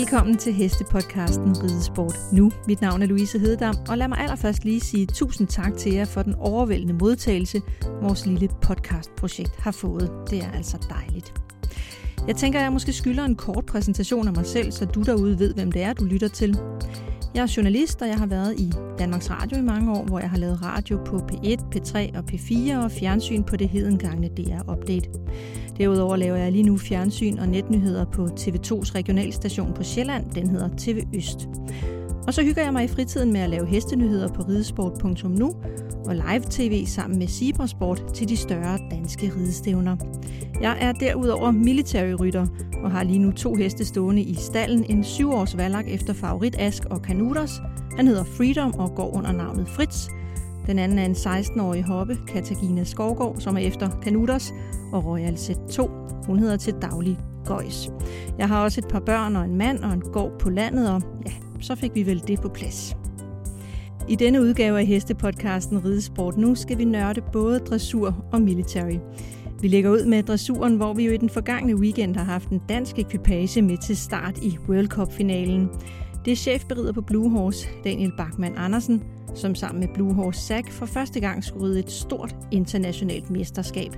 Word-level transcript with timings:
Velkommen 0.00 0.36
til 0.36 0.52
Hestepodcasten 0.52 1.62
Ridesport 1.62 2.18
Nu. 2.32 2.50
Mit 2.66 2.80
navn 2.80 3.02
er 3.02 3.06
Louise 3.06 3.38
Hededam, 3.38 3.74
og 3.88 3.98
lad 3.98 4.08
mig 4.08 4.18
allerførst 4.18 4.64
lige 4.64 4.80
sige 4.80 5.06
tusind 5.06 5.48
tak 5.48 5.76
til 5.76 5.92
jer 5.92 6.04
for 6.04 6.22
den 6.22 6.34
overvældende 6.34 6.92
modtagelse, 6.92 7.62
vores 8.02 8.26
lille 8.26 8.48
podcastprojekt 8.62 9.56
har 9.58 9.70
fået. 9.70 10.10
Det 10.30 10.38
er 10.38 10.50
altså 10.50 10.86
dejligt. 10.90 11.34
Jeg 12.26 12.36
tænker, 12.36 12.58
at 12.58 12.62
jeg 12.62 12.72
måske 12.72 12.92
skylder 12.92 13.24
en 13.24 13.34
kort 13.34 13.66
præsentation 13.66 14.28
af 14.28 14.34
mig 14.34 14.46
selv, 14.46 14.72
så 14.72 14.84
du 14.84 15.02
derude 15.02 15.38
ved, 15.38 15.54
hvem 15.54 15.72
det 15.72 15.82
er, 15.82 15.92
du 15.92 16.04
lytter 16.04 16.28
til. 16.28 16.58
Jeg 17.34 17.42
er 17.42 17.54
journalist, 17.56 18.02
og 18.02 18.08
jeg 18.08 18.16
har 18.16 18.26
været 18.26 18.60
i 18.60 18.72
Danmarks 18.98 19.30
Radio 19.30 19.58
i 19.58 19.62
mange 19.62 19.92
år, 19.92 20.04
hvor 20.04 20.18
jeg 20.18 20.30
har 20.30 20.38
lavet 20.38 20.62
radio 20.62 20.98
på 21.04 21.16
P1, 21.16 21.76
P3 21.76 22.18
og 22.18 22.24
P4 22.32 22.84
og 22.84 22.90
fjernsyn 22.90 23.42
på 23.42 23.56
det 23.56 23.68
hedengangne 23.68 24.28
DR 24.28 24.72
Update. 24.72 25.10
Derudover 25.78 26.16
laver 26.16 26.36
jeg 26.36 26.52
lige 26.52 26.64
nu 26.64 26.76
fjernsyn 26.76 27.38
og 27.38 27.48
netnyheder 27.48 28.04
på 28.04 28.24
TV2's 28.24 28.94
regionalstation 28.94 29.74
på 29.74 29.82
Sjælland. 29.82 30.30
Den 30.30 30.50
hedder 30.50 30.68
TV 30.78 31.02
Øst. 31.14 31.48
Og 32.26 32.34
så 32.34 32.42
hygger 32.42 32.62
jeg 32.62 32.72
mig 32.72 32.84
i 32.84 32.88
fritiden 32.88 33.32
med 33.32 33.40
at 33.40 33.50
lave 33.50 33.66
hestenyheder 33.66 34.28
på 34.28 34.42
ridesport.nu 34.42 35.54
og 36.06 36.14
live-tv 36.14 36.86
sammen 36.86 37.18
med 37.18 37.26
Sibrasport 37.26 38.02
til 38.14 38.28
de 38.28 38.36
større 38.36 38.78
danske 38.90 39.32
ridestævner. 39.36 39.96
Jeg 40.60 40.76
er 40.80 40.92
derudover 40.92 41.50
military-rytter 41.50 42.46
og 42.84 42.90
har 42.90 43.02
lige 43.02 43.18
nu 43.18 43.32
to 43.32 43.54
heste 43.54 43.84
stående 43.84 44.22
i 44.22 44.34
stallen. 44.34 44.84
En 44.88 45.04
syvårs 45.04 45.56
valak 45.56 45.84
efter 45.88 46.12
favorit 46.12 46.56
Ask 46.58 46.84
og 46.84 47.02
Kanuters. 47.02 47.60
Han 47.96 48.06
hedder 48.06 48.24
Freedom 48.24 48.74
og 48.74 48.94
går 48.94 49.16
under 49.16 49.32
navnet 49.32 49.68
Fritz. 49.68 50.08
Den 50.66 50.78
anden 50.78 50.98
er 50.98 51.04
en 51.04 51.12
16-årig 51.12 51.84
hoppe, 51.84 52.18
Katagina 52.28 52.84
Skovgaard, 52.84 53.36
som 53.38 53.56
er 53.56 53.60
efter 53.60 53.90
Kanuters 54.02 54.52
og 54.92 55.04
Royal 55.04 55.34
Z2. 55.34 55.88
Hun 56.26 56.38
hedder 56.38 56.56
til 56.56 56.74
daglig 56.82 57.18
Gøjs. 57.44 57.90
Jeg 58.38 58.48
har 58.48 58.64
også 58.64 58.80
et 58.80 58.88
par 58.88 59.00
børn 59.00 59.36
og 59.36 59.44
en 59.44 59.56
mand 59.56 59.78
og 59.78 59.92
en 59.92 60.00
gård 60.00 60.38
på 60.38 60.50
landet, 60.50 60.90
og 60.90 61.02
ja, 61.26 61.32
så 61.60 61.74
fik 61.74 61.94
vi 61.94 62.06
vel 62.06 62.22
det 62.26 62.40
på 62.40 62.48
plads. 62.48 62.96
I 64.10 64.14
denne 64.14 64.40
udgave 64.40 64.78
af 64.78 64.86
Hestepodcasten 64.86 65.84
Ridesport 65.84 66.36
Nu 66.36 66.54
skal 66.54 66.78
vi 66.78 66.84
nørde 66.84 67.20
både 67.32 67.58
dressur 67.58 68.24
og 68.32 68.42
military. 68.42 68.96
Vi 69.60 69.68
lægger 69.68 69.90
ud 69.90 70.04
med 70.04 70.22
dressuren, 70.22 70.76
hvor 70.76 70.94
vi 70.94 71.06
jo 71.06 71.12
i 71.12 71.16
den 71.16 71.30
forgangne 71.30 71.76
weekend 71.76 72.16
har 72.16 72.24
haft 72.24 72.48
en 72.48 72.62
dansk 72.68 72.98
ekvipage 72.98 73.62
med 73.62 73.78
til 73.78 73.96
start 73.96 74.38
i 74.42 74.58
World 74.68 74.88
Cup-finalen. 74.88 75.68
Det 76.24 76.30
er 76.32 76.36
chefberider 76.36 76.92
på 76.92 77.00
Blue 77.00 77.30
Horse, 77.30 77.68
Daniel 77.84 78.12
Bachmann 78.16 78.54
Andersen, 78.58 79.02
som 79.34 79.54
sammen 79.54 79.80
med 79.80 79.88
Blue 79.94 80.14
Horse 80.14 80.40
Sack 80.40 80.72
for 80.72 80.86
første 80.86 81.20
gang 81.20 81.44
skulle 81.44 81.66
ride 81.66 81.78
et 81.78 81.90
stort 81.90 82.34
internationalt 82.52 83.30
mesterskab. 83.30 83.92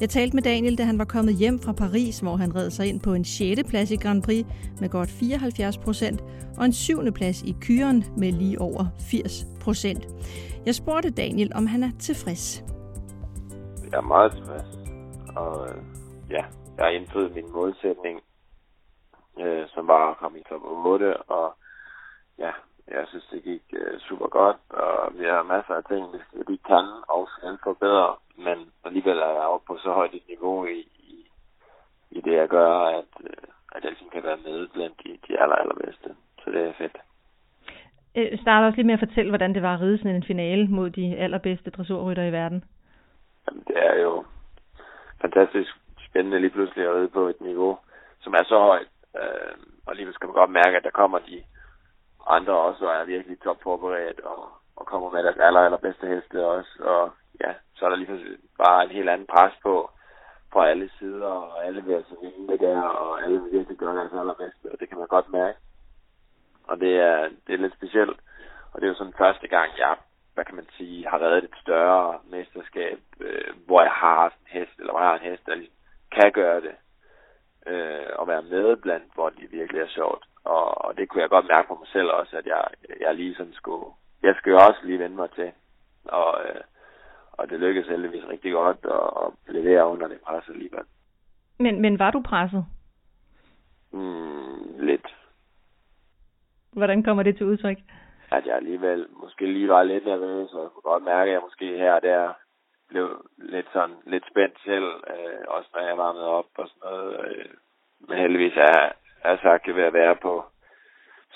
Jeg 0.00 0.08
talte 0.08 0.36
med 0.36 0.42
Daniel, 0.42 0.78
da 0.78 0.82
han 0.82 0.98
var 0.98 1.04
kommet 1.04 1.34
hjem 1.34 1.58
fra 1.58 1.72
Paris, 1.72 2.20
hvor 2.20 2.36
han 2.36 2.54
red 2.54 2.70
sig 2.70 2.86
ind 2.88 3.00
på 3.00 3.14
en 3.14 3.24
6. 3.24 3.62
plads 3.68 3.90
i 3.90 3.96
Grand 3.96 4.22
Prix 4.22 4.46
med 4.80 4.88
godt 4.88 5.10
74 5.10 5.78
procent, 5.78 6.20
og 6.58 6.64
en 6.64 6.72
7. 6.72 7.12
plads 7.12 7.42
i 7.42 7.56
Kyren 7.60 8.04
med 8.16 8.32
lige 8.32 8.60
over 8.60 8.84
80 9.10 9.46
procent. 9.60 10.06
Jeg 10.66 10.74
spurgte 10.74 11.10
Daniel, 11.10 11.52
om 11.54 11.66
han 11.66 11.82
er 11.82 11.90
tilfreds. 11.98 12.64
Jeg 13.90 13.98
er 13.98 14.08
meget 14.14 14.32
tilfreds, 14.32 14.78
og 15.36 15.68
øh, 15.68 15.82
ja, 16.30 16.44
jeg 16.76 16.84
har 16.84 16.90
indfriet 16.90 17.34
min 17.34 17.52
målsætning, 17.52 18.20
øh, 19.40 19.68
som 19.68 19.86
var 19.86 20.10
at 20.10 20.16
komme 20.18 20.38
i 20.38 20.42
top 20.48 20.60
8, 20.64 21.16
og 21.16 21.56
ja, 22.38 22.50
jeg 22.90 23.04
synes, 23.08 23.26
det 23.32 23.42
gik 23.42 23.62
uh, 23.72 24.00
super 24.00 24.26
godt, 24.26 24.56
og 24.70 25.18
vi 25.18 25.24
har 25.24 25.42
masser 25.42 25.74
af 25.74 25.84
ting, 25.84 26.04
vi 26.48 26.56
kan 26.56 26.86
og 27.08 27.28
skal 27.36 27.58
forbedre, 27.62 28.16
men 28.36 28.58
alligevel 28.84 29.18
er 29.18 29.32
jeg 29.38 29.52
oppe 29.54 29.66
på 29.66 29.76
så 29.78 29.92
højt 29.92 30.14
et 30.14 30.28
niveau 30.28 30.66
i, 30.66 30.80
i, 31.12 31.30
i 32.10 32.20
det, 32.20 32.32
jeg 32.32 32.48
gør, 32.48 32.70
at, 32.98 33.12
uh, 33.20 33.44
at 33.74 33.84
jeg 33.84 33.90
ligesom 33.90 34.10
kan 34.12 34.22
være 34.22 34.40
med 34.46 34.68
blandt 34.68 34.96
de, 35.04 35.18
de 35.28 35.40
aller, 35.42 35.56
allerbedste. 35.56 36.14
Så 36.44 36.50
det 36.50 36.68
er 36.68 36.72
fedt. 36.72 36.96
Jeg 38.14 38.38
starter 38.42 38.66
også 38.66 38.76
lige 38.76 38.86
med 38.86 38.94
at 38.94 39.06
fortælle, 39.08 39.30
hvordan 39.30 39.54
det 39.54 39.62
var 39.62 39.74
at 39.74 39.80
ride 39.80 39.98
sådan 39.98 40.16
en 40.16 40.30
finale 40.32 40.66
mod 40.68 40.90
de 40.90 41.16
allerbedste 41.16 41.70
dressurrytter 41.70 42.22
i 42.22 42.32
verden. 42.32 42.64
Jamen, 43.46 43.64
det 43.68 43.76
er 43.76 44.00
jo 44.00 44.24
fantastisk 45.20 45.70
spændende 46.08 46.40
lige 46.40 46.50
pludselig 46.50 46.86
at 46.86 46.94
ride 46.94 47.08
på 47.08 47.28
et 47.28 47.40
niveau, 47.40 47.78
som 48.20 48.34
er 48.34 48.44
så 48.44 48.58
højt. 48.58 48.88
Øh, 49.16 49.56
og 49.86 49.96
lige 49.96 50.12
skal 50.12 50.26
man 50.26 50.34
godt 50.34 50.50
mærke, 50.50 50.76
at 50.76 50.84
der 50.84 50.90
kommer 50.90 51.18
de 51.18 51.42
andre 52.26 52.52
også 52.52 52.86
er 52.86 53.04
virkelig 53.04 53.40
topforberedt 53.40 54.20
og, 54.20 54.48
og 54.76 54.86
kommer 54.86 55.10
med 55.10 55.22
deres 55.22 55.38
aller, 55.38 55.60
allerbedste 55.60 56.06
heste 56.06 56.46
også. 56.46 56.70
Og 56.80 57.10
ja, 57.40 57.52
så 57.74 57.84
er 57.84 57.88
der 57.88 57.96
lige 57.96 58.38
bare 58.58 58.84
en 58.84 58.90
helt 58.90 59.08
anden 59.08 59.26
pres 59.26 59.52
på 59.62 59.90
fra 60.52 60.68
alle 60.68 60.90
sider, 60.98 61.26
og 61.26 61.66
alle 61.66 61.84
vil 61.84 61.94
altså 61.94 62.14
vinde 62.22 62.52
det 62.52 62.60
der, 62.60 62.80
og 62.80 63.22
alle 63.22 63.42
vil 63.42 63.52
virkelig 63.52 63.78
gøre 63.78 63.96
deres 63.96 64.12
allerbedste, 64.12 64.72
og 64.72 64.80
det 64.80 64.88
kan 64.88 64.98
man 64.98 65.06
godt 65.06 65.28
mærke. 65.32 65.58
Og 66.64 66.80
det 66.80 67.00
er, 67.00 67.28
det 67.46 67.54
er 67.54 67.58
lidt 67.58 67.74
specielt, 67.74 68.20
og 68.72 68.80
det 68.80 68.86
er 68.86 68.90
jo 68.90 68.98
sådan 68.98 69.18
første 69.18 69.48
gang, 69.48 69.70
jeg, 69.78 69.96
hvad 70.34 70.44
kan 70.44 70.56
man 70.56 70.68
sige, 70.76 71.08
har 71.08 71.22
reddet 71.22 71.44
et 71.44 71.54
større 71.60 72.18
mesterskab, 72.24 72.98
øh, 73.20 73.54
hvor 73.66 73.82
jeg 73.82 73.90
har 73.90 74.14
haft 74.14 74.36
en 74.40 74.58
hest, 74.60 74.78
eller 74.78 74.92
hvor 74.92 75.00
jeg 75.00 75.08
har 75.08 75.18
en 75.18 75.30
hest, 75.30 75.46
der 75.46 75.56
kan 76.12 76.32
gøre 76.32 76.60
det, 76.60 76.74
øh, 77.66 78.06
og 78.18 78.28
være 78.28 78.42
med 78.42 78.76
blandt, 78.76 79.14
hvor 79.14 79.28
det 79.30 79.52
virkelig 79.52 79.80
er 79.80 79.88
sjovt. 79.88 80.24
Og, 80.44 80.84
og 80.84 80.96
det 80.96 81.08
kunne 81.08 81.19
jeg 81.30 81.42
godt 81.42 81.48
mærke 81.48 81.68
på 81.68 81.74
mig 81.74 81.88
selv 81.88 82.08
også, 82.10 82.36
at 82.36 82.46
jeg, 82.46 82.64
jeg 83.00 83.14
lige 83.14 83.34
sådan 83.34 83.52
skulle, 83.52 83.86
jeg 84.22 84.34
skal 84.38 84.50
jo 84.50 84.56
også 84.56 84.80
lige 84.84 84.98
vende 84.98 85.16
mig 85.16 85.30
til. 85.30 85.52
Og, 86.04 86.44
øh, 86.44 86.60
og 87.32 87.50
det 87.50 87.60
lykkedes 87.60 87.88
heldigvis 87.88 88.28
rigtig 88.28 88.52
godt 88.52 88.78
at, 88.84 89.10
at 89.22 89.54
levere 89.54 89.86
under 89.86 90.08
det 90.08 90.20
pres 90.20 90.48
alligevel. 90.48 90.84
Men, 91.58 91.80
men 91.80 91.98
var 91.98 92.10
du 92.10 92.22
presset? 92.22 92.66
Mm, 93.92 94.78
lidt. 94.78 95.16
Hvordan 96.72 97.02
kommer 97.02 97.22
det 97.22 97.36
til 97.36 97.46
udtryk? 97.46 97.78
At 98.32 98.46
jeg 98.46 98.56
alligevel 98.56 99.06
måske 99.22 99.46
lige 99.46 99.68
var 99.68 99.82
lidt 99.82 100.04
nervøs, 100.04 100.52
og 100.52 100.62
jeg 100.62 100.70
kunne 100.70 100.92
godt 100.92 101.04
mærke, 101.04 101.28
at 101.28 101.34
jeg 101.34 101.42
måske 101.42 101.78
her 101.78 101.92
og 101.92 102.02
der 102.02 102.32
blev 102.88 103.26
lidt 103.38 103.66
sådan 103.72 103.96
lidt 104.06 104.24
spændt 104.30 104.60
selv, 104.64 104.84
øh, 104.84 105.44
også 105.48 105.68
når 105.74 105.82
jeg 105.88 105.98
varmede 105.98 106.26
op 106.26 106.46
og 106.56 106.68
sådan 106.68 106.90
noget. 106.90 107.24
Øh, 107.24 107.44
men 108.08 108.18
heldigvis 108.18 108.56
er, 108.56 108.92
er 109.24 109.36
sagt 109.42 109.76
ved 109.76 109.82
at 109.82 109.92
være 109.92 110.16
på 110.16 110.44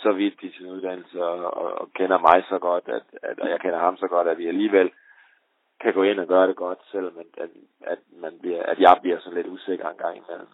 så 0.05 0.13
vidt 0.13 0.43
i 0.43 0.51
sin 0.57 0.67
uddannelse 0.67 1.25
og, 1.25 1.39
og, 1.63 1.69
og 1.81 1.87
kender 1.99 2.19
mig 2.19 2.39
så 2.49 2.59
godt, 2.59 2.87
at, 2.89 3.07
at, 3.23 3.41
og 3.41 3.49
jeg 3.51 3.61
kender 3.61 3.79
ham 3.79 3.97
så 3.97 4.09
godt, 4.09 4.29
at 4.29 4.39
vi 4.39 4.47
alligevel 4.49 4.91
kan 5.81 5.95
gå 5.95 6.03
ind 6.03 6.19
og 6.21 6.27
gøre 6.27 6.47
det 6.49 6.57
godt, 6.57 6.79
selvom 6.93 7.19
at, 7.19 7.31
at, 7.45 7.51
at, 7.81 7.99
man 8.25 8.39
bliver, 8.41 8.63
at 8.63 8.79
jeg 8.79 8.97
bliver 9.03 9.19
så 9.21 9.31
lidt 9.31 9.47
usikker 9.47 9.89
en 9.89 9.97
gang 9.97 10.17
imellem. 10.17 10.49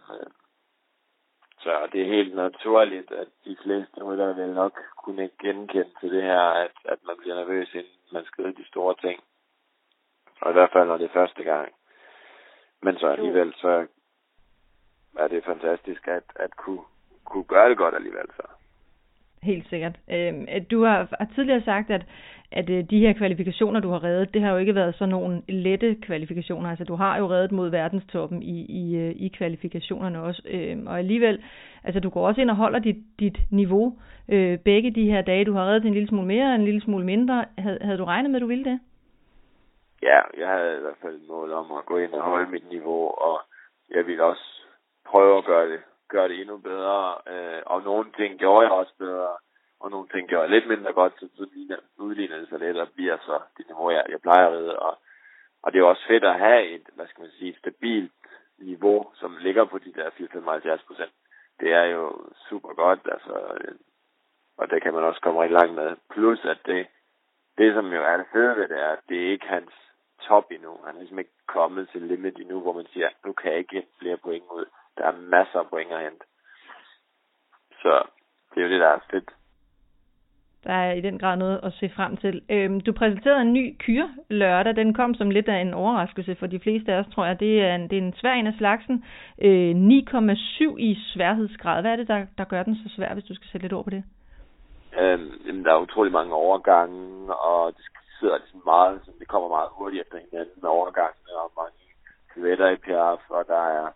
Så 1.65 1.89
det 1.93 2.01
er 2.01 2.15
helt 2.17 2.35
naturligt, 2.35 3.13
at 3.13 3.29
de 3.45 3.57
fleste 3.63 4.03
rytter 4.03 4.35
vil 4.35 4.55
nok 4.55 4.75
kunne 5.05 5.31
genkende 5.41 5.91
til 6.01 6.11
det 6.13 6.23
her, 6.23 6.41
at, 6.65 6.75
at 6.85 6.99
man 7.07 7.17
bliver 7.19 7.35
nervøs, 7.35 7.75
inden 7.75 7.93
man 8.13 8.25
skal 8.25 8.57
de 8.57 8.67
store 8.69 8.95
ting. 9.01 9.21
Og 10.41 10.51
i 10.51 10.53
hvert 10.53 10.73
fald, 10.73 10.89
når 10.89 10.97
det 10.97 11.05
er 11.05 11.19
første 11.21 11.43
gang. 11.43 11.69
Men 12.83 12.99
så 12.99 13.07
alligevel, 13.07 13.55
så 13.55 13.87
er 15.19 15.29
det 15.29 15.45
fantastisk 15.45 16.09
at, 16.09 16.25
at 16.37 16.57
kunne, 16.57 16.85
kunne 17.25 17.45
gøre 17.45 17.69
det 17.69 17.79
godt 17.79 17.95
alligevel. 17.95 18.27
Så. 18.37 18.60
Helt 19.43 19.69
sikkert. 19.69 19.97
Øh, 20.11 20.33
du 20.71 20.85
har, 20.85 21.09
har 21.19 21.29
tidligere 21.35 21.63
sagt, 21.63 21.91
at, 21.91 22.03
at 22.53 22.71
øh, 22.71 22.85
de 22.91 22.99
her 22.99 23.13
kvalifikationer, 23.13 23.81
du 23.81 23.91
har 23.91 24.05
reddet, 24.05 24.35
det 24.35 24.43
har 24.43 24.53
jo 24.53 24.59
ikke 24.59 24.75
været 24.75 24.95
sådan 24.95 25.09
nogle 25.09 25.43
lette 25.49 25.95
kvalifikationer. 25.95 26.71
Altså, 26.71 26.85
du 26.85 26.95
har 26.95 27.19
jo 27.19 27.27
reddet 27.27 27.53
mod 27.53 27.71
verdenstoppen 27.71 28.43
i, 28.43 28.67
i, 28.69 28.97
øh, 28.97 29.11
i 29.17 29.29
kvalifikationerne 29.29 30.23
også. 30.23 30.43
Øh, 30.51 30.79
og 30.87 30.99
alligevel, 30.99 31.43
altså, 31.85 32.01
du 32.01 32.11
går 32.11 32.27
også 32.27 32.41
ind 32.41 32.51
og 32.51 32.57
holder 32.57 32.79
dit, 32.79 32.97
dit 33.21 33.39
niveau 33.51 33.99
øh, 34.29 34.59
begge 34.59 34.91
de 34.91 35.11
her 35.11 35.23
dage. 35.23 35.45
Du 35.45 35.53
har 35.53 35.67
reddet 35.67 35.85
en 35.85 35.95
lille 35.95 36.09
smule 36.09 36.27
mere 36.27 36.47
og 36.47 36.55
en 36.55 36.65
lille 36.65 36.81
smule 36.81 37.05
mindre. 37.05 37.45
Havde, 37.59 37.79
havde 37.81 37.99
du 37.99 38.05
regnet 38.05 38.31
med, 38.31 38.39
at 38.39 38.43
du 38.43 38.47
ville 38.47 38.65
det? 38.65 38.81
Ja, 40.03 40.21
jeg 40.39 40.49
havde 40.49 40.77
i 40.79 40.81
hvert 40.81 41.01
fald 41.03 41.15
et 41.15 41.29
mål 41.29 41.53
om 41.53 41.73
at 41.73 41.87
gå 41.87 41.99
ind 41.99 42.13
og 42.13 42.23
holde 42.23 42.51
mit 42.51 42.71
niveau, 42.71 43.09
og 43.09 43.41
jeg 43.91 44.07
ville 44.07 44.25
også 44.25 44.63
prøve 45.07 45.39
at 45.39 45.45
gøre 45.45 45.69
det 45.69 45.81
gøre 46.11 46.29
det 46.29 46.41
endnu 46.41 46.57
bedre. 46.57 47.01
Øh, 47.33 47.63
og 47.67 47.83
nogle 47.83 48.13
ting 48.19 48.39
gjorde 48.39 48.67
jeg 48.67 48.73
også 48.73 48.93
bedre, 48.99 49.33
og 49.81 49.91
nogle 49.91 50.09
ting 50.09 50.29
gjorde 50.29 50.43
jeg 50.43 50.51
lidt 50.51 50.69
mindre 50.69 50.93
godt, 50.93 51.15
så 51.21 51.47
udligner 51.99 52.39
det 52.39 52.49
sig 52.49 52.59
lidt 52.59 52.77
og 52.77 52.89
bliver 52.95 53.17
så 53.27 53.41
det 53.57 53.67
niveau, 53.67 53.91
jeg, 53.91 54.05
jeg 54.09 54.21
plejer 54.21 54.47
at 54.47 54.53
ride. 54.53 54.79
Og, 54.79 54.99
og 55.63 55.73
det 55.73 55.79
er 55.79 55.85
også 55.85 56.07
fedt 56.07 56.25
at 56.25 56.39
have 56.39 56.63
et, 56.75 56.87
hvad 56.95 57.07
skal 57.07 57.23
man 57.23 57.31
sige, 57.39 57.59
stabilt 57.59 58.13
niveau, 58.59 59.11
som 59.15 59.37
ligger 59.37 59.65
på 59.65 59.79
de 59.79 59.93
der 59.93 60.11
75 60.11 60.83
procent. 60.83 61.13
Det 61.61 61.73
er 61.73 61.85
jo 61.85 62.05
super 62.49 62.75
godt, 62.75 63.01
altså, 63.13 63.35
og 64.59 64.71
det 64.71 64.83
kan 64.83 64.95
man 64.95 65.05
også 65.05 65.21
komme 65.21 65.43
rigtig 65.43 65.59
langt 65.59 65.75
med. 65.75 65.97
Plus 66.11 66.45
at 66.45 66.59
det, 66.67 66.87
det 67.59 67.75
som 67.75 67.93
jo 67.93 68.05
er 68.05 68.17
det 68.17 68.27
fede 68.33 68.57
ved 68.57 68.69
det, 68.69 68.81
er, 68.81 68.93
at 68.93 69.03
det 69.09 69.19
er 69.23 69.31
ikke 69.31 69.47
hans 69.47 69.73
top 70.23 70.47
endnu. 70.51 70.79
Han 70.87 70.95
er 70.95 70.99
ligesom 70.99 71.19
ikke 71.19 71.37
kommet 71.47 71.89
til 71.89 72.03
limit 72.03 72.39
endnu, 72.39 72.61
hvor 72.61 72.73
man 72.73 72.87
siger, 72.93 73.09
nu 73.25 73.33
kan 73.33 73.51
jeg 73.51 73.59
ikke 73.59 73.87
flere 73.99 74.17
point 74.17 74.45
ud 74.51 74.65
der 75.01 75.07
er 75.07 75.17
masser 75.37 75.59
af 75.59 75.69
point 75.71 75.93
at 75.93 76.01
hente. 76.01 76.25
Så 77.83 77.93
det 78.51 78.61
er 78.61 78.67
jo 78.67 78.73
det, 78.73 78.81
der 78.81 78.89
er 78.89 78.99
fedt. 79.11 79.31
Der 80.65 80.73
er 80.73 80.93
i 80.93 81.01
den 81.01 81.19
grad 81.19 81.37
noget 81.37 81.61
at 81.63 81.73
se 81.73 81.91
frem 81.97 82.17
til. 82.17 82.43
Øhm, 82.51 82.81
du 82.81 82.93
præsenterede 82.93 83.41
en 83.41 83.53
ny 83.53 83.77
kyr 83.79 84.07
lørdag. 84.29 84.77
Den 84.77 84.95
kom 84.95 85.15
som 85.15 85.31
lidt 85.31 85.49
af 85.49 85.61
en 85.61 85.75
overraskelse 85.75 86.35
for 86.35 86.47
de 86.47 86.61
fleste 86.61 86.93
af 86.93 86.99
os, 86.99 87.15
tror 87.15 87.25
jeg. 87.27 87.41
Det 87.41 87.63
er 87.63 87.75
en, 87.75 87.91
det 87.91 87.99
er 87.99 88.03
en 88.03 88.15
svær 88.21 88.33
en 88.33 88.47
af 88.47 88.55
slagsen. 88.59 89.05
Øh, 89.39 89.71
9,7 89.71 90.77
i 90.79 90.99
sværhedsgrad. 91.13 91.81
Hvad 91.81 91.93
er 91.93 91.97
det, 91.97 92.09
der, 92.09 92.27
der 92.39 92.45
gør 92.45 92.63
den 92.63 92.77
så 92.77 92.95
svær, 92.97 93.15
hvis 93.15 93.25
du 93.25 93.35
skal 93.35 93.49
sætte 93.49 93.65
lidt 93.65 93.73
ord 93.73 93.85
på 93.85 93.91
det? 93.91 94.05
Øhm, 95.01 95.65
der 95.65 95.73
er 95.73 95.81
utrolig 95.87 96.13
mange 96.13 96.35
overgange, 96.35 97.35
og 97.35 97.73
det 97.77 97.85
sidder 98.19 98.39
ligesom 98.39 98.63
meget, 98.65 99.01
så 99.05 99.11
det 99.19 99.29
kommer 99.29 99.49
meget 99.49 99.71
hurtigt 99.73 100.03
efter 100.03 100.19
hinanden 100.25 100.59
med 100.63 100.71
overgangene, 100.71 101.31
og 101.43 101.53
mange 101.61 101.81
pirouetter 102.35 102.69
i 102.71 102.77
piaf, 102.77 103.23
og 103.29 103.45
der 103.47 103.63
er 103.79 103.89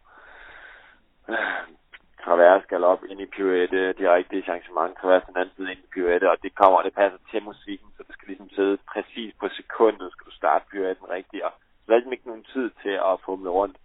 travers 2.24 2.64
galop 2.72 3.00
ind 3.10 3.20
i 3.20 3.26
pirouette, 3.26 3.92
direkte 3.92 4.38
i 4.38 4.46
changement, 4.48 4.96
travers 4.96 5.24
den 5.28 5.36
anden 5.36 5.54
side 5.56 5.70
ind 5.72 5.80
i 5.84 5.92
pirouette, 5.94 6.30
og 6.30 6.36
det 6.42 6.54
kommer, 6.54 6.78
og 6.78 6.84
det 6.84 6.94
passer 6.94 7.18
til 7.30 7.42
musikken, 7.42 7.88
så 7.96 8.02
det 8.06 8.14
skal 8.14 8.28
ligesom 8.28 8.50
sidde 8.50 8.78
præcis 8.92 9.34
på 9.40 9.48
sekundet, 9.48 10.12
skal 10.12 10.26
du 10.26 10.34
starte 10.36 10.64
pirouetten 10.70 11.10
rigtigt, 11.10 11.42
og 11.42 11.52
så 11.86 11.92
er 11.92 12.00
der 12.00 12.12
ikke 12.12 12.30
nogen 12.32 12.46
tid 12.54 12.70
til 12.82 12.94
at 13.10 13.20
fumle 13.24 13.50
rundt, 13.50 13.76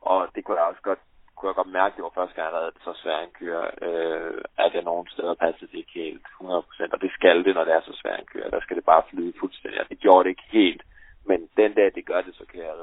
og 0.00 0.28
det 0.34 0.44
kunne 0.44 0.58
jeg 0.58 0.68
også 0.70 0.82
godt 0.82 1.02
kunne 1.36 1.50
jeg 1.50 1.60
godt 1.60 1.76
mærke, 1.80 1.96
det 1.96 2.04
var 2.04 2.18
første 2.20 2.34
gang, 2.38 2.54
jeg 2.54 2.72
så 2.84 2.92
svær 3.02 3.18
en 3.20 3.36
køre, 3.40 3.64
øh, 3.86 4.42
at 4.64 4.74
jeg 4.74 4.82
nogen 4.82 5.08
steder 5.14 5.34
passede 5.34 5.70
det 5.70 5.78
ikke 5.78 5.98
helt 6.04 6.26
100%, 6.40 6.94
og 6.94 7.00
det 7.04 7.10
skal 7.18 7.44
det, 7.44 7.54
når 7.54 7.64
det 7.64 7.74
er 7.74 7.80
så 7.80 7.94
svær 8.00 8.16
en 8.16 8.32
køre. 8.34 8.50
Der 8.50 8.60
skal 8.60 8.76
det 8.76 8.84
bare 8.84 9.08
flyde 9.10 9.38
fuldstændig, 9.40 9.80
og 9.80 9.88
det 9.90 9.98
gjorde 9.98 10.24
det 10.24 10.30
ikke 10.30 10.48
helt. 10.58 10.82
Men 11.30 11.48
den 11.56 11.72
dag, 11.74 11.88
det 11.94 12.06
gør 12.06 12.20
det, 12.20 12.34
så 12.34 12.44
kan 12.50 12.60
jeg 12.60 12.74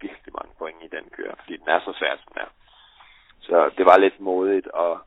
virkelig 0.00 0.32
mange 0.38 0.54
point 0.58 0.82
i 0.82 0.94
den 0.96 1.06
køre, 1.16 1.34
fordi 1.40 1.56
den 1.56 1.68
er 1.68 1.80
så 1.80 1.92
svær, 1.98 2.16
som 2.16 2.32
den 2.32 2.42
er. 2.44 2.50
Så 3.48 3.70
det 3.76 3.86
var 3.86 3.98
lidt 3.98 4.20
modigt 4.20 4.68
at 4.74 4.98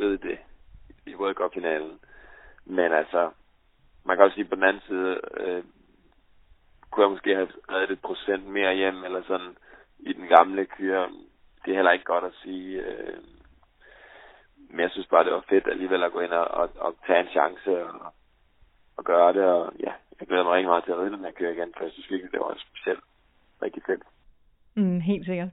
ride 0.00 0.18
det 0.18 0.38
i 1.06 1.14
World 1.14 1.34
Cup-finalen. 1.34 2.00
Men 2.64 2.92
altså, 2.92 3.30
man 4.04 4.16
kan 4.16 4.24
også 4.24 4.34
sige 4.34 4.44
på 4.44 4.54
den 4.54 4.64
anden 4.64 4.82
side, 4.86 5.20
øh, 5.36 5.64
kunne 6.90 7.04
jeg 7.04 7.10
måske 7.10 7.34
have 7.34 7.48
reddet 7.72 7.90
et 7.90 8.02
procent 8.02 8.46
mere 8.46 8.74
hjem, 8.74 9.04
eller 9.04 9.22
sådan 9.22 9.56
i 9.98 10.12
den 10.12 10.26
gamle 10.28 10.66
kyr. 10.66 11.06
det 11.64 11.70
er 11.70 11.74
heller 11.74 11.92
ikke 11.92 12.04
godt 12.04 12.24
at 12.24 12.34
sige. 12.42 12.82
Øh, 12.82 13.18
men 14.70 14.80
jeg 14.80 14.90
synes 14.90 15.06
bare, 15.06 15.24
det 15.24 15.32
var 15.32 15.44
fedt 15.48 15.68
alligevel 15.68 16.02
at 16.02 16.12
gå 16.12 16.20
ind 16.20 16.32
og, 16.32 16.48
og, 16.48 16.70
og 16.76 16.94
tage 17.06 17.20
en 17.20 17.28
chance 17.28 17.84
og, 17.84 18.12
og 18.96 19.04
gøre 19.04 19.32
det. 19.32 19.44
Og 19.44 19.72
ja, 19.80 19.92
jeg 20.20 20.28
glæder 20.28 20.44
mig 20.44 20.52
rigtig 20.52 20.68
meget 20.68 20.84
til 20.84 20.92
at 20.92 20.98
ride 20.98 21.10
den 21.10 21.24
her 21.24 21.30
køre 21.30 21.52
igen, 21.52 21.74
for 21.76 21.84
jeg 21.84 21.92
synes 21.92 22.10
virkelig, 22.10 22.32
det 22.32 22.40
var 22.40 22.54
specielt 22.58 23.04
rigtig 23.62 23.82
fedt. 23.86 24.02
Mm, 24.78 25.00
helt 25.00 25.26
sikkert. 25.26 25.48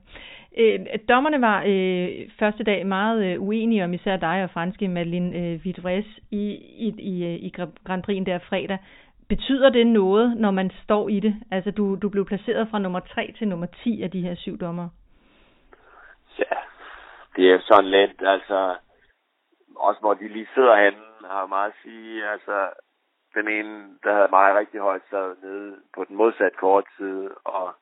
Øh, 0.58 0.78
dommerne 1.08 1.40
var 1.40 1.62
øh, 1.66 2.08
første 2.38 2.64
dag 2.64 2.86
meget 2.86 3.24
øh, 3.26 3.42
uenige 3.42 3.84
om 3.84 3.92
især 3.92 4.16
dig 4.16 4.42
og 4.44 4.50
franske 4.50 4.88
Madeline 4.88 5.38
øh, 5.38 5.64
Vidres 5.64 6.06
i, 6.30 6.44
i, 6.86 6.94
i, 6.98 7.24
øh, 7.24 7.34
i 7.46 7.52
Grand 7.86 8.04
Prix'en 8.08 8.24
der 8.24 8.38
fredag. 8.38 8.78
Betyder 9.28 9.70
det 9.70 9.86
noget, 9.86 10.36
når 10.36 10.50
man 10.50 10.70
står 10.84 11.08
i 11.08 11.20
det? 11.20 11.34
Altså, 11.50 11.70
du, 11.70 11.94
du 12.02 12.08
blev 12.08 12.26
placeret 12.26 12.68
fra 12.70 12.78
nummer 12.78 13.00
3 13.00 13.34
til 13.38 13.48
nummer 13.48 13.66
10 13.66 14.02
af 14.02 14.10
de 14.10 14.20
her 14.20 14.34
syv 14.34 14.58
dommer 14.58 14.88
ja, 16.38 16.56
det 17.36 17.52
er 17.52 17.60
sådan 17.60 17.90
lidt, 17.90 18.22
altså, 18.22 18.76
også 19.76 20.00
hvor 20.00 20.14
de 20.14 20.28
lige 20.28 20.48
sidder 20.54 20.76
henne, 20.84 21.02
har 21.24 21.46
meget 21.46 21.70
at 21.70 21.76
sige, 21.82 22.28
altså, 22.28 22.70
den 23.34 23.48
ene, 23.48 23.98
der 24.04 24.12
havde 24.14 24.28
mig 24.30 24.54
rigtig 24.54 24.80
højt, 24.80 25.02
sad 25.10 25.36
nede 25.42 25.76
på 25.94 26.04
den 26.04 26.16
modsatte 26.16 26.56
kort 26.58 26.84
side, 26.96 27.30
og, 27.44 27.74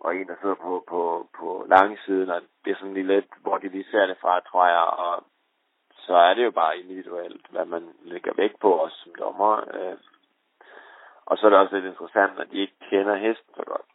og 0.00 0.16
en, 0.16 0.28
der 0.28 0.36
sidder 0.40 0.54
på, 0.54 0.84
på, 0.88 1.28
på 1.38 1.66
langsiden, 1.68 2.30
og 2.30 2.42
det 2.64 2.70
er 2.70 2.76
sådan 2.76 2.94
lige 2.94 3.06
lidt, 3.06 3.26
hvor 3.40 3.58
de 3.58 3.68
lige 3.68 3.90
ser 3.90 4.06
det 4.06 4.18
fra, 4.20 4.40
tror 4.40 4.66
jeg, 4.66 4.86
og 5.06 5.24
så 6.06 6.14
er 6.14 6.34
det 6.34 6.44
jo 6.44 6.50
bare 6.50 6.78
individuelt, 6.78 7.46
hvad 7.50 7.64
man 7.64 7.94
lægger 8.02 8.32
vægt 8.36 8.60
på 8.60 8.80
os 8.80 8.92
som 8.92 9.14
dommer. 9.14 9.74
Øh. 9.74 9.96
Og 11.26 11.38
så 11.38 11.46
er 11.46 11.50
det 11.50 11.58
også 11.58 11.74
lidt 11.74 11.92
interessant, 11.92 12.40
at 12.40 12.50
de 12.50 12.58
ikke 12.58 12.78
kender 12.90 13.14
hesten 13.14 13.54
så 13.54 13.62
godt. 13.66 13.86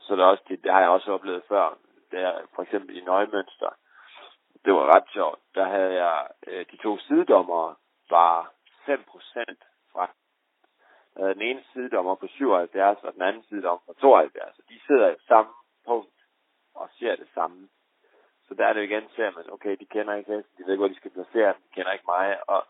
Så 0.00 0.16
det, 0.16 0.22
er 0.22 0.26
også, 0.26 0.42
det, 0.48 0.64
det 0.64 0.72
har 0.72 0.80
jeg 0.80 0.88
også 0.88 1.12
oplevet 1.12 1.42
før 1.48 1.78
der 2.10 2.40
for 2.54 2.62
eksempel 2.62 2.96
i 2.96 3.00
Nøgmønster. 3.00 3.70
Det 4.64 4.72
var 4.72 4.96
ret 4.96 5.08
sjovt. 5.12 5.38
Der 5.54 5.64
havde 5.64 5.94
jeg 6.04 6.26
øh, 6.46 6.66
de 6.70 6.76
to 6.76 6.98
sidedommere 6.98 7.74
var 8.10 8.52
5% 8.88 8.94
fra. 9.92 10.10
Der 11.16 11.32
den 11.32 11.42
ene 11.42 11.62
sidedommer 11.72 12.14
på 12.14 12.26
77, 12.26 13.04
og 13.04 13.12
den 13.14 13.22
anden 13.22 13.42
sidedommer 13.48 13.82
på 13.86 13.94
72. 14.00 14.58
Og 14.58 14.64
de 14.68 14.80
sidder 14.86 15.10
i 15.10 15.16
samme 15.28 15.52
punkt 15.86 16.18
og 16.74 16.88
ser 16.98 17.16
det 17.16 17.28
samme. 17.34 17.68
Så 18.48 18.54
der 18.54 18.66
er 18.66 18.72
det 18.72 18.80
jo 18.80 18.84
igen, 18.84 19.08
ser 19.16 19.30
man, 19.30 19.44
okay, 19.52 19.76
de 19.80 19.86
kender 19.86 20.14
ikke 20.14 20.32
hesten, 20.34 20.54
de 20.58 20.62
ved 20.64 20.72
ikke, 20.72 20.80
hvor 20.80 20.88
de 20.88 21.00
skal 21.00 21.10
placere 21.10 21.52
den, 21.52 21.62
de 21.66 21.74
kender 21.74 21.92
ikke 21.92 22.04
mig, 22.08 22.48
og 22.48 22.66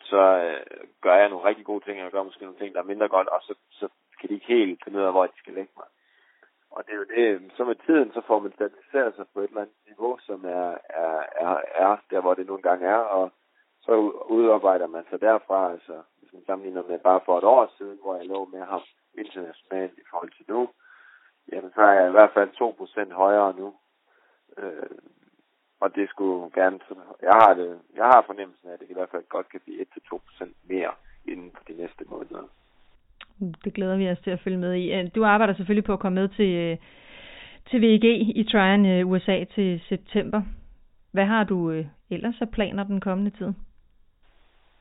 så 0.00 0.22
øh, 0.46 0.88
gør 1.00 1.14
jeg 1.14 1.28
nogle 1.28 1.48
rigtig 1.48 1.64
gode 1.64 1.84
ting, 1.84 1.98
og 1.98 2.04
jeg 2.04 2.12
gør 2.12 2.22
måske 2.22 2.44
nogle 2.44 2.58
ting, 2.58 2.74
der 2.74 2.80
er 2.80 2.92
mindre 2.92 3.08
godt, 3.08 3.28
og 3.28 3.40
så, 3.42 3.54
så 3.70 3.88
kan 4.20 4.28
de 4.28 4.34
ikke 4.34 4.46
helt 4.46 4.84
finde 4.84 4.98
ud 4.98 5.04
af, 5.04 5.12
hvor 5.12 5.26
de 5.26 5.38
skal 5.38 5.54
lægge 5.54 5.72
mig. 5.76 5.86
Og 6.70 6.84
det 6.86 6.92
er 6.92 6.96
jo 6.96 7.04
det, 7.16 7.26
øh, 7.28 7.50
så 7.56 7.64
med 7.64 7.74
tiden, 7.74 8.12
så 8.12 8.20
får 8.26 8.38
man 8.38 8.52
stabiliseret 8.52 9.14
sig 9.14 9.26
på 9.34 9.40
et 9.40 9.48
eller 9.48 9.60
andet 9.60 9.76
niveau, 9.86 10.18
som 10.18 10.44
er, 10.44 10.78
er, 10.88 11.22
er, 11.46 11.56
er 11.74 11.96
der, 12.10 12.20
hvor 12.20 12.34
det 12.34 12.46
nogle 12.46 12.62
gange 12.62 12.86
er, 12.86 13.02
og 13.18 13.32
så 13.80 13.92
udarbejder 14.36 14.86
man 14.86 15.04
sig 15.10 15.20
derfra, 15.20 15.70
altså 15.72 16.02
hvis 16.28 16.34
man 16.34 16.46
sammenligner 16.46 16.82
med 16.88 16.98
bare 16.98 17.20
for 17.24 17.38
et 17.38 17.44
år 17.44 17.72
siden, 17.78 17.98
hvor 18.02 18.16
jeg 18.16 18.26
lå 18.26 18.44
med 18.44 18.62
ham 18.72 18.82
internationalt 19.18 19.98
i 19.98 20.04
forhold 20.10 20.30
til 20.36 20.44
nu, 20.48 20.68
jamen 21.52 21.70
så 21.74 21.80
er 21.80 21.92
jeg 22.00 22.08
i 22.08 22.16
hvert 22.16 22.34
fald 22.34 22.50
2% 23.10 23.12
højere 23.14 23.52
nu. 23.56 23.74
Øh, 24.58 24.98
og 25.80 25.94
det 25.94 26.08
skulle 26.08 26.50
gerne, 26.54 26.78
jeg 27.22 27.36
har 27.42 27.54
det, 27.54 27.80
jeg 27.96 28.04
har 28.04 28.22
fornemmelsen 28.26 28.68
af, 28.68 28.72
at 28.72 28.80
det 28.80 28.90
i 28.90 28.92
hvert 28.92 29.10
fald 29.10 29.24
godt 29.28 29.48
kan 29.48 29.60
blive 29.64 29.86
1-2% 30.12 30.48
mere 30.68 30.92
inden 31.24 31.50
for 31.56 31.64
de 31.68 31.74
næste 31.82 32.04
måneder. 32.06 32.42
Det 33.64 33.74
glæder 33.74 33.96
vi 33.96 34.10
os 34.10 34.20
til 34.20 34.30
at 34.30 34.40
følge 34.40 34.58
med 34.58 34.74
i. 34.74 34.92
Øh, 34.92 35.10
du 35.14 35.24
arbejder 35.24 35.54
selvfølgelig 35.54 35.84
på 35.84 35.92
at 35.92 36.00
komme 36.00 36.20
med 36.20 36.28
til, 36.28 36.50
øh, 36.64 36.76
til 37.70 37.78
VG 37.82 38.04
i 38.40 38.44
Tryon 38.50 38.86
øh, 38.86 39.08
USA 39.10 39.44
til 39.44 39.80
september. 39.88 40.42
Hvad 41.12 41.24
har 41.24 41.44
du 41.44 41.84
ellers 42.10 42.40
af 42.40 42.50
planer 42.50 42.84
den 42.84 43.00
kommende 43.00 43.30
tid? 43.30 43.52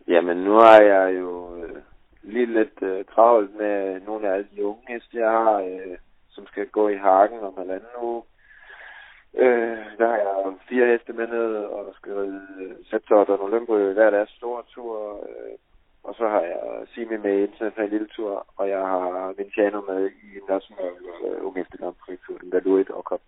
Jamen, 0.08 0.38
nu 0.38 0.54
har 0.54 0.82
jeg 0.82 1.20
jo 1.20 1.56
øh, 1.56 1.82
lige 2.24 2.46
lidt 2.46 2.82
øh, 2.82 3.06
travlt 3.06 3.56
med 3.56 4.00
nogle 4.02 4.28
af 4.28 4.34
alle 4.34 4.48
de 4.56 4.66
unge 4.66 4.82
heste, 4.88 5.18
jeg 5.18 5.30
har, 5.30 5.62
øh, 5.62 5.98
som 6.30 6.48
skal 6.48 6.68
gå 6.68 6.88
i 6.88 6.96
hakken 6.96 7.40
om 7.40 7.58
halvanden 7.58 7.90
uge. 8.02 8.24
Øh, 9.34 9.78
der 9.98 10.08
har 10.08 10.18
jeg 10.18 10.54
fire 10.70 10.88
heste 10.88 11.14
med 11.14 11.28
ned, 11.28 11.56
og 11.56 11.94
skal 11.96 12.14
ride 12.14 12.42
uh, 13.12 13.18
og 13.18 13.44
Olympo 13.44 13.78
hver 13.78 14.10
deres 14.10 14.30
store 14.30 14.64
tur. 14.68 15.24
Øh, 15.30 15.56
og 16.04 16.16
så 16.16 16.28
har 16.28 16.42
jeg 16.42 16.88
Simi 16.94 17.18
med 17.18 17.40
i 17.40 17.44
international 17.44 17.90
lille 17.90 18.08
tur, 18.08 18.46
og 18.58 18.70
jeg 18.70 18.80
har 18.80 19.34
Vinciano 19.38 19.82
med 19.82 20.10
i 20.10 20.40
national 20.50 20.94
øh, 21.26 21.46
unge 21.46 21.66
Grand 21.80 21.96
Prix 22.06 22.20
tur, 22.28 22.38
den 22.38 22.64
Louis 22.64 22.90
og 22.90 23.04
Cup. 23.04 23.22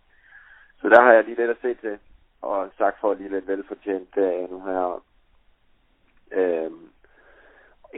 Så 0.81 0.89
der 0.89 1.01
har 1.01 1.13
jeg 1.13 1.24
lige 1.24 1.38
lidt 1.38 1.50
at 1.50 1.62
se 1.62 1.74
til, 1.74 1.98
og 2.41 2.69
sagt 2.77 3.00
for 3.00 3.13
lige 3.13 3.29
lidt 3.29 3.48
velfortjent 3.48 4.17
øh, 4.17 4.51
nu 4.51 4.59
her. 4.59 5.01
Øh, 6.31 6.71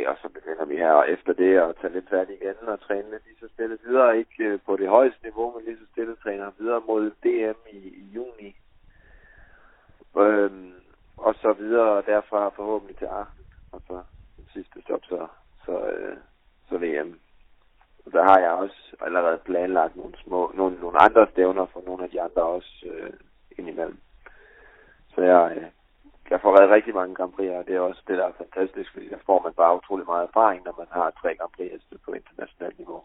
og 0.08 0.18
så 0.22 0.30
begynder 0.30 0.66
vi 0.66 0.76
her 0.78 1.04
efter 1.04 1.34
det 1.34 1.58
at 1.58 1.76
tage 1.82 1.94
lidt 1.94 2.10
færdig 2.10 2.36
igen 2.36 2.68
og 2.68 2.80
træne 2.82 3.12
lidt 3.12 3.26
lige 3.26 3.40
så 3.40 3.48
stille 3.54 3.78
videre. 3.86 4.18
Ikke 4.18 4.44
øh, 4.44 4.60
på 4.66 4.78
det 4.78 4.90
højeste 4.90 5.24
niveau, 5.24 5.52
men 5.52 5.66
lige 5.66 5.78
så 5.78 5.86
stille 5.92 6.16
træner 6.16 6.52
videre 6.58 6.82
mod 6.88 7.12
DM 7.12 7.60
i, 7.72 7.78
i 7.78 8.04
juni. 8.16 8.56
Øhm, 10.18 10.74
og 11.18 11.36
så 11.36 11.54
videre 11.54 12.04
derfra 12.06 12.50
forhåbentlig 12.50 12.98
til 12.98 13.06
aften. 13.06 13.46
Og 13.72 13.82
så 13.88 14.04
sidste 14.54 14.82
stop, 14.82 15.04
så, 15.04 15.28
så, 15.66 15.88
øh, 15.88 16.18
så 16.70 16.78
VM. 16.78 17.20
Og 18.06 18.12
der 18.12 18.24
har 18.24 18.40
jeg 18.40 18.52
også 18.52 18.96
allerede 19.02 19.38
planlagt 19.38 19.96
nogle, 19.96 20.14
små, 20.24 20.52
nogle, 20.56 20.80
nogle 20.80 21.02
andre 21.02 21.28
stævner 21.32 21.66
for 21.66 21.82
nogle 21.86 22.04
af 22.04 22.10
de 22.10 22.22
andre 22.22 22.44
også 22.44 22.86
øh, 22.86 23.14
indimellem. 23.58 24.00
Så 25.16 25.22
jeg, 25.22 25.58
øh, 25.58 25.68
jeg 26.32 26.42
får 26.42 26.52
reddet 26.56 26.76
rigtig 26.76 26.94
mange 26.94 27.16
Grand 27.16 27.34
Prix, 27.34 27.50
og 27.50 27.66
det 27.68 27.76
er 27.76 27.80
også 27.80 28.02
det, 28.08 28.18
der 28.18 28.28
er 28.28 28.42
fantastisk, 28.44 28.94
fordi 28.94 29.10
der 29.10 29.18
får 29.26 29.42
man 29.46 29.54
bare 29.54 29.78
utrolig 29.78 30.06
meget 30.06 30.28
erfaring, 30.28 30.62
når 30.66 30.76
man 30.78 30.88
har 30.92 31.12
tre 31.22 31.36
Grand 31.36 31.52
Prix 31.58 31.72
på 32.06 32.12
internationalt 32.14 32.78
niveau. 32.78 33.02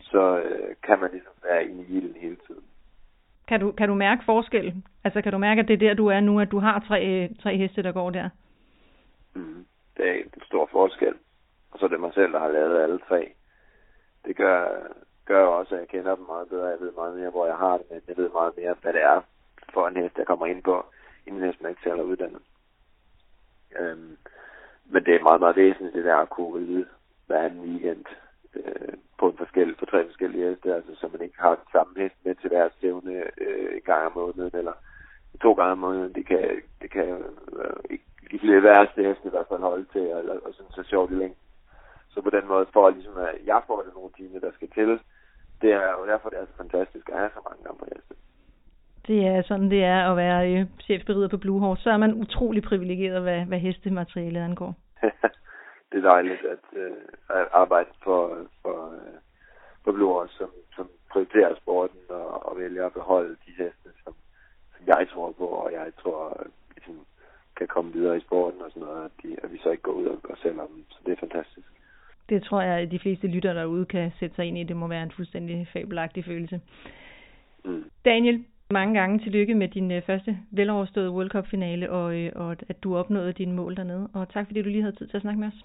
Så 0.00 0.22
øh, 0.38 0.74
kan 0.82 1.00
man 1.00 1.10
ligesom 1.10 1.32
være 1.44 1.64
i 1.66 1.84
ilden 1.96 2.16
hele 2.20 2.36
tiden. 2.46 2.64
Kan 3.48 3.60
du, 3.60 3.72
kan 3.72 3.88
du 3.88 3.94
mærke 3.94 4.24
forskel? 4.24 4.74
Altså 5.04 5.22
kan 5.22 5.32
du 5.32 5.38
mærke, 5.38 5.60
at 5.60 5.68
det 5.68 5.74
er 5.74 5.86
der, 5.88 5.94
du 5.94 6.06
er 6.06 6.20
nu, 6.20 6.40
at 6.40 6.50
du 6.50 6.58
har 6.58 6.84
tre, 6.88 7.28
tre 7.42 7.56
heste, 7.56 7.82
der 7.82 7.92
går 7.92 8.10
der? 8.10 8.28
Mm 9.34 9.64
det 9.96 10.08
er 10.10 10.14
en 10.14 10.42
stor 10.42 10.68
forskel. 10.72 11.14
Og 11.70 11.78
så 11.78 11.84
er 11.84 11.88
det 11.88 12.00
mig 12.00 12.14
selv, 12.14 12.32
der 12.32 12.38
har 12.38 12.48
lavet 12.48 12.82
alle 12.82 12.98
tre. 13.08 13.32
Det 14.24 14.36
gør, 14.36 14.68
gør 15.24 15.46
også, 15.46 15.74
at 15.74 15.80
jeg 15.80 15.88
kender 15.88 16.16
dem 16.16 16.24
meget 16.26 16.48
bedre. 16.48 16.66
Jeg 16.66 16.80
ved 16.80 16.92
meget 16.92 17.16
mere, 17.16 17.30
hvor 17.30 17.46
jeg 17.46 17.56
har 17.56 17.76
det, 17.76 17.86
men 17.90 18.00
jeg 18.08 18.16
ved 18.16 18.30
meget 18.30 18.52
mere, 18.56 18.74
hvad 18.82 18.92
det 18.92 19.02
er 19.02 19.20
for 19.72 19.88
en 19.88 19.96
hest, 19.96 20.18
jeg 20.18 20.26
kommer 20.26 20.46
ind 20.46 20.62
på, 20.62 20.84
inden 21.26 21.42
næsten 21.42 21.68
ikke 21.68 21.82
selv 21.82 21.98
er 21.98 22.02
uddannet. 22.02 22.42
Øhm, 23.78 24.16
men 24.84 25.04
det 25.04 25.14
er 25.14 25.22
meget, 25.22 25.40
meget 25.40 25.56
væsentligt, 25.56 25.94
det 25.94 26.04
der 26.04 26.16
at 26.16 26.30
kunne 26.30 26.58
ride 26.58 26.86
hver 27.26 27.42
anden 27.42 27.60
weekend 27.60 28.04
øh, 28.54 28.94
på, 29.18 29.28
en 29.28 29.36
forskellig, 29.36 29.76
på 29.76 29.86
tre 29.86 30.06
forskellige 30.06 30.50
heste, 30.50 30.74
altså 30.74 30.94
så 30.94 31.08
man 31.12 31.20
ikke 31.22 31.40
har 31.40 31.54
den 31.54 31.68
samme 31.72 31.92
hest 31.96 32.14
med 32.24 32.34
til 32.34 32.48
hver 32.48 32.68
stævne 32.68 33.14
øh, 33.38 33.76
en 33.76 33.82
gang 33.84 34.06
om 34.06 34.12
måneden, 34.14 34.50
eller 34.54 34.72
to 35.42 35.52
gange 35.52 35.72
om 35.72 35.78
måneden. 35.78 36.14
Det 36.14 36.26
kan, 36.26 36.62
det 36.82 36.90
kan 36.90 37.08
øh, 37.58 37.76
ikke 37.90 38.04
de 38.30 38.38
flere 38.38 38.62
værste 38.62 39.02
heste 39.02 39.26
i 39.26 39.30
hvert 39.30 39.48
fald 39.48 39.60
holde 39.60 39.86
til 39.92 40.12
og, 40.14 40.24
og, 40.24 40.40
og 40.46 40.54
synes 40.54 40.78
er 40.78 40.82
sjovt 40.82 41.10
i 41.10 41.14
længden. 41.14 41.44
Så 42.08 42.22
på 42.22 42.30
den 42.30 42.46
måde 42.48 42.66
får 42.72 42.90
ligesom, 42.90 43.16
at 43.16 43.34
jeg 43.44 43.62
får 43.66 43.82
den 43.82 43.92
rutine, 43.92 44.40
der 44.40 44.52
skal 44.52 44.70
til. 44.70 45.00
Det 45.62 45.72
er 45.72 45.90
jo 45.98 46.06
derfor, 46.06 46.28
det 46.28 46.38
er 46.38 46.46
så 46.46 46.56
fantastisk 46.56 47.08
at 47.08 47.18
have 47.18 47.30
så 47.34 47.40
mange 47.48 47.64
gamle 47.64 47.78
på 47.78 47.86
heste. 47.94 48.14
Det 49.06 49.26
er 49.26 49.42
sådan, 49.42 49.70
det 49.70 49.84
er 49.84 50.10
at 50.10 50.16
være 50.16 50.52
øh, 50.52 50.66
chefberider 50.80 51.28
på 51.28 51.36
Blue 51.36 51.60
Horse. 51.60 51.82
Så 51.82 51.90
er 51.90 51.96
man 51.96 52.14
utrolig 52.14 52.62
privilegeret, 52.62 53.22
hvad, 53.22 53.44
hvad 53.44 53.58
hestematerialet 53.58 54.40
angår. 54.40 54.74
det 55.92 55.98
er 56.04 56.10
dejligt 56.10 56.44
at, 56.44 56.78
øh, 56.78 56.92
at 57.30 57.46
arbejde 57.52 57.88
for, 58.04 58.38
for, 58.62 58.92
øh, 58.92 59.14
for 59.84 59.92
Blue 59.92 60.12
Horse, 60.12 60.34
som, 60.34 60.50
som 60.76 60.88
prioriterer 61.12 61.54
sporten 61.56 62.00
og, 62.08 62.46
og 62.48 62.58
vælger 62.58 62.86
at 62.86 62.92
beholde 62.92 63.36
de 63.46 63.52
heste, 63.58 63.88
som, 64.04 64.14
som 64.76 64.86
jeg 64.86 65.08
tror 65.12 65.32
på, 65.32 65.46
og 65.46 65.72
jeg 65.72 65.92
tror 66.02 66.46
ligesom, 66.76 67.06
kan 67.56 67.68
komme 67.68 67.92
videre 67.92 68.16
i 68.16 68.20
sporten 68.20 68.62
og 68.62 68.70
sådan 68.70 68.82
noget, 68.88 69.04
at, 69.04 69.10
de, 69.22 69.36
at 69.42 69.52
vi 69.52 69.58
så 69.58 69.70
ikke 69.70 69.82
går 69.82 69.92
ud 69.92 70.06
og, 70.06 70.18
og 70.24 70.36
sælger 70.42 70.66
dem. 70.66 70.84
Så 70.90 70.98
det 71.06 71.12
er 71.12 71.16
fantastisk. 71.16 71.68
Det 72.28 72.42
tror 72.42 72.60
jeg, 72.60 72.78
at 72.78 72.90
de 72.90 72.98
fleste 72.98 73.26
lyttere 73.26 73.54
derude 73.54 73.86
kan 73.86 74.12
sætte 74.18 74.36
sig 74.36 74.44
ind 74.44 74.58
i. 74.58 74.64
Det 74.64 74.76
må 74.76 74.86
være 74.86 75.02
en 75.02 75.12
fuldstændig 75.16 75.68
fabelagtig 75.72 76.24
følelse. 76.24 76.60
Mm. 77.64 77.84
Daniel, 78.04 78.44
mange 78.70 79.00
gange 79.00 79.18
tillykke 79.18 79.54
med 79.54 79.68
din 79.68 79.90
øh, 79.90 80.02
første 80.06 80.38
veloverståede 80.50 81.10
World 81.10 81.30
Cup-finale, 81.30 81.90
og, 81.90 82.16
øh, 82.16 82.32
og 82.34 82.56
at 82.68 82.82
du 82.82 82.96
opnåede 82.96 83.32
dine 83.32 83.52
mål 83.52 83.76
dernede. 83.76 84.08
Og 84.14 84.28
tak 84.32 84.46
fordi 84.46 84.62
du 84.62 84.68
lige 84.68 84.82
havde 84.82 84.96
tid 84.96 85.06
til 85.06 85.16
at 85.16 85.22
snakke 85.22 85.40
med 85.40 85.48
os. 85.48 85.64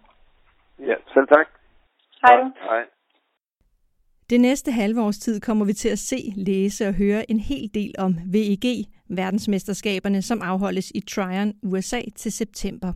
Ja, 0.80 0.96
selv 1.14 1.28
tak. 1.28 1.48
Hej. 2.22 2.44
Hej. 2.44 2.84
Det 4.30 4.42
næste 4.42 4.72
halve 4.72 5.02
års 5.02 5.18
tid 5.18 5.40
kommer 5.40 5.66
vi 5.66 5.74
til 5.74 5.90
at 5.90 6.00
se, 6.00 6.34
læse 6.36 6.88
og 6.88 6.94
høre 6.94 7.32
en 7.32 7.40
hel 7.40 7.70
del 7.74 7.96
om 7.98 8.16
VEG, 8.34 8.86
verdensmesterskaberne, 9.10 10.22
som 10.22 10.42
afholdes 10.42 10.92
i 10.96 11.00
Tryon, 11.00 11.54
USA 11.64 12.02
til 12.16 12.32
september. 12.32 12.94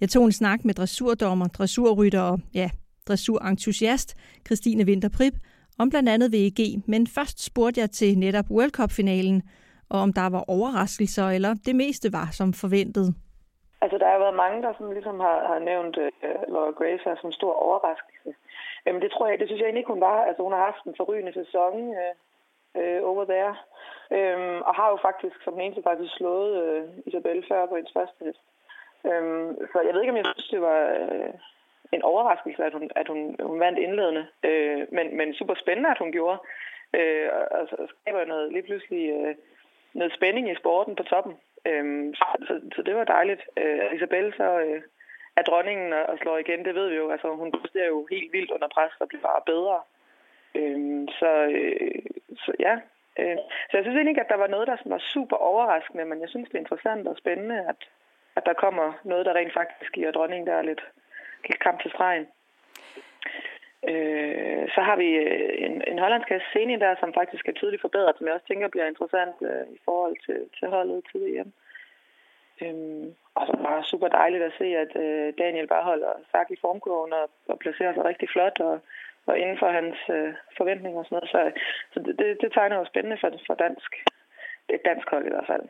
Jeg 0.00 0.08
tog 0.08 0.24
en 0.24 0.32
snak 0.32 0.64
med 0.64 0.74
dressurdommer, 0.74 1.46
dressurrytter 1.48 2.20
og 2.20 2.40
ja, 2.54 2.70
dressurentusiast 3.08 4.16
Christine 4.46 4.84
Winterprip 4.84 5.32
om 5.80 5.90
blandt 5.90 6.08
andet 6.14 6.32
VEG, 6.32 6.60
men 6.92 7.02
først 7.16 7.38
spurgte 7.48 7.80
jeg 7.80 7.90
til 7.90 8.18
netop 8.24 8.48
World 8.54 8.74
Cup-finalen, 8.78 9.38
og 9.92 9.98
om 10.04 10.10
der 10.20 10.28
var 10.36 10.44
overraskelser, 10.56 11.26
eller 11.36 11.52
det 11.66 11.74
meste 11.82 12.08
var 12.18 12.28
som 12.38 12.48
forventet. 12.62 13.06
Altså, 13.82 13.96
der 13.98 14.08
har 14.12 14.18
været 14.24 14.42
mange, 14.44 14.62
der 14.64 14.72
sådan, 14.72 14.96
ligesom 14.98 15.20
har, 15.26 15.38
har 15.50 15.58
nævnt 15.70 15.96
uh, 15.96 16.42
Laura 16.52 16.72
Grace 16.78 17.20
som 17.20 17.32
stor 17.32 17.52
overraskelse. 17.66 18.30
Jamen, 18.86 19.02
det 19.02 19.10
tror 19.12 19.26
jeg, 19.28 19.38
det 19.38 19.46
synes 19.46 19.60
jeg 19.60 19.66
egentlig 19.66 19.82
ikke, 19.84 19.94
hun 19.96 20.06
var. 20.10 20.18
Altså, 20.28 20.42
hun 20.42 20.52
har 20.52 20.64
haft 20.68 20.84
en 20.84 21.00
forrygende 21.00 21.34
sæson 21.40 21.74
uh, 22.00 22.12
uh, 22.80 23.00
over 23.10 23.24
there, 23.32 23.54
um, 24.18 24.58
og 24.68 24.72
har 24.78 24.88
jo 24.92 24.98
faktisk 25.08 25.36
som 25.44 25.52
den 25.54 25.62
eneste 25.64 25.82
faktisk 25.88 26.12
slået 26.14 26.52
uh, 26.62 26.82
Isabelle 27.08 27.44
før 27.50 27.66
på 27.66 27.76
hendes 27.76 27.96
første 27.98 28.20
hest. 28.26 28.42
Um, 29.04 29.10
øhm, 29.10 29.48
så 29.70 29.76
jeg 29.86 29.92
ved 29.92 30.00
ikke, 30.02 30.14
om 30.14 30.20
jeg 30.20 30.26
synes, 30.28 30.50
det 30.54 30.60
var... 30.68 30.80
Uh, 31.04 31.34
en 31.92 32.02
overraskelse, 32.02 32.64
at 32.64 32.72
hun, 32.72 32.90
at 32.96 33.08
hun, 33.08 33.36
hun 33.42 33.60
vandt 33.60 33.78
indledende. 33.78 34.26
Øh, 34.42 34.86
men, 34.92 35.16
men 35.16 35.34
super 35.34 35.54
spændende, 35.54 35.90
at 35.90 35.98
hun 35.98 36.12
gjorde. 36.12 36.38
Øh, 36.94 37.28
og, 37.50 37.68
og 37.78 37.88
skaber 37.88 38.24
noget, 38.24 38.52
lige 38.52 38.62
pludselig 38.62 39.10
øh, 39.10 39.34
noget 39.92 40.12
spænding 40.12 40.50
i 40.50 40.54
sporten 40.54 40.96
på 40.96 41.02
toppen. 41.02 41.34
Øh, 41.66 42.14
så, 42.14 42.60
så 42.76 42.82
det 42.82 42.94
var 42.94 43.04
dejligt. 43.04 43.42
Øh, 43.56 43.94
Isabel 43.94 44.34
så 44.36 44.60
øh, 44.60 44.82
er 45.36 45.42
dronningen 45.42 45.92
og, 45.92 46.02
og 46.02 46.18
slår 46.18 46.38
igen, 46.38 46.64
det 46.64 46.74
ved 46.74 46.88
vi 46.88 46.96
jo. 46.96 47.10
Altså, 47.10 47.28
hun 47.34 47.52
præsterer 47.52 47.88
jo 47.88 48.06
helt 48.10 48.32
vildt 48.32 48.50
under 48.50 48.68
pres 48.68 48.92
og 49.00 49.08
bliver 49.08 49.22
bare 49.22 49.42
bedre. 49.46 49.80
Øh, 50.54 51.08
så, 51.18 51.30
øh, 51.56 52.02
så 52.44 52.52
ja, 52.58 52.74
øh, 53.18 53.38
så 53.70 53.72
jeg 53.76 53.84
synes 53.84 53.96
egentlig 53.96 54.12
ikke, 54.14 54.26
at 54.26 54.32
der 54.34 54.42
var 54.44 54.46
noget, 54.54 54.68
der 54.68 54.76
var 54.86 54.98
super 54.98 55.36
overraskende, 55.36 56.04
men 56.04 56.20
jeg 56.20 56.28
synes, 56.28 56.48
det 56.48 56.54
er 56.54 56.64
interessant 56.64 57.08
og 57.08 57.16
spændende, 57.16 57.58
at, 57.68 57.80
at 58.36 58.46
der 58.46 58.52
kommer 58.52 58.92
noget, 59.04 59.26
der 59.26 59.34
rent 59.34 59.52
faktisk 59.52 59.92
giver 59.92 60.10
dronningen 60.10 60.46
der 60.46 60.62
lidt, 60.62 60.82
kamp 61.60 61.82
til 61.82 61.90
stregen. 61.90 62.26
Øh, 63.88 64.64
så 64.74 64.80
har 64.88 64.96
vi 64.96 65.08
øh, 65.24 65.50
en, 65.66 65.74
en 65.90 65.98
hollandsk 65.98 66.30
scene 66.50 66.80
der, 66.80 66.94
som 67.00 67.14
faktisk 67.14 67.48
er 67.48 67.52
tydeligt 67.52 67.80
forbedret, 67.80 68.16
som 68.16 68.26
jeg 68.26 68.34
også 68.34 68.46
tænker 68.46 68.68
bliver 68.68 68.86
interessant 68.86 69.36
øh, 69.50 69.66
i 69.76 69.78
forhold 69.84 70.16
til, 70.26 70.38
til 70.58 70.68
holdet 70.68 71.04
til 71.10 71.20
VM. 71.20 71.52
Øhm, 72.62 73.14
og 73.34 73.46
så 73.46 73.52
bare 73.66 73.84
super 73.84 74.08
dejligt 74.08 74.42
at 74.42 74.52
se, 74.58 74.64
at 74.84 74.92
øh, 75.04 75.32
Daniel 75.38 75.66
bare 75.66 75.84
holder 75.90 76.12
sagt 76.32 76.50
i 76.50 76.60
formkurven 76.60 77.12
og, 77.12 77.30
og 77.48 77.58
placerer 77.58 77.94
sig 77.94 78.04
rigtig 78.04 78.28
flot 78.28 78.60
og, 78.60 78.80
og 79.26 79.38
inden 79.38 79.58
for 79.58 79.70
hans 79.78 79.96
øh, 80.10 80.34
forventninger 80.56 80.98
og 80.98 81.04
sådan 81.04 81.16
noget. 81.16 81.30
Så, 81.34 81.40
så 81.92 82.00
det, 82.04 82.18
det, 82.18 82.40
det 82.40 82.52
tegner 82.52 82.76
jo 82.76 82.84
spændende 82.84 83.18
for, 83.20 83.30
for 83.46 83.54
dansk, 83.54 83.90
et 84.68 84.80
dansk 84.84 85.10
hold 85.10 85.26
i 85.26 85.34
hvert 85.34 85.46
fald. 85.46 85.64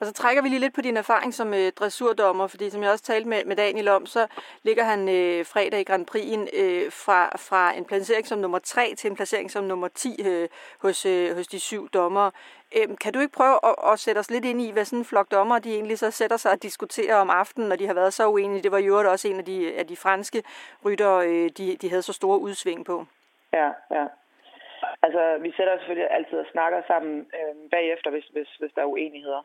Og 0.00 0.06
så 0.06 0.12
trækker 0.12 0.42
vi 0.42 0.48
lige 0.48 0.60
lidt 0.60 0.74
på 0.74 0.80
din 0.80 0.96
erfaring 0.96 1.34
som 1.34 1.54
øh, 1.54 1.72
dressurdommer, 1.72 2.46
fordi 2.46 2.70
som 2.70 2.82
jeg 2.82 2.90
også 2.90 3.04
talte 3.04 3.28
med, 3.28 3.44
med 3.44 3.56
Daniel 3.56 3.88
om, 3.88 4.06
så 4.06 4.26
ligger 4.62 4.84
han 4.84 5.08
øh, 5.08 5.46
fredag 5.46 5.80
i 5.80 5.84
Grand 5.84 6.06
Prix'en 6.10 6.60
øh, 6.60 6.92
fra, 6.92 7.36
fra 7.36 7.76
en 7.78 7.84
placering 7.84 8.26
som 8.26 8.38
nummer 8.38 8.58
3 8.58 8.94
til 8.94 9.10
en 9.10 9.16
placering 9.16 9.50
som 9.50 9.64
nummer 9.64 9.88
10 9.88 10.26
øh, 10.26 10.48
hos, 10.82 11.06
øh, 11.06 11.36
hos 11.36 11.46
de 11.46 11.60
syv 11.60 11.88
dommere. 11.88 12.30
Øh, 12.76 12.98
kan 13.00 13.12
du 13.12 13.20
ikke 13.20 13.32
prøve 13.32 13.58
at, 13.64 13.74
at 13.92 13.98
sætte 13.98 14.18
os 14.18 14.30
lidt 14.30 14.44
ind 14.44 14.60
i, 14.60 14.70
hvad 14.70 14.84
sådan 14.84 14.98
en 14.98 15.04
flok 15.04 15.30
dommer, 15.30 15.58
de 15.58 15.74
egentlig 15.74 15.98
så 15.98 16.10
sætter 16.10 16.36
sig 16.36 16.52
og 16.52 16.62
diskuterer 16.62 17.16
om 17.16 17.30
aftenen, 17.30 17.68
når 17.68 17.76
de 17.76 17.86
har 17.86 17.94
været 17.94 18.12
så 18.12 18.28
uenige? 18.28 18.62
Det 18.62 18.72
var 18.72 18.78
jo 18.78 19.10
også 19.10 19.28
en 19.28 19.38
af 19.38 19.44
de, 19.44 19.74
af 19.78 19.86
de 19.86 19.96
franske 19.96 20.42
rytter, 20.84 21.14
øh, 21.14 21.48
de, 21.58 21.76
de 21.76 21.88
havde 21.88 22.02
så 22.02 22.12
store 22.12 22.38
udsving 22.38 22.86
på. 22.86 23.06
Ja, 23.52 23.70
ja. 23.90 24.06
Altså, 25.02 25.38
vi 25.40 25.52
sætter 25.56 25.72
os 25.74 25.80
selvfølgelig 25.80 26.10
altid 26.10 26.38
og 26.38 26.46
snakker 26.52 26.82
sammen 26.86 27.18
øh, 27.38 27.70
bagefter, 27.70 28.10
hvis, 28.10 28.26
hvis, 28.26 28.48
hvis 28.60 28.72
der 28.74 28.82
er 28.82 28.92
uenigheder. 28.94 29.42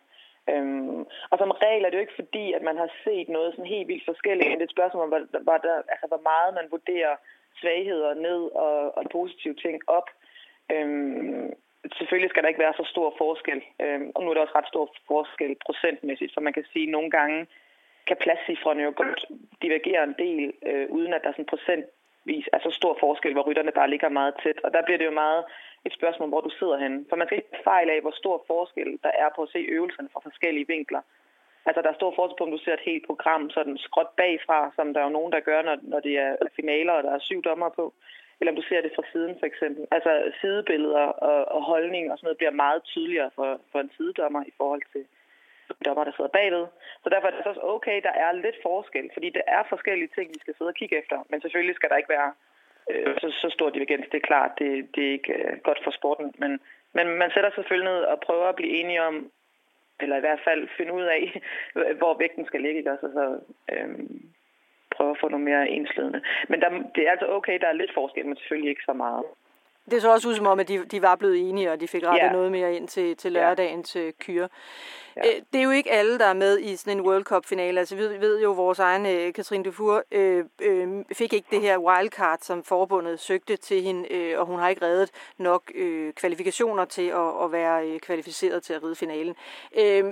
Øhm, 0.50 1.00
og 1.32 1.38
som 1.38 1.52
regel 1.52 1.84
er 1.84 1.90
det 1.90 1.98
jo 1.98 2.06
ikke 2.06 2.22
fordi, 2.22 2.54
at 2.54 2.62
man 2.62 2.78
har 2.78 2.90
set 3.04 3.30
noget 3.30 3.52
sådan 3.52 3.74
helt 3.76 3.88
vildt 3.88 4.06
forskelligt, 4.06 4.50
men 4.50 4.58
det 4.58 4.66
er 4.66 4.72
et 4.72 4.78
spørgsmål 4.78 5.04
om, 5.04 5.10
hvor, 5.10 5.42
hvor, 5.44 5.58
der, 5.58 5.76
altså, 5.94 6.08
hvor 6.08 6.22
meget 6.32 6.54
man 6.54 6.68
vurderer 6.72 7.16
svagheder 7.60 8.14
ned 8.14 8.42
og, 8.66 8.98
og 8.98 9.04
positive 9.12 9.54
ting 9.54 9.76
op. 9.88 10.08
Øhm, 10.72 11.54
selvfølgelig 11.98 12.30
skal 12.30 12.44
der 12.44 12.50
ikke 12.50 12.66
være 12.66 12.74
så 12.78 12.86
stor 12.94 13.14
forskel, 13.18 13.62
øhm, 13.82 14.12
og 14.16 14.24
nu 14.24 14.30
er 14.30 14.34
der 14.34 14.42
også 14.42 14.58
ret 14.58 14.68
stor 14.74 14.96
forskel 15.08 15.56
procentmæssigt, 15.66 16.34
så 16.34 16.40
man 16.40 16.54
kan 16.54 16.66
sige, 16.74 16.88
at 16.88 16.92
nogle 16.92 17.12
gange 17.12 17.48
kan 18.08 18.18
pladscifrene 18.24 18.84
jo 18.84 18.94
godt 18.96 19.26
divergere 19.62 20.04
en 20.04 20.16
del, 20.26 20.54
øh, 20.70 20.90
uden 20.90 21.14
at 21.14 21.24
der 21.24 21.32
sådan 21.32 21.52
procentvis 21.54 22.46
er 22.54 22.60
så 22.64 22.72
stor 22.72 22.98
forskel, 23.00 23.34
hvor 23.34 23.48
rytterne 23.48 23.72
bare 23.72 23.90
ligger 23.90 24.10
meget 24.10 24.34
tæt. 24.44 24.60
Og 24.64 24.74
der 24.74 24.82
bliver 24.84 24.98
det 24.98 25.06
jo 25.06 25.12
meget 25.12 25.44
et 25.86 25.94
spørgsmål, 25.94 26.30
hvor 26.30 26.42
du 26.42 26.52
sidder 26.60 26.78
henne. 26.78 27.06
For 27.10 27.16
man 27.16 27.28
skal 27.28 27.38
ikke 27.38 27.64
fejl 27.64 27.90
af, 27.90 28.02
hvor 28.02 28.16
stor 28.22 28.44
forskel 28.48 29.00
der 29.04 29.12
er 29.24 29.30
på 29.36 29.42
at 29.44 29.50
se 29.50 29.60
øvelserne 29.60 30.10
fra 30.14 30.20
forskellige 30.24 30.68
vinkler. 30.68 31.02
Altså, 31.66 31.82
der 31.82 31.90
er 31.90 32.02
stor 32.02 32.14
forskel 32.16 32.38
på, 32.38 32.44
om 32.44 32.52
du 32.52 32.62
ser 32.64 32.74
et 32.74 32.90
helt 32.92 33.06
program 33.06 33.50
sådan 33.50 33.78
skråt 33.78 34.12
bagfra, 34.18 34.72
som 34.76 34.94
der 34.94 35.00
er 35.00 35.04
jo 35.06 35.18
nogen, 35.18 35.32
der 35.32 35.40
gør, 35.40 35.62
når, 35.62 35.78
når 35.82 36.00
det 36.00 36.18
er 36.18 36.36
finaler, 36.56 36.94
og 36.94 37.04
der 37.04 37.12
er 37.12 37.20
syv 37.20 37.42
dommer 37.44 37.70
på. 37.70 37.94
Eller 38.40 38.52
om 38.52 38.56
du 38.56 38.68
ser 38.70 38.82
det 38.82 38.92
fra 38.96 39.04
siden, 39.12 39.36
for 39.40 39.46
eksempel. 39.46 39.88
Altså, 39.92 40.12
sidebilleder 40.42 41.06
og, 41.30 41.40
og 41.56 41.62
holdning 41.64 42.12
og 42.12 42.18
sådan 42.18 42.26
noget 42.28 42.38
bliver 42.38 42.62
meget 42.66 42.84
tydeligere 42.84 43.32
for, 43.36 43.60
for 43.72 43.80
en 43.80 43.92
sidedommer 43.98 44.44
i 44.48 44.54
forhold 44.58 44.82
til 44.94 45.04
dommer, 45.86 46.04
der 46.04 46.12
sidder 46.16 46.38
bagved. 46.40 46.66
Så 47.04 47.10
derfor 47.10 47.28
er 47.28 47.32
det 47.32 47.46
også 47.46 47.62
okay, 47.76 47.98
der 48.08 48.14
er 48.26 48.32
lidt 48.32 48.58
forskel, 48.64 49.10
fordi 49.14 49.30
det 49.30 49.42
er 49.48 49.64
forskellige 49.70 50.12
ting, 50.16 50.28
vi 50.30 50.40
skal 50.40 50.56
sidde 50.58 50.74
og 50.74 50.80
kigge 50.82 51.00
efter. 51.02 51.18
Men 51.30 51.42
selvfølgelig 51.42 51.76
skal 51.76 51.90
der 51.90 51.98
ikke 51.98 52.16
være 52.18 52.32
øh, 52.90 53.16
så, 53.22 53.28
så 53.42 53.50
stor 53.50 53.70
divergens. 53.70 54.08
Det 54.12 54.18
er 54.18 54.28
klart, 54.32 54.52
det, 54.60 54.96
det 54.96 55.08
er 55.08 55.12
ikke 55.12 55.34
øh, 55.34 55.58
godt 55.64 55.80
for 55.84 55.92
sporten. 55.92 56.34
Men, 56.38 56.52
men 56.94 57.08
man 57.08 57.32
sætter 57.34 57.52
selvfølgelig 57.56 57.92
ned 57.92 58.02
og 58.04 58.20
prøver 58.20 58.48
at 58.48 58.56
blive 58.56 58.74
enige 58.80 59.04
om, 59.04 59.32
eller 60.00 60.18
i 60.18 60.26
hvert 60.26 60.42
fald 60.48 60.68
finde 60.78 60.94
ud 60.94 61.04
af, 61.04 61.42
hvor 62.00 62.18
vægten 62.18 62.46
skal 62.46 62.62
ligge. 62.62 62.92
Og 62.92 62.98
så, 63.02 63.08
så 63.18 63.26
øh, 63.74 64.00
prøve 64.96 65.12
at 65.12 65.18
få 65.22 65.28
noget 65.28 65.46
mere 65.46 65.70
enslydende. 65.70 66.22
Men 66.50 66.62
der, 66.62 66.70
det 66.96 67.08
er 67.08 67.12
altså 67.12 67.28
okay, 67.30 67.60
der 67.62 67.68
er 67.68 67.74
lidt 67.82 67.94
forskel, 67.94 68.26
men 68.26 68.38
selvfølgelig 68.38 68.70
ikke 68.70 68.86
så 68.86 68.94
meget. 68.94 69.24
Det 69.92 70.02
så 70.02 70.12
også 70.12 70.30
ud 70.30 70.36
som 70.36 70.48
om, 70.48 70.60
at 70.60 70.68
de, 70.68 70.86
de 70.86 71.02
var 71.02 71.16
blevet 71.16 71.50
enige, 71.50 71.72
og 71.72 71.82
de 71.82 71.88
fik 71.88 72.04
rettet 72.08 72.28
ja. 72.28 72.32
noget 72.32 72.52
mere 72.52 72.74
ind 72.76 72.88
til, 72.88 73.18
til 73.18 73.32
lørdagen 73.32 73.84
til 73.84 74.14
kyre. 74.20 74.50
Ja. 75.16 75.22
Øh, 75.22 75.42
det 75.54 75.60
er 75.60 75.64
jo 75.64 75.72
ikke 75.72 75.92
alle, 75.92 76.20
der 76.20 76.26
er 76.26 76.34
med 76.34 76.60
i 76.60 76.76
sådan 76.76 76.98
en 76.98 77.06
World 77.06 77.24
Cup-finale. 77.24 77.80
Altså, 77.80 77.96
vi 77.96 78.02
ved 78.02 78.42
jo, 78.42 78.52
vores 78.52 78.80
egen 78.80 79.06
øh, 79.06 79.34
Katrine 79.34 79.64
Dufour 79.64 80.04
øh, 80.12 80.46
øh, 80.62 81.06
fik 81.14 81.34
ikke 81.34 81.48
det 81.52 81.62
her 81.62 81.78
wildcard, 81.78 82.40
som 82.42 82.64
forbundet 82.64 83.20
søgte 83.20 83.58
til 83.58 83.82
hende, 83.82 84.14
øh, 84.14 84.40
og 84.40 84.46
hun 84.46 84.60
har 84.60 84.70
ikke 84.70 84.86
reddet 84.86 85.12
nok 85.38 85.72
øh, 85.76 86.14
kvalifikationer 86.14 86.86
til 86.86 87.08
at, 87.08 87.44
at 87.44 87.52
være 87.52 87.88
øh, 87.88 88.00
kvalificeret 88.00 88.64
til 88.64 88.74
at 88.74 88.84
ride 88.84 88.96
finalen. 88.96 89.36
Øh, 89.78 90.06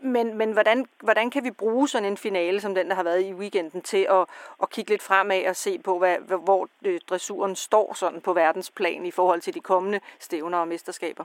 men 0.00 0.38
men 0.38 0.52
hvordan, 0.52 0.86
hvordan 1.02 1.30
kan 1.30 1.44
vi 1.44 1.50
bruge 1.50 1.88
sådan 1.88 2.08
en 2.08 2.16
finale, 2.16 2.60
som 2.60 2.74
den, 2.74 2.88
der 2.88 2.94
har 2.94 3.02
været 3.02 3.24
i 3.24 3.32
weekenden, 3.32 3.82
til 3.82 4.06
at, 4.10 4.26
at 4.62 4.70
kigge 4.70 4.90
lidt 4.90 5.02
fremad 5.02 5.46
og 5.46 5.56
se 5.56 5.78
på, 5.78 5.98
hvad, 5.98 6.16
hvor 6.44 6.68
øh, 6.84 7.00
dressuren 7.08 7.56
står 7.56 7.94
sådan 7.94 8.20
på 8.20 8.32
verdensplan 8.32 9.06
i 9.06 9.10
forhold 9.10 9.40
til 9.40 9.54
de 9.54 9.60
kommende 9.60 10.00
stævner 10.18 10.58
og 10.58 10.68
mesterskaber? 10.68 11.24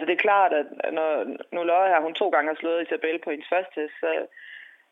Altså 0.00 0.10
det 0.10 0.18
er 0.18 0.26
klart, 0.28 0.52
at 0.52 0.66
når 0.92 1.10
nu 1.52 1.62
Løje 1.62 1.90
her, 1.92 2.00
hun 2.00 2.14
to 2.14 2.28
gange 2.28 2.48
har 2.48 2.60
slået 2.60 2.82
Isabel 2.82 3.18
på 3.18 3.30
hendes 3.30 3.48
første, 3.54 3.80
så, 4.00 4.26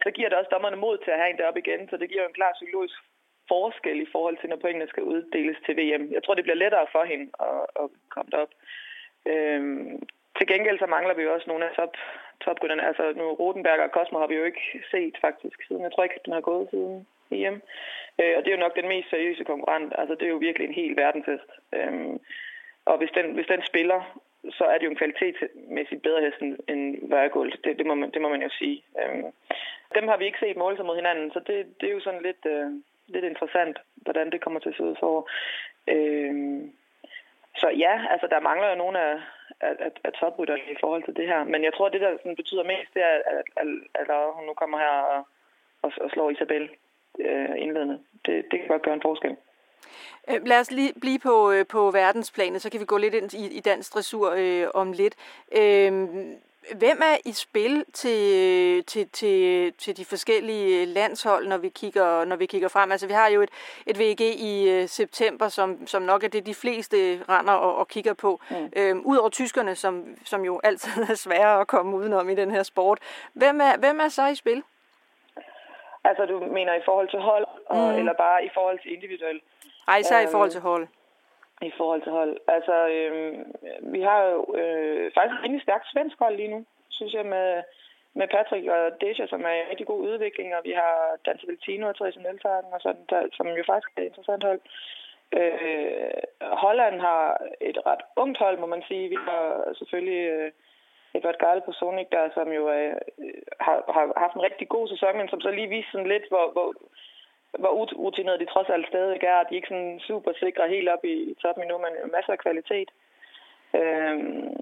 så 0.02 0.10
giver 0.10 0.28
det 0.28 0.38
også 0.38 0.50
dommerne 0.52 0.76
mod 0.76 0.98
til 0.98 1.10
at 1.10 1.18
have 1.18 1.26
hende 1.26 1.42
deroppe 1.42 1.60
igen, 1.60 1.88
så 1.88 1.96
det 1.96 2.08
giver 2.08 2.22
jo 2.22 2.28
en 2.28 2.38
klar 2.40 2.52
psykologisk 2.58 2.94
forskel 3.48 4.00
i 4.00 4.12
forhold 4.12 4.36
til, 4.38 4.48
når 4.48 4.56
pointene 4.56 4.88
skal 4.88 5.02
uddeles 5.02 5.58
til 5.66 5.74
VM. 5.80 6.04
Jeg 6.16 6.22
tror, 6.22 6.34
det 6.34 6.44
bliver 6.44 6.62
lettere 6.64 6.86
for 6.92 7.04
hende 7.04 7.26
at, 7.48 7.60
at 7.82 7.86
komme 8.14 8.30
derop. 8.32 8.52
Øhm, 9.32 10.02
til 10.38 10.46
gengæld 10.46 10.78
så 10.78 10.86
mangler 10.86 11.14
vi 11.14 11.22
jo 11.22 11.34
også 11.34 11.46
nogle 11.48 11.64
af 11.68 11.72
top, 11.76 11.94
toprytterne. 12.40 12.86
Altså 12.86 13.12
nu 13.16 13.24
Rotenberg 13.40 13.80
og 13.80 13.90
Cosmo 13.96 14.18
har 14.18 14.26
vi 14.26 14.34
jo 14.34 14.44
ikke 14.44 14.64
set 14.90 15.16
faktisk 15.20 15.58
siden. 15.66 15.82
Jeg 15.82 15.92
tror 15.92 16.04
ikke, 16.04 16.20
den 16.24 16.32
har 16.32 16.40
gået 16.40 16.70
siden 16.70 17.06
EM. 17.30 17.62
Øh, 18.20 18.34
og 18.36 18.40
det 18.42 18.48
er 18.48 18.56
jo 18.56 18.64
nok 18.66 18.76
den 18.76 18.88
mest 18.88 19.10
seriøse 19.10 19.44
konkurrent. 19.44 19.92
Altså 19.98 20.14
det 20.14 20.26
er 20.26 20.34
jo 20.34 20.46
virkelig 20.46 20.66
en 20.68 20.80
helt 20.82 20.96
verdensfest. 20.96 21.50
Øhm, 21.72 22.18
og 22.84 22.98
hvis 22.98 23.10
den, 23.10 23.26
hvis 23.34 23.46
den 23.46 23.62
spiller, 23.62 24.00
så 24.50 24.64
er 24.64 24.78
det 24.78 24.84
jo 24.84 24.90
en 24.90 24.96
kvalitetsmæssigt 24.96 26.02
bedre 26.02 26.20
hest 26.20 26.40
end 26.68 27.10
Værgold. 27.10 27.52
Det, 27.64 27.78
det, 27.78 27.86
må 27.86 27.94
man, 27.94 28.10
det 28.10 28.22
må 28.22 28.28
man 28.28 28.42
jo 28.42 28.48
sige. 28.48 28.82
Øhm, 29.00 29.32
dem 29.94 30.08
har 30.08 30.16
vi 30.16 30.24
ikke 30.24 30.38
set 30.38 30.56
måle 30.56 30.76
sig 30.76 30.86
mod 30.86 30.96
hinanden, 30.96 31.32
så 31.32 31.40
det, 31.46 31.80
det 31.80 31.88
er 31.88 31.92
jo 31.92 32.00
sådan 32.00 32.22
lidt, 32.22 32.46
øh, 32.46 32.70
lidt 33.06 33.24
interessant, 33.24 33.78
hvordan 33.96 34.30
det 34.30 34.40
kommer 34.40 34.60
til 34.60 34.68
at 34.68 34.76
se 34.76 34.82
ud 34.82 34.96
for. 35.00 35.30
Øhm, 35.88 36.72
så 37.56 37.68
ja, 37.68 37.94
altså 38.10 38.26
der 38.30 38.40
mangler 38.40 38.68
jo 38.70 38.74
nogle 38.74 38.98
af, 39.00 39.14
af, 39.60 39.74
af, 39.78 39.90
af 40.04 40.12
toprytterne 40.12 40.62
i 40.70 40.76
forhold 40.80 41.02
til 41.02 41.16
det 41.16 41.26
her. 41.26 41.44
Men 41.44 41.64
jeg 41.64 41.74
tror, 41.74 41.86
at 41.86 41.92
det, 41.92 42.00
der 42.00 42.16
sådan 42.16 42.36
betyder 42.36 42.64
mest, 42.64 42.94
det 42.94 43.02
er, 43.02 43.08
at, 43.08 43.22
at, 43.56 43.66
at, 43.94 44.10
at 44.10 44.34
hun 44.34 44.46
nu 44.46 44.54
kommer 44.54 44.78
her 44.78 44.94
og, 45.14 45.26
og, 45.82 45.92
og 46.00 46.10
slår 46.10 46.30
Isabel 46.30 46.70
øh, 47.18 47.54
indledende. 47.56 47.98
Det, 48.26 48.44
det 48.50 48.58
kan 48.58 48.68
godt 48.68 48.82
gøre 48.82 48.94
en 48.94 49.02
forskel. 49.02 49.36
Øh, 50.30 50.46
lad 50.46 50.60
os 50.60 50.70
lige 50.70 50.92
blive 51.00 51.18
på, 51.18 51.50
øh, 51.50 51.66
på 51.66 51.90
verdensplanet, 51.90 52.62
så 52.62 52.70
kan 52.70 52.80
vi 52.80 52.84
gå 52.84 52.96
lidt 52.96 53.14
ind 53.14 53.34
i, 53.34 53.46
i 53.46 53.60
dansk 53.60 53.94
dressur 53.94 54.34
øh, 54.36 54.66
om 54.74 54.92
lidt. 54.92 55.14
Øh, 55.52 56.08
Hvem 56.76 57.00
er 57.02 57.16
i 57.24 57.32
spil 57.32 57.84
til, 57.92 58.84
til, 58.84 59.08
til, 59.08 59.72
til 59.72 59.96
de 59.96 60.04
forskellige 60.04 60.86
landshold, 60.86 61.46
når 61.46 61.56
vi 61.56 61.68
kigger, 61.68 62.24
når 62.24 62.36
vi 62.36 62.46
kigger 62.46 62.68
frem? 62.68 62.92
Altså, 62.92 63.06
vi 63.06 63.12
har 63.12 63.28
jo 63.28 63.42
et, 63.42 63.50
et 63.86 63.98
VG 63.98 64.20
i 64.20 64.82
uh, 64.82 64.88
september, 64.88 65.48
som, 65.48 65.86
som 65.86 66.02
nok 66.02 66.24
er 66.24 66.28
det, 66.28 66.46
de 66.46 66.54
fleste 66.54 66.96
render 67.28 67.52
og, 67.52 67.76
og 67.76 67.88
kigger 67.88 68.14
på. 68.14 68.40
Mm. 68.50 68.72
Øhm, 68.76 69.02
Udover 69.04 69.28
tyskerne, 69.28 69.74
som, 69.74 70.16
som 70.24 70.44
jo 70.44 70.60
altid 70.64 71.02
er 71.10 71.14
svære 71.14 71.60
at 71.60 71.66
komme 71.66 71.96
udenom 71.96 72.28
i 72.28 72.34
den 72.34 72.50
her 72.50 72.62
sport. 72.62 72.98
Hvem 73.32 73.60
er, 73.60 73.76
hvem 73.78 74.00
er 74.00 74.08
så 74.08 74.26
i 74.26 74.34
spil? 74.34 74.62
Altså, 76.04 76.26
du 76.26 76.38
mener 76.40 76.74
i 76.74 76.82
forhold 76.84 77.08
til 77.08 77.18
hold, 77.18 77.46
og, 77.66 77.92
mm. 77.92 77.98
eller 77.98 78.12
bare 78.12 78.44
i 78.44 78.50
forhold 78.54 78.78
til 78.82 78.92
individuelt? 78.92 79.42
Nej, 79.88 79.98
især 79.98 80.18
øhm, 80.18 80.28
i 80.28 80.32
forhold 80.32 80.50
til 80.50 80.60
hold 80.60 80.84
i 81.62 81.72
forhold 81.76 82.02
til 82.02 82.12
hold. 82.12 82.36
Altså, 82.48 82.76
øh, 82.96 83.32
vi 83.94 84.00
har 84.00 84.20
jo 84.32 84.54
øh, 84.60 85.12
faktisk 85.14 85.34
et 85.38 85.44
rimelig 85.44 85.62
stærkt 85.62 85.90
svensk 85.92 86.18
hold 86.18 86.36
lige 86.36 86.54
nu, 86.54 86.64
synes 86.88 87.12
jeg, 87.14 87.26
med, 87.26 87.62
med 88.14 88.26
Patrick 88.28 88.66
og 88.68 89.00
Deja, 89.00 89.26
som 89.26 89.42
er 89.44 89.54
en 89.54 89.70
rigtig 89.70 89.86
god 89.86 90.00
udvikling, 90.08 90.54
og 90.56 90.60
vi 90.64 90.72
har 90.72 90.94
Dante 91.26 91.46
Valtino 91.46 91.88
og 91.88 91.94
Therese 91.94 92.20
Neltarden, 92.22 92.72
og 92.72 92.80
sådan, 92.80 93.04
der, 93.10 93.20
som 93.32 93.46
jo 93.46 93.64
faktisk 93.66 93.90
er 93.96 94.02
et 94.02 94.06
interessant 94.06 94.44
hold. 94.44 94.60
Øh, 95.38 96.20
Holland 96.64 97.00
har 97.00 97.24
et 97.60 97.78
ret 97.86 98.02
ungt 98.16 98.38
hold, 98.38 98.58
må 98.58 98.66
man 98.66 98.82
sige. 98.88 99.08
Vi 99.08 99.18
har 99.28 99.74
selvfølgelig 99.78 100.22
øh, 100.34 100.50
Edvard 101.14 101.38
Gale 101.38 101.62
på 101.64 101.72
Sonic, 101.72 102.08
der 102.12 102.28
som 102.34 102.48
jo 102.52 102.70
øh, 102.70 102.96
har, 103.60 103.76
har 103.94 104.04
haft 104.16 104.34
en 104.34 104.46
rigtig 104.48 104.68
god 104.68 104.88
sæson, 104.88 105.16
men 105.16 105.28
som 105.28 105.40
så 105.40 105.50
lige 105.50 105.68
viser 105.68 105.90
sådan 105.92 106.12
lidt, 106.14 106.28
hvor, 106.28 106.46
hvor 106.52 106.74
hvor 107.58 107.70
urutineret 107.70 108.40
de 108.40 108.52
trods 108.52 108.68
alt 108.68 108.88
stadig 108.88 109.22
er. 109.22 109.42
De 109.42 109.52
er 109.52 109.60
ikke 109.60 109.68
sådan 109.68 110.00
super 110.00 110.32
sikre 110.32 110.68
helt 110.68 110.88
op 110.88 111.04
i 111.04 111.34
toppen 111.42 111.64
endnu, 111.64 111.78
men 111.78 112.12
masser 112.12 112.32
af 112.32 112.38
kvalitet. 112.38 112.90
Øhm, 113.74 114.56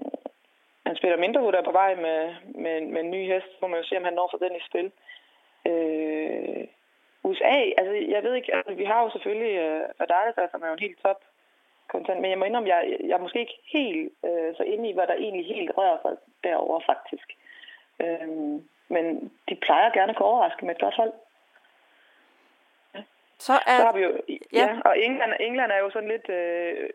han 0.85 0.95
spiller 0.95 1.17
mindre 1.17 1.51
der 1.51 1.59
er 1.59 1.69
på 1.69 1.71
vej 1.71 1.95
med, 1.95 2.35
med, 2.63 2.81
med 2.81 3.01
en 3.01 3.11
ny 3.11 3.21
hest. 3.33 3.61
Må 3.61 3.67
man 3.67 3.79
jo 3.79 3.85
se, 3.85 3.97
om 3.97 4.03
han 4.03 4.13
når 4.13 4.27
sig 4.29 4.39
den 4.39 4.55
i 4.55 4.67
spil. 4.69 4.91
Øh, 5.69 6.67
USA, 7.23 7.55
altså 7.79 7.93
jeg 8.15 8.23
ved 8.23 8.33
ikke, 8.33 8.55
altså, 8.55 8.73
vi 8.73 8.83
har 8.83 9.03
jo 9.03 9.09
selvfølgelig 9.09 9.55
øh, 9.65 9.81
Adalda, 9.99 10.47
som 10.51 10.61
er 10.63 10.67
jo 10.67 10.73
en 10.73 10.85
helt 10.87 10.99
top 11.05 11.21
content, 11.87 12.21
men 12.21 12.31
jeg 12.31 12.39
må 12.39 12.45
indrømme, 12.45 12.69
jeg, 12.69 12.97
jeg 13.09 13.15
er 13.15 13.25
måske 13.25 13.39
ikke 13.39 13.59
helt 13.73 14.13
øh, 14.25 14.55
så 14.57 14.63
inde 14.63 14.89
i, 14.89 14.93
hvad 14.93 15.07
der 15.07 15.13
egentlig 15.13 15.45
helt 15.45 15.71
rører 15.77 15.97
sig 16.01 16.15
derovre 16.43 16.81
faktisk. 16.91 17.27
Øh, 18.03 18.27
men 18.95 19.31
de 19.49 19.55
plejer 19.55 19.97
gerne 19.97 20.11
at 20.11 20.17
kunne 20.17 20.31
overraske 20.31 20.65
med 20.65 20.75
et 20.75 20.81
godt 20.81 20.95
hold. 20.95 21.13
Så, 23.39 23.53
er... 23.53 23.77
så 23.77 23.85
har 23.85 23.93
vi 23.93 24.01
jo, 24.01 24.11
ja, 24.29 24.37
ja 24.53 24.79
og 24.85 24.99
England, 24.99 25.33
England 25.39 25.71
er 25.71 25.77
jo 25.77 25.89
sådan 25.89 26.09
lidt, 26.09 26.29
øh, 26.29 26.89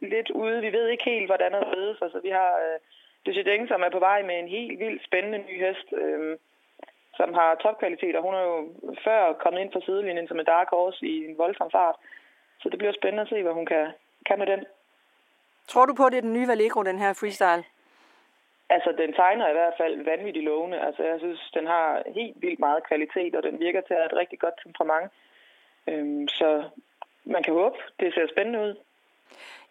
lidt 0.00 0.30
ude. 0.30 0.60
Vi 0.60 0.72
ved 0.72 0.88
ikke 0.88 1.04
helt, 1.04 1.26
hvordan 1.26 1.52
det 1.52 1.68
ved 1.76 1.96
sig. 1.96 2.10
Så 2.10 2.20
vi 2.20 2.28
har 2.28 2.52
øh, 2.64 3.44
Deng, 3.44 3.68
som 3.68 3.82
er 3.82 3.90
på 3.90 3.98
vej 3.98 4.22
med 4.22 4.38
en 4.38 4.48
helt 4.48 4.78
vildt 4.78 5.04
spændende 5.04 5.38
ny 5.38 5.66
hest, 5.66 5.88
øh, 5.92 6.38
som 7.16 7.34
har 7.34 7.54
topkvalitet, 7.54 8.16
og 8.16 8.22
hun 8.22 8.34
er 8.34 8.42
jo 8.50 8.56
før 9.04 9.32
kommet 9.32 9.60
ind 9.60 9.72
på 9.72 9.80
sidelinjen 9.80 10.28
som 10.28 10.38
en 10.38 10.44
dark 10.44 10.68
horse 10.70 11.06
i 11.06 11.24
en 11.28 11.38
voldsom 11.38 11.70
fart. 11.70 11.96
Så 12.60 12.68
det 12.68 12.78
bliver 12.78 12.92
spændende 12.92 13.22
at 13.22 13.28
se, 13.28 13.42
hvad 13.42 13.52
hun 13.52 13.66
kan, 13.66 13.86
kan 14.26 14.38
med 14.38 14.46
den. 14.46 14.64
Tror 15.68 15.86
du 15.86 15.94
på, 15.94 16.04
at 16.06 16.12
det 16.12 16.18
er 16.18 16.28
den 16.28 16.32
nye 16.32 16.48
Vallegro, 16.48 16.82
den 16.82 16.98
her 16.98 17.12
freestyle? 17.20 17.64
Altså, 18.70 18.90
den 18.98 19.12
tegner 19.12 19.48
i 19.48 19.52
hvert 19.52 19.74
fald 19.80 20.04
vanvittigt 20.04 20.44
lovende. 20.44 20.80
Altså, 20.80 21.02
jeg 21.02 21.18
synes, 21.18 21.50
den 21.54 21.66
har 21.66 22.02
helt 22.06 22.36
vildt 22.42 22.58
meget 22.58 22.86
kvalitet, 22.88 23.34
og 23.34 23.42
den 23.42 23.60
virker 23.60 23.80
til 23.80 23.94
at 23.94 24.00
have 24.00 24.12
et 24.12 24.20
rigtig 24.22 24.38
godt 24.38 24.54
temperament. 24.62 25.12
Øhm, 25.88 26.28
så 26.28 26.64
man 27.24 27.42
kan 27.42 27.54
håbe, 27.54 27.76
det 28.00 28.14
ser 28.14 28.26
spændende 28.32 28.60
ud. 28.60 28.74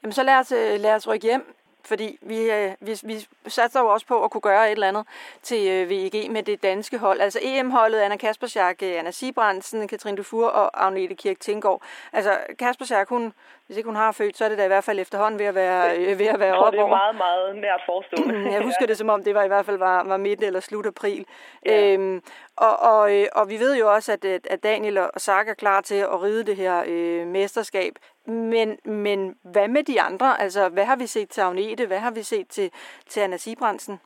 Jamen 0.03 0.11
så 0.11 0.23
lad 0.23 0.35
os, 0.35 0.51
øh, 0.51 0.79
lad 0.79 0.95
os 0.95 1.07
rykke 1.07 1.27
hjem 1.27 1.55
fordi 1.87 2.17
vi, 2.21 2.51
øh, 2.51 2.71
vi, 2.79 2.99
vi 3.03 3.27
satser 3.47 3.79
jo 3.79 3.87
også 3.87 4.05
på 4.05 4.23
at 4.23 4.31
kunne 4.31 4.41
gøre 4.41 4.65
et 4.67 4.71
eller 4.71 4.87
andet 4.87 5.05
til 5.41 5.67
øh, 5.67 5.89
VEG 5.89 6.31
med 6.31 6.43
det 6.43 6.63
danske 6.63 6.97
hold. 6.97 7.21
Altså 7.21 7.39
EM-holdet, 7.41 7.99
Anna 7.99 8.17
Kaspersjak, 8.17 8.81
Anna 8.81 9.11
Sibrandsen, 9.11 9.87
Katrine 9.87 10.17
Dufour 10.17 10.47
og 10.47 10.85
Agnete 10.85 11.15
Kirk 11.15 11.39
Tinggaard. 11.39 11.81
Altså 12.13 12.37
Kaspersjak, 12.59 13.09
hun, 13.09 13.33
hvis 13.67 13.77
ikke 13.77 13.87
hun 13.87 13.95
har 13.95 14.11
født, 14.11 14.37
så 14.37 14.45
er 14.45 14.49
det 14.49 14.57
da 14.57 14.63
i 14.63 14.67
hvert 14.67 14.83
fald 14.83 14.99
efterhånden 14.99 15.39
ved 15.39 15.45
at 15.45 15.55
være, 15.55 15.81
øh, 15.99 16.19
ved 16.19 16.27
at 16.27 16.39
være 16.39 16.53
op 16.53 16.73
det 16.73 16.79
er 16.79 16.87
meget, 16.87 17.15
meget 17.15 17.55
nært 17.55 17.81
forestående. 17.85 18.51
Jeg 18.53 18.61
husker 18.61 18.85
det 18.85 18.97
som 18.97 19.09
om, 19.09 19.23
det 19.23 19.35
var 19.35 19.43
i 19.43 19.47
hvert 19.47 19.65
fald 19.65 19.77
var, 19.77 20.03
var 20.03 20.17
midt 20.17 20.43
eller 20.43 20.59
slut 20.59 20.85
april. 20.85 21.25
Ja. 21.65 21.93
Øhm, 21.93 22.21
og, 22.57 22.79
og, 22.79 23.15
øh, 23.15 23.25
og 23.35 23.49
vi 23.49 23.59
ved 23.59 23.77
jo 23.77 23.93
også, 23.93 24.11
at, 24.13 24.25
at 24.25 24.63
Daniel 24.63 24.97
og 24.97 25.21
Saga 25.21 25.51
er 25.51 25.53
klar 25.53 25.81
til 25.81 25.95
at 25.95 26.21
ride 26.23 26.45
det 26.45 26.55
her 26.55 26.83
øh, 26.87 27.27
mesterskab. 27.27 27.93
Men, 28.25 28.77
men 28.83 29.37
hvad 29.43 29.67
med 29.67 29.83
de 29.83 30.01
andre? 30.01 30.41
Altså, 30.41 30.69
hvad 30.69 30.85
har 30.85 30.95
vi 30.95 31.07
set 31.07 31.29
til 31.29 31.41
Agnete? 31.41 31.87
Hvad 31.87 31.99
har 31.99 32.11
vi 32.11 32.21
set 32.21 32.47
til, 32.47 32.71
til 33.07 33.19
Anna 33.19 33.37
Sibrandsen? 33.37 33.99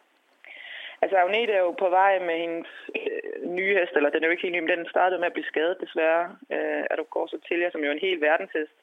Altså, 1.02 1.18
Agnete 1.18 1.54
er 1.54 1.60
jo 1.60 1.72
på 1.72 1.90
vej 1.90 2.20
med 2.20 2.38
hendes 2.44 2.68
øh, 2.96 3.50
nye 3.58 3.78
hest, 3.80 3.94
eller 3.96 4.10
den 4.10 4.24
er 4.24 4.28
jo 4.28 4.32
ikke 4.32 4.44
helt 4.44 4.56
ny, 4.56 4.60
men 4.60 4.78
den 4.78 4.90
startede 4.90 5.20
med 5.20 5.28
at 5.28 5.34
blive 5.34 5.52
skadet 5.52 5.78
desværre, 5.82 6.24
øh, 6.56 6.84
at 6.92 6.98
du 6.98 7.04
går 7.04 7.28
så 7.28 7.38
til 7.48 7.60
jer, 7.60 7.72
som 7.72 7.84
jo 7.84 7.92
en 7.92 8.06
helt 8.08 8.22
verdenshest. 8.22 8.76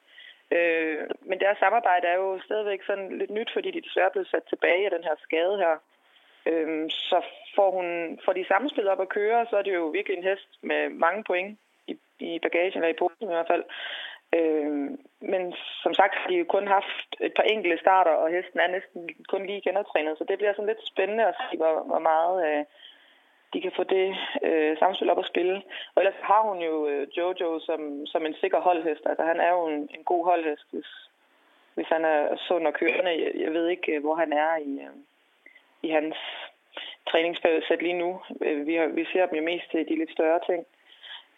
Øh, 0.57 1.01
men 1.21 1.41
deres 1.41 1.59
samarbejde 1.59 2.07
er 2.07 2.15
jo 2.15 2.41
stadigvæk 2.45 2.83
sådan 2.83 3.19
lidt 3.19 3.31
nyt, 3.31 3.51
fordi 3.53 3.71
de 3.71 3.81
desværre 3.81 4.07
er 4.07 4.17
blevet 4.17 4.29
sat 4.31 4.43
tilbage 4.49 4.85
af 4.85 4.91
den 4.91 5.05
her 5.05 5.17
skade 5.23 5.57
her. 5.59 5.75
Øh, 6.47 6.91
så 6.91 7.19
får 7.55 7.71
hun 7.71 8.19
får 8.25 8.33
de 8.33 8.45
samspillet 8.49 8.93
op 8.93 9.01
at 9.01 9.09
køre, 9.09 9.47
så 9.51 9.57
er 9.57 9.63
det 9.63 9.75
jo 9.75 9.87
virkelig 9.87 10.17
en 10.17 10.29
hest 10.31 10.49
med 10.63 10.89
mange 10.89 11.25
point 11.25 11.59
i, 11.87 11.97
i 12.21 12.39
bagagen, 12.39 12.73
eller 12.75 12.95
i 12.95 13.01
posen 13.03 13.31
i 13.31 13.35
hvert 13.35 13.51
fald. 13.53 13.65
Øh, 14.39 14.71
men 15.33 15.43
som 15.83 15.95
sagt 15.95 16.15
har 16.15 16.29
de 16.29 16.37
jo 16.37 16.45
kun 16.45 16.67
haft 16.67 17.09
et 17.21 17.33
par 17.37 17.43
enkelte 17.43 17.79
starter, 17.79 18.11
og 18.11 18.31
hesten 18.31 18.61
er 18.61 18.67
næsten 18.77 19.09
kun 19.29 19.47
lige 19.47 19.61
genoptrænet, 19.61 20.19
så 20.19 20.25
det 20.29 20.39
bliver 20.39 20.53
sådan 20.53 20.67
lidt 20.73 20.87
spændende 20.93 21.25
at 21.27 21.35
se, 21.35 21.57
hvor, 21.57 21.75
hvor 21.91 21.99
meget 21.99 22.37
øh, 22.49 22.65
de 23.53 23.61
kan 23.61 23.73
få 23.77 23.85
det 23.85 24.17
øh, 24.43 24.79
samspil 24.79 25.11
op 25.11 25.19
at 25.19 25.31
spille. 25.33 25.63
Og 25.95 26.03
ellers 26.03 26.21
har 26.23 26.43
hun 26.49 26.59
jo 26.59 26.89
øh, 26.89 27.09
Jojo 27.17 27.61
som, 27.61 28.07
som 28.07 28.27
en 28.27 28.35
sikker 28.35 28.61
holdhest. 28.61 29.07
Altså 29.07 29.25
han 29.25 29.41
er 29.41 29.51
jo 29.51 29.67
en, 29.67 29.89
en 29.97 30.05
god 30.05 30.25
holdhest, 30.25 30.67
hvis, 30.71 30.91
hvis 31.75 31.87
han 31.87 32.05
er 32.05 32.37
sund 32.37 32.67
og 32.67 32.75
kørende. 32.75 33.11
Jeg, 33.25 33.33
jeg 33.35 33.53
ved 33.53 33.69
ikke, 33.69 33.93
øh, 33.93 34.01
hvor 34.01 34.15
han 34.15 34.33
er 34.33 34.57
i, 34.57 34.73
øh, 34.87 34.97
i 35.83 35.89
hans 35.89 36.17
træningsperiode 37.11 37.77
lige 37.81 37.99
nu. 38.05 38.21
Øh, 38.43 38.67
vi, 38.67 38.75
har, 38.75 38.87
vi 38.87 39.05
ser 39.13 39.27
dem 39.27 39.39
jo 39.39 39.45
mest 39.45 39.71
til 39.71 39.89
de 39.89 39.99
lidt 39.99 40.13
større 40.13 40.41
ting. 40.47 40.67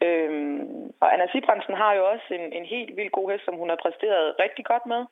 Øhm, 0.03 0.93
og 1.01 1.13
Anna 1.13 1.27
Sibrandsen 1.33 1.75
har 1.75 1.93
jo 1.95 2.11
også 2.11 2.29
en, 2.31 2.53
en 2.53 2.65
helt 2.65 2.97
vildt 2.97 3.13
god 3.13 3.31
hest, 3.31 3.45
som 3.45 3.55
hun 3.55 3.69
har 3.69 3.79
præsteret 3.83 4.35
rigtig 4.39 4.65
godt 4.65 4.87
med, 4.87 5.05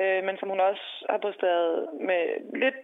øh, 0.00 0.24
men 0.24 0.36
som 0.38 0.48
hun 0.48 0.60
også 0.60 1.06
har 1.10 1.18
præsteret 1.18 1.88
med 2.00 2.22
lidt 2.62 2.78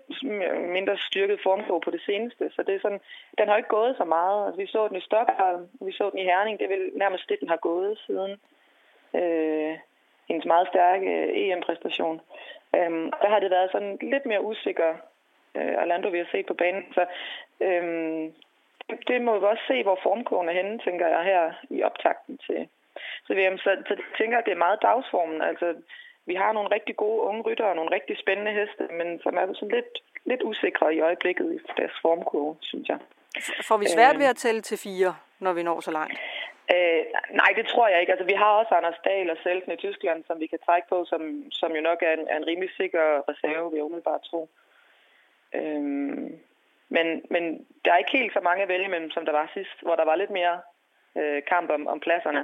mindre 0.77 0.97
styrket 0.99 1.41
form 1.43 1.81
på 1.85 1.91
det 1.91 2.03
seneste. 2.07 2.51
Så 2.55 2.63
det 2.63 2.75
er 2.75 2.81
sådan, 2.81 3.01
den 3.39 3.49
har 3.49 3.57
ikke 3.57 3.77
gået 3.79 3.97
så 3.97 4.05
meget. 4.05 4.47
Altså, 4.47 4.61
vi 4.61 4.67
så 4.67 4.89
den 4.89 4.97
i 4.97 5.09
Stockholm, 5.09 5.69
vi 5.81 5.93
så 5.93 6.11
den 6.11 6.19
i 6.19 6.25
Herning, 6.25 6.59
det 6.59 6.65
er 6.65 6.77
vel 6.77 6.91
nærmest 6.95 7.29
det, 7.29 7.41
den 7.41 7.49
har 7.49 7.57
gået 7.57 7.99
siden 8.07 8.33
øh, 9.15 9.79
hendes 10.29 10.47
meget 10.47 10.69
stærke 10.69 11.07
øh, 11.07 11.29
EM-præstation. 11.35 12.21
Øhm, 12.77 13.13
der 13.23 13.29
har 13.29 13.41
det 13.41 13.51
været 13.51 13.73
sådan 13.73 13.99
lidt 14.03 14.27
mere 14.27 14.45
usikker, 14.45 14.91
øh, 15.55 15.75
Orlando 15.83 16.09
vi 16.09 16.19
har 16.19 16.29
set 16.33 16.47
på 16.47 16.55
banen. 16.55 16.85
Så 16.95 17.07
øhm, 17.61 18.35
det 19.09 19.23
må 19.23 19.39
vi 19.39 19.47
også 19.47 19.63
se, 19.69 19.83
hvor 19.83 19.99
formkurven 20.03 20.49
er 20.49 20.53
henne, 20.53 20.79
tænker 20.79 21.07
jeg 21.09 21.25
her 21.25 21.53
i 21.71 21.83
optakten 21.83 22.39
til, 22.39 22.69
til 23.27 23.37
VM. 23.37 23.59
Så, 23.59 23.71
så 23.87 23.95
jeg 23.95 23.99
tænker, 24.19 24.39
at 24.39 24.45
det 24.45 24.53
er 24.53 24.65
meget 24.67 24.83
dagsformen. 24.83 25.43
Altså, 25.43 25.75
vi 26.31 26.35
har 26.35 26.53
nogle 26.53 26.75
rigtig 26.77 26.97
gode 26.97 27.21
unge 27.29 27.43
ryttere 27.43 27.69
og 27.69 27.77
nogle 27.77 27.95
rigtig 27.97 28.19
spændende 28.19 28.53
heste, 28.59 28.85
men 28.99 29.09
som 29.25 29.37
er 29.37 29.45
sådan 29.55 29.75
lidt, 29.79 29.93
lidt 30.31 30.43
usikre 30.43 30.95
i 30.95 31.01
øjeblikket 31.01 31.47
i 31.57 31.59
deres 31.77 31.97
formkurve, 32.03 32.57
synes 32.61 32.89
jeg. 32.89 32.99
Får 33.69 33.77
vi 33.77 33.87
svært 33.87 34.15
øh, 34.15 34.21
ved 34.21 34.27
at 34.27 34.37
tælle 34.37 34.61
til 34.61 34.79
fire, 34.79 35.11
når 35.45 35.53
vi 35.53 35.63
når 35.63 35.81
så 35.81 35.91
langt? 35.91 36.19
Øh, 36.75 37.03
nej, 37.43 37.51
det 37.59 37.67
tror 37.67 37.89
jeg 37.89 38.01
ikke. 38.01 38.13
Altså, 38.13 38.27
vi 38.27 38.37
har 38.43 38.51
også 38.61 38.75
Anders 38.75 39.01
Dahl 39.05 39.31
og 39.31 39.39
Selten 39.43 39.73
i 39.73 39.77
Tyskland, 39.77 40.25
som 40.27 40.41
vi 40.41 40.47
kan 40.47 40.59
trække 40.67 40.89
på, 40.89 41.05
som, 41.05 41.23
som 41.51 41.71
jo 41.77 41.81
nok 41.81 42.03
er 42.03 42.13
en, 42.13 42.27
er 42.31 42.37
en 42.37 42.47
rimelig 42.47 42.71
sikker 42.77 43.05
reserve, 43.31 43.71
vil 43.71 43.79
jeg 43.79 43.85
umiddelbart 43.85 44.23
tro. 44.31 44.49
Øh, 45.55 45.83
Men, 46.97 47.07
men 47.31 47.67
der 47.85 47.93
er 47.93 47.99
ikke 48.03 48.19
helt 48.19 48.33
så 48.33 48.41
mange 48.41 48.63
at 48.63 48.69
vælge 48.69 48.89
imellem, 48.89 49.11
som 49.11 49.25
der 49.25 49.33
var 49.33 49.51
sidst, 49.55 49.83
hvor 49.83 49.97
der 49.97 50.05
var 50.05 50.17
lidt 50.17 50.31
mere 50.31 50.61
øh, 51.17 51.43
kamp 51.53 51.71
om, 51.71 51.87
om 51.87 52.01
pladserne. 52.01 52.43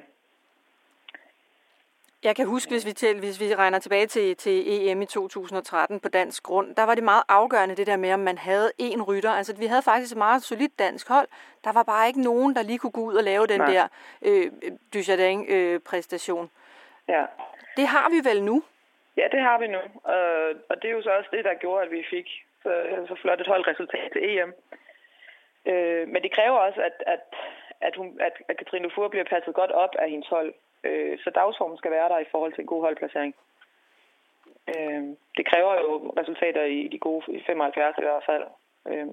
Jeg 2.24 2.36
kan 2.36 2.46
huske, 2.46 2.70
hvis 2.70 2.86
vi, 2.86 2.92
til, 2.92 3.18
hvis 3.18 3.40
vi 3.40 3.54
regner 3.54 3.78
tilbage 3.78 4.06
til, 4.06 4.36
til 4.36 4.88
EM 4.88 5.02
i 5.02 5.06
2013 5.06 6.00
på 6.00 6.08
dansk 6.08 6.42
grund, 6.42 6.74
der 6.74 6.82
var 6.82 6.94
det 6.94 7.04
meget 7.04 7.22
afgørende 7.28 7.76
det 7.76 7.86
der 7.86 7.96
med, 7.96 8.12
om 8.12 8.20
man 8.20 8.38
havde 8.38 8.72
en 8.78 9.02
rytter. 9.02 9.30
Altså, 9.30 9.56
vi 9.56 9.66
havde 9.66 9.82
faktisk 9.82 10.12
et 10.12 10.18
meget 10.18 10.42
solidt 10.42 10.78
dansk 10.78 11.08
hold. 11.08 11.28
Der 11.64 11.72
var 11.72 11.82
bare 11.82 12.06
ikke 12.08 12.22
nogen, 12.22 12.56
der 12.56 12.62
lige 12.62 12.78
kunne 12.78 12.92
gå 12.98 13.00
ud 13.00 13.14
og 13.14 13.24
lave 13.24 13.46
den 13.46 13.60
Nej. 13.60 13.72
der 13.72 13.88
øh, 14.22 14.52
Dujardin-præstation. 14.94 16.44
Øh, 16.44 17.14
ja. 17.14 17.24
Det 17.76 17.86
har 17.86 18.10
vi 18.10 18.28
vel 18.28 18.42
nu? 18.42 18.62
Ja, 19.16 19.26
det 19.32 19.40
har 19.40 19.58
vi 19.58 19.66
nu. 19.66 19.82
Og, 20.04 20.22
og 20.70 20.82
det 20.82 20.88
er 20.90 20.94
jo 20.98 21.02
så 21.02 21.10
også 21.10 21.30
det, 21.32 21.44
der 21.44 21.54
gjorde, 21.54 21.84
at 21.84 21.90
vi 21.90 22.04
fik 22.10 22.28
så, 22.62 22.72
så 23.08 23.14
flot 23.22 23.40
et 23.40 23.46
holdresultat 23.46 24.12
til 24.12 24.22
EM. 24.30 24.52
Øh, 25.66 26.08
men 26.08 26.22
det 26.22 26.32
kræver 26.32 26.58
også, 26.58 26.80
at, 26.80 26.96
at, 27.06 27.20
at, 27.80 27.96
hun, 27.96 28.18
at, 28.20 28.32
at 28.48 28.56
Katrine 28.56 28.90
Fur 28.94 29.08
bliver 29.08 29.24
passet 29.24 29.54
godt 29.54 29.70
op 29.70 29.94
af 29.98 30.10
hendes 30.10 30.28
hold. 30.28 30.54
Øh, 30.84 31.18
så 31.18 31.30
dagsformen 31.30 31.78
skal 31.78 31.90
være 31.90 32.08
der 32.08 32.18
i 32.18 32.30
forhold 32.30 32.52
til 32.52 32.60
en 32.60 32.66
god 32.66 32.82
holdplacering. 32.82 33.34
Øh, 34.68 35.02
det 35.36 35.44
kræver 35.50 35.74
jo 35.80 36.14
resultater 36.20 36.62
i 36.62 36.88
de 36.92 36.98
gode 36.98 37.22
i 37.28 37.42
75 37.46 37.98
i 37.98 38.02
hvert 38.02 38.24
fald 38.26 38.44
øh, 38.88 39.08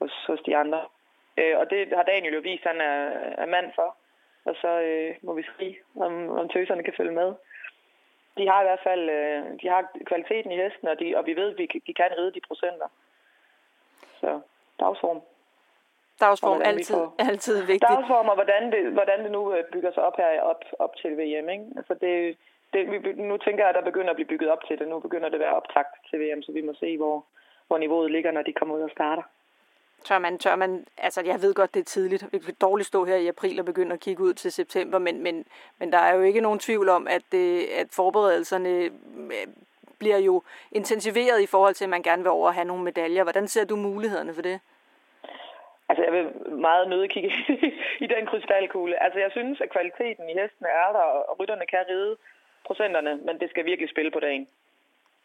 hos, 0.00 0.12
hos 0.26 0.40
de 0.46 0.56
andre. 0.56 0.80
Øh, 1.36 1.58
og 1.58 1.70
det 1.70 1.88
har 1.96 2.02
Daniel 2.02 2.34
jo 2.34 2.40
vist, 2.40 2.64
han 2.64 2.80
er, 2.80 2.98
er 3.42 3.46
mand 3.46 3.72
for. 3.74 3.96
Og 4.44 4.54
så 4.60 4.80
øh, 4.80 5.14
må 5.22 5.34
vi 5.34 5.44
se, 5.58 5.76
om, 5.96 6.30
om 6.30 6.48
tøserne 6.48 6.82
kan 6.82 6.94
følge 6.96 7.12
med. 7.12 7.34
De 8.36 8.48
har 8.48 8.60
i 8.60 8.64
hvert 8.64 8.82
fald 8.82 9.10
øh, 9.10 9.42
de 9.62 9.68
har 9.68 9.82
kvaliteten 10.04 10.52
i 10.52 10.56
hesten, 10.56 10.88
og, 10.88 10.98
de, 11.00 11.16
og 11.16 11.26
vi 11.26 11.36
ved, 11.36 11.50
at 11.50 11.58
vi, 11.58 11.66
de 11.86 11.94
kan 11.94 12.10
ride 12.18 12.32
de 12.32 12.40
procenter. 12.48 12.88
Så 14.20 14.40
dagsform 14.80 15.20
dagsform 16.26 16.60
er 16.60 16.64
altid, 16.72 17.00
altid 17.18 17.56
vigtigt. 17.72 17.90
Dagsform 17.92 18.28
og 18.32 18.36
hvordan 18.40 18.62
det, 18.72 18.82
hvordan 18.98 19.18
det 19.24 19.30
nu 19.36 19.42
øh, 19.54 19.64
bygger 19.72 19.92
sig 19.92 20.02
op 20.08 20.16
her 20.16 20.40
op, 20.50 20.62
op 20.78 20.96
til 21.00 21.10
VM. 21.20 21.48
Ikke? 21.54 21.64
Altså 21.78 21.94
det, 22.04 22.36
det, 22.72 22.80
vi, 22.92 22.98
nu 23.30 23.36
tænker 23.36 23.62
jeg, 23.62 23.68
at 23.72 23.78
der 23.78 23.90
begynder 23.90 24.10
at 24.10 24.16
blive 24.16 24.32
bygget 24.32 24.50
op 24.50 24.62
til 24.68 24.78
det. 24.78 24.88
Nu 24.88 24.98
begynder 25.06 25.28
det 25.28 25.38
at 25.38 25.44
være 25.46 25.58
optakt 25.60 25.92
til 26.10 26.16
VM, 26.20 26.42
så 26.42 26.52
vi 26.52 26.62
må 26.68 26.72
se, 26.80 26.96
hvor, 26.96 27.24
hvor 27.66 27.78
niveauet 27.78 28.10
ligger, 28.10 28.30
når 28.30 28.42
de 28.42 28.52
kommer 28.52 28.74
ud 28.74 28.82
og 28.82 28.90
starter. 28.90 29.22
Tør 30.04 30.18
man, 30.18 30.38
tør 30.38 30.56
man, 30.56 30.86
altså 30.98 31.22
jeg 31.24 31.42
ved 31.42 31.54
godt, 31.54 31.74
det 31.74 31.80
er 31.80 31.84
tidligt. 31.84 32.32
Vi 32.32 32.38
kan 32.38 32.54
dårligt 32.60 32.86
stå 32.86 33.04
her 33.04 33.16
i 33.16 33.26
april 33.26 33.60
og 33.60 33.66
begynde 33.66 33.92
at 33.92 34.00
kigge 34.00 34.22
ud 34.22 34.34
til 34.34 34.52
september, 34.52 34.98
men, 34.98 35.22
men, 35.22 35.44
men 35.78 35.92
der 35.92 35.98
er 35.98 36.14
jo 36.14 36.20
ikke 36.20 36.40
nogen 36.40 36.58
tvivl 36.58 36.88
om, 36.88 37.06
at, 37.10 37.22
det, 37.32 37.64
at 37.64 37.86
forberedelserne 37.90 38.68
øh, 38.68 38.90
bliver 39.98 40.18
jo 40.18 40.42
intensiveret 40.72 41.42
i 41.42 41.46
forhold 41.46 41.74
til, 41.74 41.84
at 41.84 41.90
man 41.90 42.02
gerne 42.02 42.22
vil 42.22 42.30
over 42.30 42.50
have 42.50 42.64
nogle 42.64 42.84
medaljer. 42.84 43.22
Hvordan 43.22 43.48
ser 43.48 43.64
du 43.64 43.76
mulighederne 43.76 44.34
for 44.34 44.42
det? 44.42 44.60
Altså, 45.92 46.04
jeg 46.04 46.12
vil 46.12 46.26
meget 46.68 46.88
nøde 46.88 47.08
kigge 47.08 47.32
i 48.04 48.06
den 48.14 48.26
krystalkugle. 48.26 49.02
Altså, 49.04 49.18
jeg 49.18 49.30
synes, 49.30 49.60
at 49.60 49.70
kvaliteten 49.70 50.24
i 50.30 50.34
hesten 50.40 50.64
er 50.64 50.88
der, 50.96 51.06
og 51.28 51.40
rytterne 51.40 51.66
kan 51.66 51.84
ride 51.90 52.16
procenterne, 52.66 53.16
men 53.26 53.40
det 53.40 53.50
skal 53.50 53.64
virkelig 53.64 53.90
spille 53.90 54.10
på 54.10 54.20
dagen. 54.20 54.48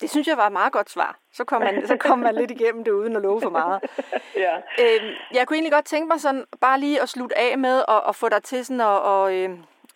Det 0.02 0.10
synes 0.10 0.28
jeg 0.28 0.38
var 0.38 0.48
et 0.48 0.52
meget 0.52 0.74
godt 0.74 0.90
svar. 0.90 1.20
Så 1.32 1.44
kom 1.44 1.62
man, 1.62 1.88
så 1.88 1.98
kom 1.98 2.20
man 2.20 2.36
lidt 2.36 2.52
igennem 2.52 2.84
det 2.84 2.92
uden 2.92 3.16
at 3.16 3.22
love 3.22 3.42
for 3.42 3.50
meget. 3.50 3.80
ja. 4.46 4.56
øhm, 4.56 5.12
jeg 5.34 5.48
kunne 5.48 5.58
egentlig 5.58 5.72
godt 5.72 5.86
tænke 5.86 6.08
mig 6.08 6.20
sådan 6.20 6.46
bare 6.62 6.80
lige 6.80 7.02
at 7.02 7.10
slutte 7.10 7.38
af 7.38 7.58
med 7.58 7.84
at, 7.88 8.02
at 8.10 8.16
få 8.16 8.30
dig 8.30 8.44
til 8.44 8.66
sådan 8.66 8.82
at, 8.82 9.34
øh, 9.34 9.50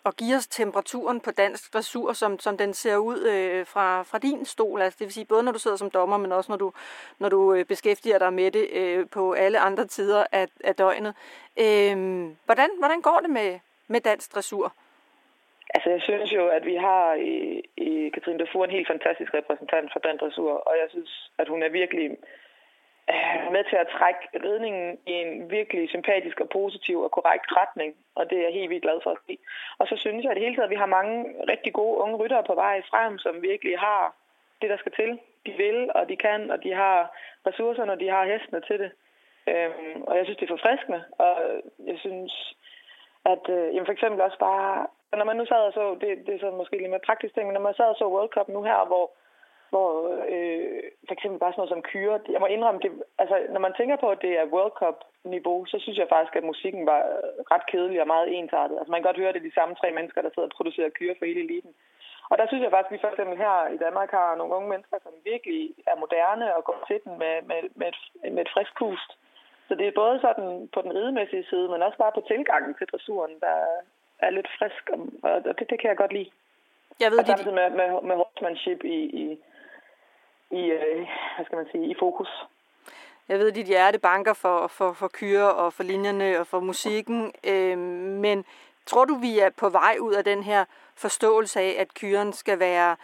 og 0.04 0.16
give 0.16 0.36
os 0.36 0.46
temperaturen 0.46 1.20
på 1.20 1.30
dansk 1.30 1.74
dressur, 1.74 2.12
som, 2.12 2.38
som 2.38 2.56
den 2.56 2.74
ser 2.74 2.96
ud 2.96 3.20
øh, 3.20 3.66
fra, 3.66 4.02
fra 4.02 4.18
din 4.18 4.44
stol. 4.44 4.82
Altså, 4.82 4.96
det 4.98 5.04
vil 5.04 5.12
sige 5.12 5.26
både 5.26 5.42
når 5.42 5.52
du 5.52 5.58
sidder 5.58 5.76
som 5.76 5.90
dommer, 5.90 6.16
men 6.16 6.32
også 6.32 6.52
når 6.52 6.56
du, 6.56 6.72
når 7.18 7.28
du 7.28 7.54
øh, 7.54 7.64
beskæftiger 7.64 8.18
dig 8.18 8.32
med 8.32 8.50
det 8.50 8.66
øh, 8.72 9.06
på 9.08 9.32
alle 9.32 9.58
andre 9.58 9.86
tider 9.86 10.26
af, 10.32 10.46
af 10.64 10.74
døgnet. 10.74 11.14
Øh, 11.64 11.96
hvordan, 12.44 12.70
hvordan 12.78 13.00
går 13.02 13.18
det 13.22 13.30
med, 13.30 13.58
med 13.88 14.00
dansk 14.00 14.34
dressur? 14.34 14.72
Altså, 15.74 15.90
jeg 15.90 16.02
synes 16.02 16.32
jo, 16.32 16.48
at 16.48 16.64
vi 16.66 16.74
har 16.74 17.14
i, 17.14 17.62
i 17.76 18.08
Katrine 18.14 18.38
Dufour 18.38 18.64
en 18.64 18.70
helt 18.70 18.88
fantastisk 18.88 19.34
repræsentant 19.34 19.92
for 19.92 20.00
dansk 20.00 20.20
dressur, 20.20 20.52
og 20.52 20.74
jeg 20.82 20.86
synes, 20.90 21.30
at 21.38 21.48
hun 21.48 21.62
er 21.62 21.68
virkelig 21.68 22.10
øh, 22.10 22.16
Øh, 23.10 23.52
med 23.52 23.64
til 23.64 23.76
at 23.76 23.92
trække 23.96 24.22
ridningen 24.46 24.98
i 25.06 25.12
en 25.12 25.50
virkelig 25.50 25.88
sympatisk 25.88 26.40
og 26.40 26.48
positiv 26.48 27.00
og 27.00 27.10
korrekt 27.10 27.46
retning, 27.60 27.94
og 28.14 28.30
det 28.30 28.38
er 28.38 28.42
jeg 28.42 28.52
helt 28.52 28.70
vildt 28.70 28.82
glad 28.82 29.00
for 29.02 29.10
at 29.10 29.22
se. 29.26 29.38
Og 29.78 29.86
så 29.86 29.96
synes 29.96 30.22
jeg 30.22 30.30
at 30.30 30.36
det 30.36 30.44
hele 30.44 30.56
taget, 30.56 30.68
at 30.68 30.74
vi 30.74 30.82
har 30.82 30.96
mange 30.98 31.34
rigtig 31.48 31.72
gode 31.72 31.98
unge 31.98 32.16
ryttere 32.16 32.44
på 32.44 32.54
vej 32.54 32.82
frem, 32.90 33.18
som 33.18 33.42
virkelig 33.42 33.78
har 33.78 34.14
det, 34.60 34.70
der 34.70 34.76
skal 34.76 34.92
til. 34.92 35.18
De 35.46 35.52
vil, 35.52 35.90
og 35.94 36.08
de 36.08 36.16
kan, 36.16 36.50
og 36.50 36.62
de 36.62 36.72
har 36.74 36.98
ressourcerne, 37.46 37.92
og 37.92 38.00
de 38.00 38.08
har 38.08 38.24
hestene 38.24 38.60
til 38.60 38.78
det. 38.78 38.90
Øhm, 39.46 40.02
og 40.02 40.16
jeg 40.16 40.24
synes, 40.24 40.38
det 40.38 40.46
er 40.46 40.56
forfriskende, 40.56 41.04
og 41.18 41.34
jeg 41.86 41.98
synes, 41.98 42.54
at 43.24 43.44
øh, 43.48 43.66
jamen 43.74 43.86
for 43.86 43.92
eksempel 43.92 44.20
også 44.20 44.38
bare, 44.38 44.86
når 45.12 45.24
man 45.24 45.36
nu 45.36 45.44
sad 45.46 45.62
og 45.68 45.72
så, 45.72 45.84
det, 46.00 46.26
det 46.26 46.34
er 46.34 46.38
så 46.38 46.50
måske 46.50 46.78
lidt 46.78 46.90
mere 46.90 47.08
praktisk 47.08 47.34
ting, 47.34 47.46
men 47.46 47.54
når 47.54 47.66
man 47.68 47.74
sad 47.74 47.84
og 47.84 47.96
så 47.96 48.06
World 48.14 48.32
Cup 48.34 48.48
nu 48.48 48.62
her, 48.62 48.86
hvor 48.86 49.10
hvor 49.72 49.90
øh, 50.34 50.82
for 51.06 51.14
eksempel 51.16 51.38
bare 51.40 51.52
sådan 51.52 51.60
noget 51.62 51.74
som 51.74 51.88
kyre. 51.92 52.16
Jeg 52.34 52.40
må 52.42 52.46
indrømme, 52.46 52.80
det, 52.84 52.90
altså, 53.22 53.36
når 53.54 53.60
man 53.66 53.74
tænker 53.78 53.96
på, 54.00 54.08
at 54.14 54.22
det 54.26 54.32
er 54.40 54.52
World 54.54 54.74
Cup-niveau, 54.80 55.58
så 55.72 55.76
synes 55.80 55.98
jeg 55.98 56.12
faktisk, 56.14 56.34
at 56.36 56.50
musikken 56.52 56.82
var 56.92 57.00
ret 57.52 57.66
kedelig 57.72 57.98
og 58.00 58.10
meget 58.14 58.28
ensartet. 58.38 58.76
Altså, 58.76 58.90
man 58.90 59.00
kan 59.00 59.08
godt 59.08 59.20
høre, 59.20 59.30
at 59.30 59.34
det 59.34 59.42
er 59.42 59.50
de 59.50 59.58
samme 59.58 59.74
tre 59.80 59.88
mennesker, 59.98 60.20
der 60.22 60.30
sidder 60.32 60.48
og 60.50 60.56
producerer 60.58 60.96
kyre 60.98 61.14
for 61.18 61.24
hele 61.30 61.44
eliten. 61.46 61.72
Og 62.30 62.34
der 62.38 62.46
synes 62.46 62.62
jeg 62.62 62.74
faktisk, 62.74 62.92
at 62.92 62.96
vi 62.96 63.04
for 63.04 63.12
eksempel 63.12 63.36
her 63.44 63.56
i 63.76 63.78
Danmark 63.86 64.10
har 64.18 64.30
nogle 64.40 64.54
unge 64.56 64.68
mennesker, 64.72 64.96
som 65.02 65.14
virkelig 65.32 65.62
er 65.90 65.96
moderne 66.02 66.46
og 66.56 66.64
går 66.68 66.78
til 66.88 66.98
den 67.04 67.14
med, 67.22 67.34
med, 67.50 67.60
med, 67.80 67.88
et, 67.92 68.00
med 68.34 68.42
et 68.44 68.52
frisk 68.54 68.72
pust. 68.80 69.10
Så 69.68 69.72
det 69.78 69.86
er 69.86 70.00
både 70.02 70.16
sådan 70.26 70.68
på 70.74 70.80
den 70.84 70.92
ridemæssige 70.98 71.48
side, 71.50 71.66
men 71.68 71.82
også 71.86 71.98
bare 71.98 72.16
på 72.16 72.22
tilgangen 72.30 72.74
til 72.74 72.86
dressuren, 72.90 73.34
der 73.46 73.56
er 74.26 74.30
lidt 74.30 74.48
frisk, 74.58 74.84
og 75.22 75.44
det, 75.44 75.70
det 75.70 75.78
kan 75.80 75.90
jeg 75.92 76.02
godt 76.02 76.12
lide. 76.12 76.30
Jeg 77.00 77.10
ved, 77.10 77.18
og 77.18 77.26
samtidig 77.26 77.54
med, 77.60 77.70
med, 77.80 77.88
med 78.08 78.16
horsemanship 78.16 78.84
i, 78.84 78.98
i, 79.22 79.24
i, 80.52 80.62
øh, 80.70 81.06
hvad 81.36 81.44
skal 81.44 81.56
man 81.56 81.66
sige, 81.72 81.90
i 81.90 81.94
fokus. 81.98 82.28
Jeg 83.28 83.38
ved, 83.38 83.48
at 83.48 83.54
dit 83.54 83.66
hjerte 83.66 83.98
banker 83.98 84.32
for, 84.32 84.66
for, 84.66 84.92
for 84.92 85.10
kyre 85.12 85.54
og 85.54 85.72
for 85.72 85.82
linjerne 85.82 86.40
og 86.40 86.46
for 86.46 86.60
musikken, 86.60 87.32
øh, 87.44 87.78
men 87.78 88.44
tror 88.86 89.04
du, 89.04 89.14
vi 89.14 89.38
er 89.38 89.50
på 89.50 89.68
vej 89.68 89.96
ud 90.00 90.12
af 90.12 90.24
den 90.24 90.42
her 90.42 90.64
forståelse 90.94 91.60
af, 91.60 91.76
at 91.78 91.94
kyren 91.94 92.32
skal 92.32 92.58
være 92.58 92.96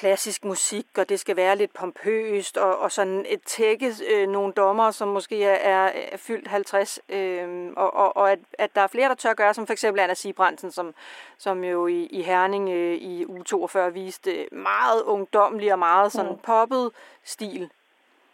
klassisk 0.00 0.44
musik, 0.44 0.86
og 0.98 1.08
det 1.08 1.20
skal 1.20 1.36
være 1.36 1.56
lidt 1.56 1.74
pompøst, 1.74 2.56
og, 2.56 2.78
og 2.78 2.92
sådan 2.92 3.26
et 3.28 3.42
tække 3.42 3.90
øh, 4.12 4.28
nogle 4.28 4.52
dommer, 4.52 4.90
som 4.90 5.08
måske 5.08 5.44
er, 5.44 5.74
er, 5.74 6.16
fyldt 6.16 6.48
50, 6.48 7.00
øh, 7.08 7.72
og, 7.76 7.94
og, 7.94 8.16
og 8.16 8.32
at, 8.32 8.38
at 8.58 8.70
der 8.74 8.80
er 8.80 8.86
flere, 8.86 9.08
der 9.08 9.14
tør 9.14 9.34
gøre, 9.34 9.54
som 9.54 9.66
for 9.66 9.72
eksempel 9.72 10.00
Anna 10.02 10.14
Sibransen, 10.14 10.70
som, 10.70 10.94
som 11.38 11.64
jo 11.64 11.86
i, 11.86 12.06
i 12.06 12.22
Herning 12.22 12.68
øh, 12.70 12.94
i 12.94 13.24
u 13.24 13.42
42 13.42 13.92
viste 13.92 14.48
meget 14.52 15.02
ungdomlig 15.02 15.72
og 15.72 15.78
meget 15.78 16.12
sådan 16.12 16.32
mm. 16.32 16.38
poppet 16.38 16.90
stil. 17.24 17.70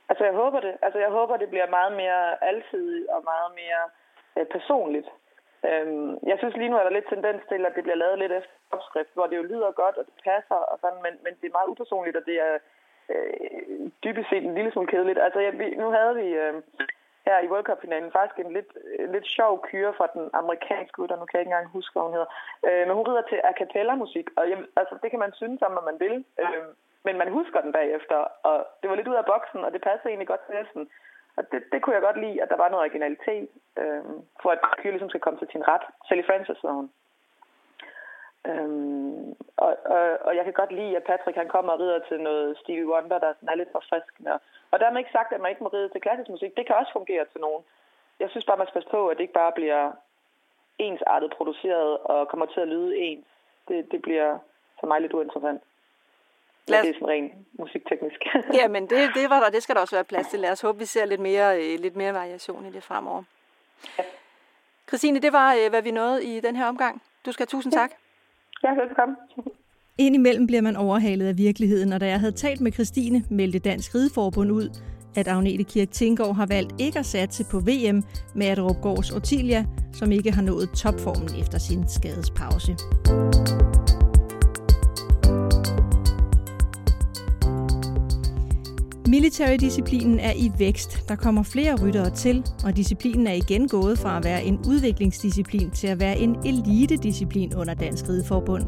Altså 0.08 0.24
jeg 0.24 0.34
håber 0.34 0.60
det. 0.60 0.74
Altså 0.82 0.98
jeg 0.98 1.10
håber, 1.10 1.36
det 1.36 1.48
bliver 1.48 1.70
meget 1.70 1.92
mere 1.92 2.44
alsidigt 2.44 3.06
og 3.08 3.20
meget 3.24 3.50
mere 3.54 3.82
øh, 4.36 4.46
personligt. 4.46 5.08
Øhm, 5.70 6.18
jeg 6.30 6.36
synes 6.38 6.56
lige 6.56 6.68
nu 6.70 6.76
er 6.76 6.86
der 6.86 6.96
lidt 6.96 7.08
tendens 7.08 7.42
til, 7.48 7.66
at 7.66 7.74
det 7.76 7.82
bliver 7.84 8.02
lavet 8.02 8.18
lidt 8.18 8.32
efter 8.32 8.54
opskrift, 8.70 9.14
hvor 9.14 9.26
det 9.26 9.36
jo 9.36 9.42
lyder 9.42 9.70
godt, 9.82 9.96
og 9.96 10.04
det 10.06 10.14
passer, 10.24 10.60
og 10.70 10.78
sådan, 10.80 11.02
men, 11.02 11.14
men 11.24 11.32
det 11.40 11.46
er 11.46 11.58
meget 11.58 11.72
upersonligt, 11.72 12.16
og 12.16 12.24
det 12.26 12.36
er 12.48 12.54
øh, 13.12 13.90
dybest 14.04 14.28
set 14.30 14.44
en 14.44 14.54
lille 14.54 14.72
smule 14.72 14.92
kedeligt. 14.92 15.18
Altså, 15.18 15.40
ja, 15.40 15.50
vi, 15.50 15.66
nu 15.82 15.90
havde 15.90 16.14
vi 16.14 16.28
øh, 16.42 16.54
her 17.26 17.38
i 17.40 17.48
World 17.50 17.64
Cup-finalen 17.64 18.12
faktisk 18.12 18.38
en 18.38 18.52
lidt, 18.52 18.70
øh, 18.98 19.12
lidt 19.12 19.26
sjov 19.26 19.52
kyre 19.68 19.94
fra 19.98 20.06
den 20.14 20.30
amerikanske 20.32 21.02
rytter, 21.02 21.16
nu 21.16 21.24
kan 21.26 21.36
jeg 21.36 21.42
ikke 21.42 21.52
engang 21.52 21.76
huske, 21.76 21.92
hvad 21.92 22.02
hun 22.02 22.16
hedder, 22.16 22.30
øh, 22.66 22.82
men 22.86 22.96
hun 22.96 23.06
rider 23.08 23.24
til 23.28 23.40
a 23.44 23.52
cappella-musik, 23.60 24.26
og 24.36 24.48
jamen, 24.48 24.66
altså, 24.76 24.94
det 25.02 25.10
kan 25.10 25.18
man 25.24 25.32
synes 25.40 25.62
om, 25.62 25.72
hvad 25.72 25.86
man 25.90 26.00
vil, 26.04 26.24
øh, 26.40 26.64
men 27.06 27.18
man 27.18 27.30
husker 27.38 27.60
den 27.60 27.72
bagefter, 27.72 28.18
og 28.48 28.56
det 28.80 28.90
var 28.90 28.96
lidt 28.96 29.08
ud 29.08 29.20
af 29.22 29.26
boksen, 29.26 29.64
og 29.64 29.72
det 29.72 29.82
passede 29.88 30.08
egentlig 30.08 30.28
godt 30.28 30.44
til 30.46 30.54
næsten. 30.54 30.90
Og 31.36 31.42
det, 31.52 31.62
det 31.72 31.82
kunne 31.82 31.94
jeg 31.94 32.02
godt 32.02 32.20
lide, 32.20 32.42
at 32.42 32.48
der 32.48 32.56
var 32.56 32.68
noget 32.68 32.84
originalitet, 32.86 33.48
øh, 33.78 34.04
for 34.42 34.50
at 34.50 34.58
Kyr 34.78 34.90
ligesom 34.90 35.08
skal 35.08 35.20
komme 35.20 35.38
til 35.38 35.48
sin 35.52 35.68
ret. 35.68 35.84
Sally 36.08 36.24
Francis 36.26 36.60
hedder 36.62 36.76
hun. 36.80 36.90
Øhm, 38.50 39.34
og, 39.56 39.76
og, 39.84 40.18
og 40.26 40.36
jeg 40.36 40.44
kan 40.44 40.52
godt 40.52 40.72
lide, 40.72 40.96
at 40.96 41.04
Patrick 41.04 41.36
han 41.36 41.48
kommer 41.48 41.72
og 41.72 41.80
rider 41.80 42.00
til 42.08 42.20
noget 42.20 42.58
Stevie 42.58 42.88
Wonder, 42.92 43.18
der 43.18 43.32
er 43.48 43.54
lidt 43.54 43.72
forfriskende. 43.72 44.38
Og 44.70 44.80
dermed 44.80 44.98
ikke 44.98 45.16
sagt, 45.18 45.32
at 45.32 45.40
man 45.40 45.50
ikke 45.50 45.62
må 45.62 45.68
ride 45.68 45.88
til 45.88 46.00
klassisk 46.00 46.30
musik. 46.30 46.56
Det 46.56 46.66
kan 46.66 46.76
også 46.76 46.92
fungere 46.92 47.24
til 47.32 47.40
nogen. 47.40 47.64
Jeg 48.20 48.30
synes 48.30 48.46
bare, 48.46 48.56
man 48.56 48.66
skal 48.66 48.78
passe 48.78 48.90
på, 48.90 49.08
at 49.08 49.16
det 49.16 49.22
ikke 49.22 49.40
bare 49.42 49.52
bliver 49.52 49.92
ensartet 50.78 51.34
produceret 51.36 51.98
og 51.98 52.28
kommer 52.28 52.46
til 52.46 52.60
at 52.60 52.68
lyde 52.68 52.98
ens. 52.98 53.26
Det, 53.68 53.92
det 53.92 54.02
bliver 54.02 54.38
for 54.80 54.86
mig 54.86 55.00
lidt 55.00 55.12
uinteressant. 55.12 55.62
Lad 56.68 56.78
os... 56.78 56.86
Det 56.86 56.90
er 56.90 56.94
sådan 56.94 57.08
rent 57.08 57.32
musikteknisk. 57.58 58.20
Jamen, 58.60 58.82
det, 58.82 59.10
det, 59.18 59.30
var 59.30 59.40
der, 59.40 59.50
det 59.50 59.62
skal 59.62 59.74
der 59.74 59.80
også 59.80 59.96
være 59.96 60.04
plads 60.04 60.26
til. 60.26 60.40
Lad 60.40 60.50
os 60.50 60.60
håbe, 60.60 60.78
vi 60.78 60.84
ser 60.84 61.04
lidt 61.04 61.20
mere, 61.20 61.62
øh, 61.62 61.80
lidt 61.80 61.96
mere 61.96 62.14
variation 62.14 62.66
i 62.66 62.70
det 62.70 62.82
fremover. 62.82 63.22
Ja. 63.98 64.04
Christine, 64.88 65.18
det 65.20 65.32
var, 65.32 65.54
øh, 65.54 65.70
hvad 65.70 65.82
vi 65.82 65.90
nåede 65.90 66.24
i 66.24 66.40
den 66.40 66.56
her 66.56 66.66
omgang. 66.66 67.02
Du 67.26 67.32
skal 67.32 67.42
have 67.42 67.56
tusind 67.56 67.72
tak. 67.72 67.90
Ja, 68.64 68.70
velkommen. 68.70 69.16
Indimellem 69.98 70.46
bliver 70.46 70.62
man 70.62 70.76
overhalet 70.76 71.28
af 71.28 71.38
virkeligheden, 71.38 71.92
og 71.92 72.00
da 72.00 72.06
jeg 72.06 72.20
havde 72.20 72.32
talt 72.32 72.60
med 72.60 72.72
Christine, 72.72 73.24
meldte 73.30 73.58
Dansk 73.58 73.94
Rideforbund 73.94 74.50
ud, 74.50 74.68
at 75.16 75.28
Agnete 75.28 75.64
Kirk 75.64 75.90
Tinggaard 75.90 76.36
har 76.36 76.46
valgt 76.46 76.80
ikke 76.80 76.98
at 76.98 77.06
satse 77.06 77.44
på 77.50 77.58
VM 77.58 78.02
med 78.34 78.46
Adrup 78.46 78.76
Gårds 78.82 79.10
Otilia, 79.10 79.64
som 79.92 80.12
ikke 80.12 80.32
har 80.32 80.42
nået 80.42 80.70
topformen 80.70 81.40
efter 81.40 81.58
sin 81.58 81.88
skadespause. 81.88 82.76
Military-disciplinen 89.12 90.18
er 90.18 90.32
i 90.36 90.52
vækst. 90.58 91.08
Der 91.08 91.16
kommer 91.16 91.42
flere 91.42 91.86
ryttere 91.86 92.10
til, 92.10 92.44
og 92.64 92.76
disciplinen 92.76 93.26
er 93.26 93.32
igen 93.32 93.68
gået 93.68 93.98
fra 93.98 94.16
at 94.16 94.24
være 94.24 94.44
en 94.44 94.58
udviklingsdisciplin 94.68 95.70
til 95.70 95.86
at 95.86 96.00
være 96.00 96.18
en 96.18 96.36
elitedisciplin 96.44 97.54
under 97.54 97.74
Dansk 97.74 98.08
Rideforbund. 98.08 98.64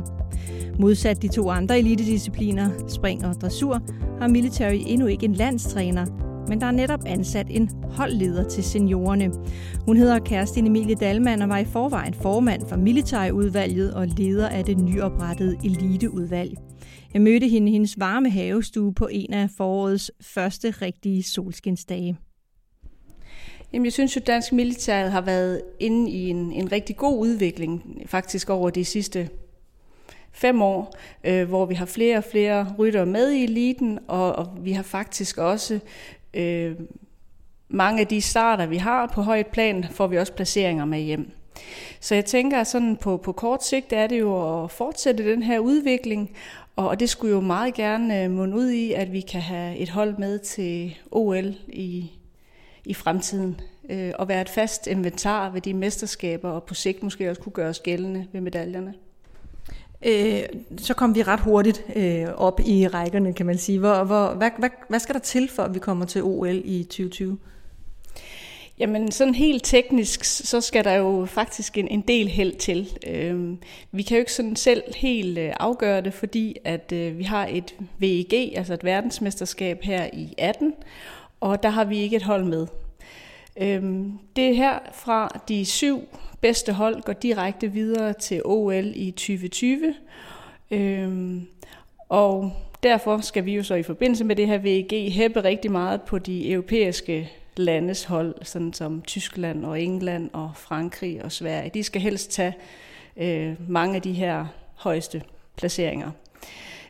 Modsat 0.78 1.22
de 1.22 1.28
to 1.28 1.50
andre 1.50 1.78
elitediscipliner, 1.78 2.70
spring 2.88 3.26
og 3.26 3.34
dressur, 3.34 3.82
har 4.20 4.28
military 4.28 4.78
endnu 4.86 5.06
ikke 5.06 5.24
en 5.24 5.34
landstræner, 5.34 6.06
men 6.48 6.60
der 6.60 6.66
er 6.66 6.70
netop 6.70 7.00
ansat 7.06 7.46
en 7.50 7.70
holdleder 7.90 8.48
til 8.48 8.64
seniorerne. 8.64 9.30
Hun 9.86 9.96
hedder 9.96 10.18
Kerstin 10.18 10.66
Emilie 10.66 10.94
Dalman 10.94 11.42
og 11.42 11.48
var 11.48 11.58
i 11.58 11.64
forvejen 11.64 12.14
formand 12.14 12.62
for 12.68 12.76
militærudvalget 12.76 13.94
og 13.94 14.06
leder 14.06 14.48
af 14.48 14.64
det 14.64 14.78
nyoprettede 14.78 15.56
eliteudvalg. 15.64 16.58
Jeg 17.14 17.22
mødte 17.22 17.48
hende 17.48 17.68
i 17.68 17.72
hendes 17.72 17.98
varme 17.98 18.30
havestue 18.30 18.94
på 18.94 19.08
en 19.12 19.32
af 19.32 19.50
forårets 19.56 20.10
første 20.20 20.70
rigtige 20.70 21.22
solskinsdage. 21.22 22.18
Jamen, 23.72 23.84
jeg 23.84 23.92
synes 23.92 24.16
jo, 24.16 24.20
at 24.20 24.26
dansk 24.26 24.52
militær 24.52 25.08
har 25.08 25.20
været 25.20 25.62
inde 25.80 26.10
i 26.10 26.30
en, 26.30 26.52
en 26.52 26.72
rigtig 26.72 26.96
god 26.96 27.18
udvikling, 27.18 28.02
faktisk 28.06 28.50
over 28.50 28.70
de 28.70 28.84
sidste 28.84 29.28
fem 30.32 30.62
år, 30.62 30.96
øh, 31.24 31.48
hvor 31.48 31.66
vi 31.66 31.74
har 31.74 31.86
flere 31.86 32.16
og 32.16 32.24
flere 32.24 32.74
ryttere 32.78 33.06
med 33.06 33.30
i 33.30 33.44
eliten, 33.44 33.98
og, 34.08 34.36
og 34.36 34.58
vi 34.60 34.72
har 34.72 34.82
faktisk 34.82 35.38
også 35.38 35.80
øh, 36.34 36.76
mange 37.68 38.00
af 38.00 38.06
de 38.06 38.20
starter, 38.20 38.66
vi 38.66 38.76
har 38.76 39.06
på 39.06 39.22
højt 39.22 39.46
plan, 39.46 39.84
får 39.90 40.06
vi 40.06 40.18
også 40.18 40.32
placeringer 40.32 40.84
med 40.84 41.00
hjem. 41.00 41.30
Så 42.00 42.14
jeg 42.14 42.24
tænker, 42.24 42.60
at 42.60 42.66
sådan 42.66 42.96
på, 42.96 43.16
på 43.16 43.32
kort 43.32 43.64
sigt 43.64 43.92
er 43.92 44.06
det 44.06 44.20
jo 44.20 44.64
at 44.64 44.70
fortsætte 44.70 45.30
den 45.30 45.42
her 45.42 45.58
udvikling, 45.58 46.30
og 46.76 47.00
det 47.00 47.10
skulle 47.10 47.34
jo 47.34 47.40
meget 47.40 47.74
gerne 47.74 48.24
øh, 48.24 48.30
munde 48.30 48.56
ud 48.56 48.70
i, 48.70 48.92
at 48.92 49.12
vi 49.12 49.20
kan 49.20 49.40
have 49.40 49.76
et 49.76 49.90
hold 49.90 50.18
med 50.18 50.38
til 50.38 50.98
OL 51.10 51.54
i, 51.68 52.10
i 52.84 52.94
fremtiden, 52.94 53.60
øh, 53.90 54.12
og 54.18 54.28
være 54.28 54.40
et 54.40 54.48
fast 54.48 54.86
inventar 54.86 55.50
ved 55.50 55.60
de 55.60 55.74
mesterskaber, 55.74 56.50
og 56.50 56.62
på 56.62 56.74
sigt 56.74 57.02
måske 57.02 57.30
også 57.30 57.42
kunne 57.42 57.52
gøres 57.52 57.80
gældende 57.80 58.26
ved 58.32 58.40
medaljerne 58.40 58.94
øh, 60.04 60.42
så 60.76 60.94
kom 60.94 61.14
vi 61.14 61.22
ret 61.22 61.40
hurtigt 61.40 61.84
øh, 61.96 62.26
op 62.36 62.60
i 62.60 62.88
rækkerne, 62.88 63.32
kan 63.32 63.46
man 63.46 63.58
sige. 63.58 63.78
Hvor, 63.78 64.04
hvor, 64.04 64.34
hvad, 64.34 64.50
hvad, 64.58 64.70
hvad 64.88 64.98
skal 64.98 65.14
der 65.14 65.20
til, 65.20 65.50
for 65.50 65.62
at 65.62 65.74
vi 65.74 65.78
kommer 65.78 66.04
til 66.04 66.22
OL 66.22 66.62
i 66.64 66.82
2020? 66.82 67.38
Jamen 68.78 69.12
sådan 69.12 69.34
helt 69.34 69.64
teknisk, 69.64 70.24
så 70.24 70.60
skal 70.60 70.84
der 70.84 70.92
jo 70.92 71.26
faktisk 71.26 71.78
en, 71.78 71.88
en 71.88 72.00
del 72.00 72.28
held 72.28 72.54
til. 72.54 72.98
Øh, 73.06 73.56
vi 73.92 74.02
kan 74.02 74.16
jo 74.16 74.18
ikke 74.18 74.32
sådan 74.32 74.56
selv 74.56 74.82
helt 74.96 75.38
øh, 75.38 75.52
afgøre 75.60 76.00
det, 76.00 76.14
fordi 76.14 76.56
at 76.64 76.92
øh, 76.92 77.18
vi 77.18 77.22
har 77.22 77.46
et 77.50 77.74
VEG, 77.98 78.52
altså 78.56 78.74
et 78.74 78.84
verdensmesterskab 78.84 79.82
her 79.82 80.08
i 80.12 80.34
18, 80.38 80.74
og 81.40 81.62
der 81.62 81.68
har 81.68 81.84
vi 81.84 81.98
ikke 81.98 82.16
et 82.16 82.22
hold 82.22 82.44
med. 82.44 82.66
Øh, 83.56 83.82
det 84.36 84.48
er 84.48 84.54
her 84.54 84.78
fra 84.92 85.42
de 85.48 85.64
syv 85.64 86.00
bedste 86.40 86.72
hold 86.72 87.02
går 87.02 87.12
direkte 87.12 87.72
videre 87.72 88.12
til 88.12 88.42
OL 88.44 88.92
i 88.94 89.10
2020. 89.10 89.94
Øhm, 90.70 91.46
og 92.08 92.52
derfor 92.82 93.20
skal 93.20 93.44
vi 93.44 93.54
jo 93.54 93.62
så 93.62 93.74
i 93.74 93.82
forbindelse 93.82 94.24
med 94.24 94.36
det 94.36 94.46
her 94.46 94.58
VEG 94.58 95.12
hæppe 95.12 95.44
rigtig 95.44 95.70
meget 95.70 96.02
på 96.02 96.18
de 96.18 96.50
europæiske 96.50 97.30
landes 97.56 98.04
hold, 98.04 98.34
sådan 98.42 98.72
som 98.72 99.02
Tyskland 99.02 99.64
og 99.64 99.82
England 99.82 100.30
og 100.32 100.50
Frankrig 100.54 101.24
og 101.24 101.32
Sverige. 101.32 101.70
De 101.74 101.82
skal 101.82 102.00
helst 102.00 102.30
tage 102.30 102.54
øh, 103.16 103.70
mange 103.70 103.96
af 103.96 104.02
de 104.02 104.12
her 104.12 104.46
højeste 104.74 105.22
placeringer. 105.56 106.10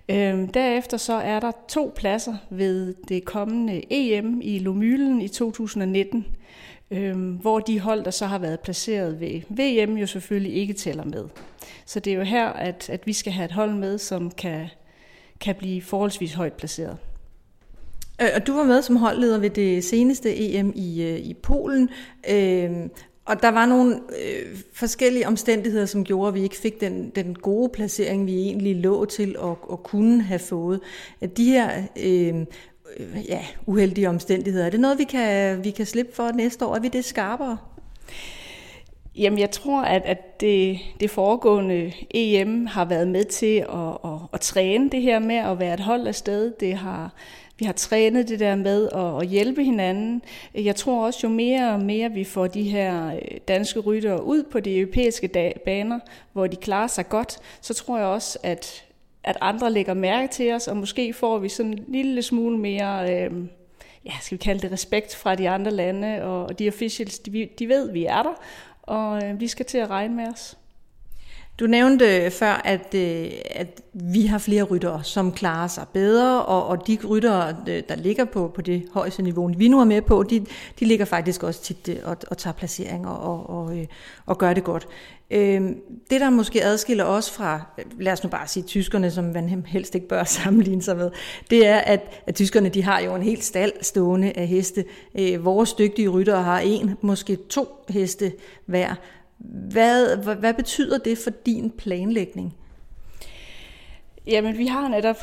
Øh, 0.08 0.54
derefter 0.54 0.96
så 0.96 1.14
er 1.14 1.40
der 1.40 1.52
to 1.68 1.92
pladser 1.96 2.36
ved 2.50 2.94
det 3.08 3.24
kommende 3.24 3.82
EM 3.90 4.40
i 4.42 4.58
Lomylen 4.58 5.20
i 5.20 5.28
2019 5.28 6.26
øh, 6.90 7.34
hvor 7.34 7.58
de 7.58 7.80
hold, 7.80 8.04
der 8.04 8.10
så 8.10 8.26
har 8.26 8.38
været 8.38 8.60
placeret 8.60 9.20
ved 9.20 9.40
VM, 9.48 9.96
jo 9.96 10.06
selvfølgelig 10.06 10.54
ikke 10.54 10.72
tæller 10.72 11.04
med. 11.04 11.28
Så 11.86 12.00
det 12.00 12.12
er 12.12 12.16
jo 12.16 12.22
her, 12.22 12.48
at, 12.48 12.90
at 12.90 13.06
vi 13.06 13.12
skal 13.12 13.32
have 13.32 13.44
et 13.44 13.52
hold 13.52 13.74
med, 13.74 13.98
som 13.98 14.30
kan, 14.30 14.66
kan 15.40 15.54
blive 15.54 15.82
forholdsvis 15.82 16.34
højt 16.34 16.52
placeret. 16.52 16.96
Øh, 18.22 18.28
og 18.34 18.46
du 18.46 18.52
var 18.52 18.64
med 18.64 18.82
som 18.82 18.96
holdleder 18.96 19.38
ved 19.38 19.50
det 19.50 19.84
seneste 19.84 20.36
EM 20.36 20.72
i, 20.76 21.02
øh, 21.02 21.18
i 21.18 21.34
Polen. 21.34 21.88
Øh, 22.30 22.70
og 23.24 23.42
der 23.42 23.50
var 23.50 23.66
nogle 23.66 23.94
øh, 23.94 24.56
forskellige 24.72 25.26
omstændigheder, 25.26 25.86
som 25.86 26.04
gjorde, 26.04 26.28
at 26.28 26.34
vi 26.34 26.42
ikke 26.42 26.56
fik 26.56 26.80
den, 26.80 27.10
den 27.10 27.34
gode 27.34 27.68
placering, 27.68 28.26
vi 28.26 28.32
egentlig 28.32 28.76
lå 28.76 29.04
til 29.04 29.36
at, 29.42 29.56
at 29.72 29.82
kunne 29.82 30.22
have 30.22 30.38
fået. 30.38 30.80
De 31.36 31.44
her 31.44 31.70
øhm, 32.04 32.46
Øh, 32.96 33.24
ja, 33.28 33.40
uheldige 33.66 34.08
omstændigheder. 34.08 34.66
Er 34.66 34.70
det 34.70 34.80
noget, 34.80 34.98
vi 34.98 35.04
kan, 35.04 35.64
vi 35.64 35.70
kan 35.70 35.86
slippe 35.86 36.14
for 36.14 36.32
næste 36.32 36.66
år? 36.66 36.74
Er 36.74 36.80
vi 36.80 36.88
det 36.88 37.04
skarpere? 37.04 37.56
Jamen, 39.16 39.38
jeg 39.38 39.50
tror, 39.50 39.82
at, 39.82 40.02
at 40.04 40.40
det, 40.40 40.78
det 41.00 41.10
foregående 41.10 41.92
EM 42.10 42.66
har 42.66 42.84
været 42.84 43.08
med 43.08 43.24
til 43.24 43.56
at, 43.56 44.10
at, 44.12 44.18
at 44.32 44.40
træne 44.40 44.90
det 44.90 45.02
her 45.02 45.18
med 45.18 45.36
at 45.36 45.58
være 45.58 45.74
et 45.74 45.80
hold 45.80 46.06
afsted. 46.06 46.52
Det 46.60 46.74
har, 46.74 47.14
vi 47.58 47.64
har 47.64 47.72
trænet 47.72 48.28
det 48.28 48.40
der 48.40 48.56
med 48.56 48.88
at, 48.92 49.22
at 49.22 49.28
hjælpe 49.28 49.64
hinanden. 49.64 50.22
Jeg 50.54 50.76
tror 50.76 51.06
også, 51.06 51.20
jo 51.22 51.28
mere 51.28 51.72
og 51.72 51.80
mere 51.80 52.10
vi 52.10 52.24
får 52.24 52.46
de 52.46 52.62
her 52.62 53.14
øh, 53.14 53.38
danske 53.48 53.80
ryttere 53.80 54.24
ud 54.24 54.42
på 54.42 54.60
de 54.60 54.78
europæiske 54.78 55.54
baner, 55.64 55.98
hvor 56.32 56.46
de 56.46 56.56
klarer 56.56 56.86
sig 56.86 57.08
godt, 57.08 57.38
så 57.60 57.74
tror 57.74 57.98
jeg 57.98 58.06
også, 58.06 58.38
at, 58.42 58.84
at 59.24 59.36
andre 59.40 59.72
lægger 59.72 59.94
mærke 59.94 60.32
til 60.32 60.52
os, 60.52 60.68
og 60.68 60.76
måske 60.76 61.12
får 61.12 61.38
vi 61.38 61.48
sådan 61.48 61.72
en 61.72 61.84
lille 61.88 62.22
smule 62.22 62.58
mere, 62.58 63.12
øh, 63.12 63.32
ja, 64.04 64.12
skal 64.20 64.38
vi 64.38 64.42
kalde 64.42 64.62
det 64.62 64.72
respekt 64.72 65.16
fra 65.16 65.34
de 65.34 65.48
andre 65.48 65.70
lande, 65.70 66.22
og 66.22 66.58
de 66.58 66.68
officials, 66.68 67.18
de, 67.18 67.48
de 67.58 67.68
ved, 67.68 67.92
vi 67.92 68.04
er 68.04 68.22
der, 68.22 68.34
og 68.82 69.24
øh, 69.24 69.40
vi 69.40 69.48
skal 69.48 69.66
til 69.66 69.78
at 69.78 69.90
regne 69.90 70.14
med 70.14 70.26
os. 70.28 70.56
Du 71.60 71.66
nævnte 71.66 72.30
før, 72.30 72.52
at, 72.64 72.94
øh, 72.94 73.30
at 73.50 73.80
vi 73.92 74.26
har 74.26 74.38
flere 74.38 74.62
ryttere, 74.62 75.04
som 75.04 75.32
klarer 75.32 75.68
sig 75.68 75.86
bedre, 75.92 76.44
og, 76.44 76.66
og 76.66 76.86
de 76.86 76.98
ryttere, 77.08 77.56
øh, 77.68 77.82
der 77.88 77.96
ligger 77.96 78.24
på, 78.24 78.52
på 78.54 78.62
det 78.62 78.82
højeste 78.92 79.22
niveau, 79.22 79.52
vi 79.56 79.68
nu 79.68 79.80
er 79.80 79.84
med 79.84 80.02
på, 80.02 80.22
de, 80.22 80.46
de 80.80 80.84
ligger 80.84 81.04
faktisk 81.04 81.42
også 81.42 81.62
tit 81.62 81.88
øh, 81.88 81.96
og, 82.04 82.16
og 82.30 82.38
tager 82.38 82.54
placeringer 82.54 83.08
og, 83.08 83.50
og, 83.50 83.86
og 84.26 84.38
gør 84.38 84.54
det 84.54 84.64
godt. 84.64 84.88
Øhm, 85.30 85.80
det, 86.10 86.20
der 86.20 86.30
måske 86.30 86.64
adskiller 86.64 87.04
os 87.04 87.30
fra, 87.30 87.60
lad 87.98 88.12
os 88.12 88.22
nu 88.22 88.30
bare 88.30 88.48
sige 88.48 88.62
tyskerne, 88.62 89.10
som 89.10 89.24
man 89.24 89.64
helst 89.66 89.94
ikke 89.94 90.08
bør 90.08 90.24
sammenligne 90.42 90.82
sig 90.82 90.96
med, 90.96 91.10
det 91.50 91.66
er, 91.66 91.78
at, 91.78 92.22
at 92.26 92.34
tyskerne 92.34 92.68
de 92.68 92.82
har 92.82 93.00
jo 93.00 93.14
en 93.14 93.22
helt 93.22 93.44
stald 93.44 93.72
stående 93.82 94.32
af 94.36 94.46
heste. 94.46 94.84
Vores 95.40 95.72
dygtige 95.72 96.08
ryttere 96.08 96.42
har 96.42 96.60
en, 96.60 96.94
måske 97.02 97.36
to 97.36 97.68
heste 97.88 98.32
hver, 98.66 98.94
hvad, 99.44 100.16
hvad, 100.16 100.36
hvad 100.36 100.54
betyder 100.54 100.98
det 100.98 101.18
for 101.18 101.30
din 101.30 101.70
planlægning? 101.70 102.54
Jamen, 104.26 104.58
vi 104.58 104.66
har 104.66 104.88
netop 104.88 105.16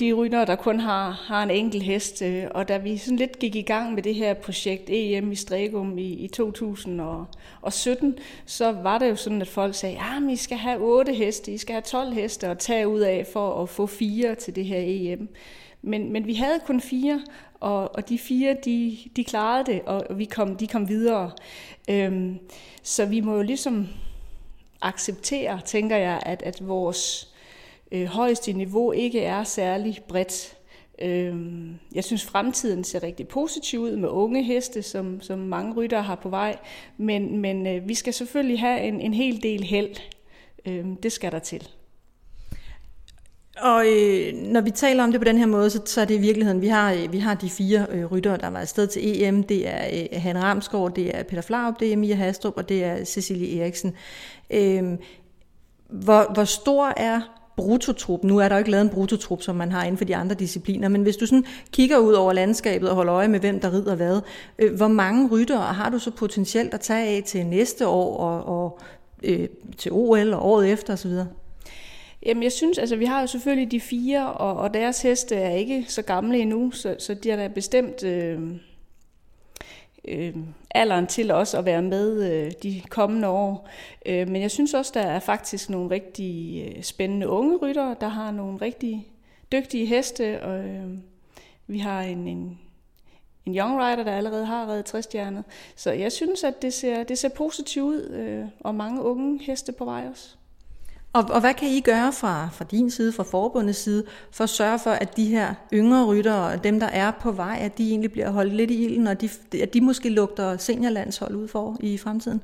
de 0.00 0.12
rytter, 0.12 0.44
der 0.44 0.56
kun 0.56 0.80
har, 0.80 1.10
har 1.10 1.42
en 1.42 1.50
enkelt 1.50 1.82
hest, 1.82 2.22
øh, 2.22 2.44
og 2.50 2.68
da 2.68 2.76
vi 2.76 2.96
sådan 2.96 3.16
lidt 3.16 3.38
gik 3.38 3.56
i 3.56 3.62
gang 3.62 3.94
med 3.94 4.02
det 4.02 4.14
her 4.14 4.34
projekt 4.34 4.84
EM 4.88 5.32
i 5.32 5.34
Stregum 5.34 5.98
i, 5.98 6.12
i 6.12 6.28
2017, 6.28 8.18
så 8.46 8.72
var 8.72 8.98
det 8.98 9.08
jo 9.10 9.16
sådan, 9.16 9.40
at 9.40 9.48
folk 9.48 9.74
sagde, 9.74 9.98
ah, 9.98 10.24
at 10.24 10.32
I 10.32 10.36
skal 10.36 10.56
have 10.56 10.80
8 10.80 11.12
heste, 11.12 11.52
I 11.52 11.58
skal 11.58 11.72
have 11.72 11.82
12 11.82 12.12
heste 12.12 12.50
og 12.50 12.58
tage 12.58 12.88
ud 12.88 13.00
af 13.00 13.26
for 13.32 13.62
at 13.62 13.68
få 13.68 13.86
fire 13.86 14.34
til 14.34 14.56
det 14.56 14.64
her 14.64 14.80
EM. 14.80 15.28
Men, 15.82 16.12
men 16.12 16.26
vi 16.26 16.34
havde 16.34 16.60
kun 16.66 16.80
fire, 16.80 17.20
og, 17.64 17.94
og 17.94 18.08
de 18.08 18.18
fire, 18.18 18.56
de, 18.64 18.98
de 19.16 19.24
klarede 19.24 19.72
det, 19.72 19.82
og 19.82 20.18
vi 20.18 20.24
kom, 20.24 20.56
de 20.56 20.66
kom 20.66 20.88
videre. 20.88 21.30
Øhm, 21.90 22.38
så 22.82 23.06
vi 23.06 23.20
må 23.20 23.36
jo 23.36 23.42
ligesom 23.42 23.88
acceptere, 24.82 25.60
tænker 25.64 25.96
jeg, 25.96 26.22
at, 26.26 26.42
at 26.42 26.68
vores 26.68 27.32
øh, 27.92 28.06
højeste 28.06 28.52
niveau 28.52 28.92
ikke 28.92 29.20
er 29.20 29.44
særlig 29.44 30.00
bredt. 30.08 30.56
Øhm, 30.98 31.74
jeg 31.94 32.04
synes, 32.04 32.24
fremtiden 32.24 32.84
ser 32.84 33.02
rigtig 33.02 33.28
positiv 33.28 33.80
ud 33.80 33.96
med 33.96 34.08
unge 34.08 34.42
heste, 34.42 34.82
som, 34.82 35.20
som 35.20 35.38
mange 35.38 35.74
rytter 35.74 36.00
har 36.00 36.14
på 36.14 36.28
vej, 36.28 36.56
men, 36.96 37.38
men 37.38 37.66
øh, 37.66 37.88
vi 37.88 37.94
skal 37.94 38.12
selvfølgelig 38.12 38.60
have 38.60 38.80
en, 38.80 39.00
en 39.00 39.14
hel 39.14 39.42
del 39.42 39.62
held. 39.62 39.96
Øhm, 40.66 40.96
det 40.96 41.12
skal 41.12 41.32
der 41.32 41.38
til. 41.38 41.68
Og 43.60 43.86
øh, 43.88 44.34
når 44.34 44.60
vi 44.60 44.70
taler 44.70 45.04
om 45.04 45.12
det 45.12 45.20
på 45.20 45.24
den 45.24 45.38
her 45.38 45.46
måde, 45.46 45.70
så, 45.70 45.80
så 45.84 46.00
er 46.00 46.04
det 46.04 46.14
i 46.14 46.18
virkeligheden, 46.18 46.60
vi 46.60 46.68
har, 46.68 46.92
øh, 46.92 47.12
vi 47.12 47.18
har 47.18 47.34
de 47.34 47.50
fire 47.50 47.86
øh, 47.90 48.04
ryttere, 48.04 48.36
der 48.36 48.50
var 48.50 48.60
afsted 48.60 48.86
til 48.86 49.22
EM. 49.22 49.42
Det 49.42 49.68
er 49.68 49.86
øh, 49.92 50.22
Hanne 50.22 50.42
Ramsgaard, 50.42 50.94
det 50.94 51.18
er 51.18 51.22
Peter 51.22 51.42
Flaup, 51.42 51.80
det 51.80 51.92
er 51.92 51.96
Mia 51.96 52.14
Hastrup, 52.14 52.56
og 52.56 52.68
det 52.68 52.84
er 52.84 53.04
Cecilie 53.04 53.62
Eriksen. 53.62 53.94
Øh, 54.50 54.82
hvor, 55.88 56.32
hvor 56.32 56.44
stor 56.44 56.92
er 56.96 57.20
brutotrup. 57.56 58.24
Nu 58.24 58.38
er 58.38 58.48
der 58.48 58.56
jo 58.56 58.58
ikke 58.58 58.70
lavet 58.70 58.84
en 58.84 58.90
brutotrup, 58.90 59.42
som 59.42 59.56
man 59.56 59.72
har 59.72 59.84
inden 59.84 59.98
for 59.98 60.04
de 60.04 60.16
andre 60.16 60.34
discipliner, 60.34 60.88
men 60.88 61.02
hvis 61.02 61.16
du 61.16 61.26
sådan 61.26 61.44
kigger 61.72 61.98
ud 61.98 62.12
over 62.12 62.32
landskabet 62.32 62.90
og 62.90 62.96
holder 62.96 63.14
øje 63.14 63.28
med, 63.28 63.40
hvem 63.40 63.60
der 63.60 63.72
rider 63.72 63.94
hvad, 63.94 64.20
øh, 64.58 64.74
hvor 64.74 64.88
mange 64.88 65.28
ryttere 65.28 65.60
har 65.60 65.90
du 65.90 65.98
så 65.98 66.10
potentielt 66.10 66.74
at 66.74 66.80
tage 66.80 67.16
af 67.16 67.22
til 67.26 67.46
næste 67.46 67.86
år 67.86 68.16
og, 68.16 68.62
og 68.62 68.78
øh, 69.22 69.48
til 69.78 69.92
OL 69.92 70.34
og 70.34 70.46
året 70.46 70.72
efter 70.72 70.92
osv.? 70.92 71.12
Jamen 72.24 72.42
jeg 72.42 72.52
synes, 72.52 72.78
altså 72.78 72.96
vi 72.96 73.04
har 73.04 73.20
jo 73.20 73.26
selvfølgelig 73.26 73.70
de 73.70 73.80
fire, 73.80 74.32
og, 74.32 74.56
og 74.56 74.74
deres 74.74 75.02
heste 75.02 75.34
er 75.34 75.50
ikke 75.50 75.84
så 75.88 76.02
gamle 76.02 76.38
endnu, 76.38 76.70
så, 76.70 76.96
så 76.98 77.14
de 77.14 77.30
er 77.30 77.36
da 77.36 77.48
bestemt 77.48 78.02
øh, 78.02 78.40
øh, 80.08 80.36
alderen 80.70 81.06
til 81.06 81.30
også 81.30 81.58
at 81.58 81.64
være 81.64 81.82
med 81.82 82.32
øh, 82.32 82.52
de 82.62 82.82
kommende 82.88 83.28
år. 83.28 83.68
Øh, 84.06 84.28
men 84.28 84.42
jeg 84.42 84.50
synes 84.50 84.74
også, 84.74 84.92
der 84.94 85.00
er 85.00 85.20
faktisk 85.20 85.70
nogle 85.70 85.90
rigtig 85.90 86.64
øh, 86.66 86.82
spændende 86.82 87.28
unge 87.28 87.56
ryttere, 87.56 87.96
der 88.00 88.08
har 88.08 88.30
nogle 88.30 88.60
rigtig 88.60 89.08
dygtige 89.52 89.86
heste. 89.86 90.42
Og, 90.42 90.58
øh, 90.58 90.90
vi 91.66 91.78
har 91.78 92.02
en, 92.02 92.28
en, 92.28 92.58
en 93.46 93.56
young 93.56 93.78
rider, 93.78 94.04
der 94.04 94.12
allerede 94.12 94.46
har 94.46 94.68
reddet 94.68 94.84
60 94.84 95.08
Så 95.76 95.92
jeg 95.92 96.12
synes, 96.12 96.44
at 96.44 96.62
det 96.62 96.74
ser, 96.74 97.02
det 97.02 97.18
ser 97.18 97.28
positivt 97.28 97.84
ud, 97.84 98.10
øh, 98.10 98.44
og 98.60 98.74
mange 98.74 99.02
unge 99.02 99.44
heste 99.44 99.72
på 99.72 99.84
vej 99.84 100.06
også. 100.10 100.36
Og, 101.14 101.24
og 101.30 101.40
hvad 101.40 101.54
kan 101.54 101.68
I 101.68 101.80
gøre 101.80 102.12
fra, 102.12 102.48
fra 102.52 102.64
din 102.70 102.90
side, 102.90 103.12
fra 103.12 103.22
forbundets 103.22 103.78
side, 103.78 104.04
for 104.30 104.44
at 104.44 104.50
sørge 104.50 104.78
for, 104.78 104.90
at 104.90 105.16
de 105.16 105.26
her 105.26 105.54
yngre 105.72 106.06
ryttere, 106.06 106.56
dem 106.56 106.80
der 106.80 106.86
er 106.86 107.10
på 107.10 107.32
vej, 107.32 107.58
at 107.60 107.78
de 107.78 107.88
egentlig 107.90 108.12
bliver 108.12 108.30
holdt 108.30 108.54
lidt 108.54 108.70
i 108.70 108.84
ilden, 108.84 109.06
og 109.06 109.20
de, 109.20 109.28
at 109.62 109.74
de 109.74 109.80
måske 109.80 110.08
lugter 110.08 110.56
seniorlandshold 110.56 111.34
ud 111.34 111.48
for 111.48 111.76
i 111.80 111.98
fremtiden? 111.98 112.42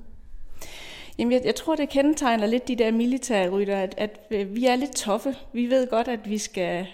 Jamen, 1.18 1.32
jeg, 1.32 1.42
jeg 1.44 1.54
tror, 1.54 1.74
det 1.74 1.88
kendetegner 1.88 2.46
lidt 2.46 2.68
de 2.68 2.76
der 2.76 2.90
militære 2.90 3.48
rytter, 3.48 3.76
at, 3.76 3.94
at 3.98 4.20
øh, 4.30 4.54
vi 4.54 4.66
er 4.66 4.76
lidt 4.76 4.96
toffe. 4.96 5.34
Vi 5.52 5.70
ved 5.70 5.90
godt, 5.90 6.08
at 6.08 6.20
vi 6.30 6.38
skal 6.38 6.86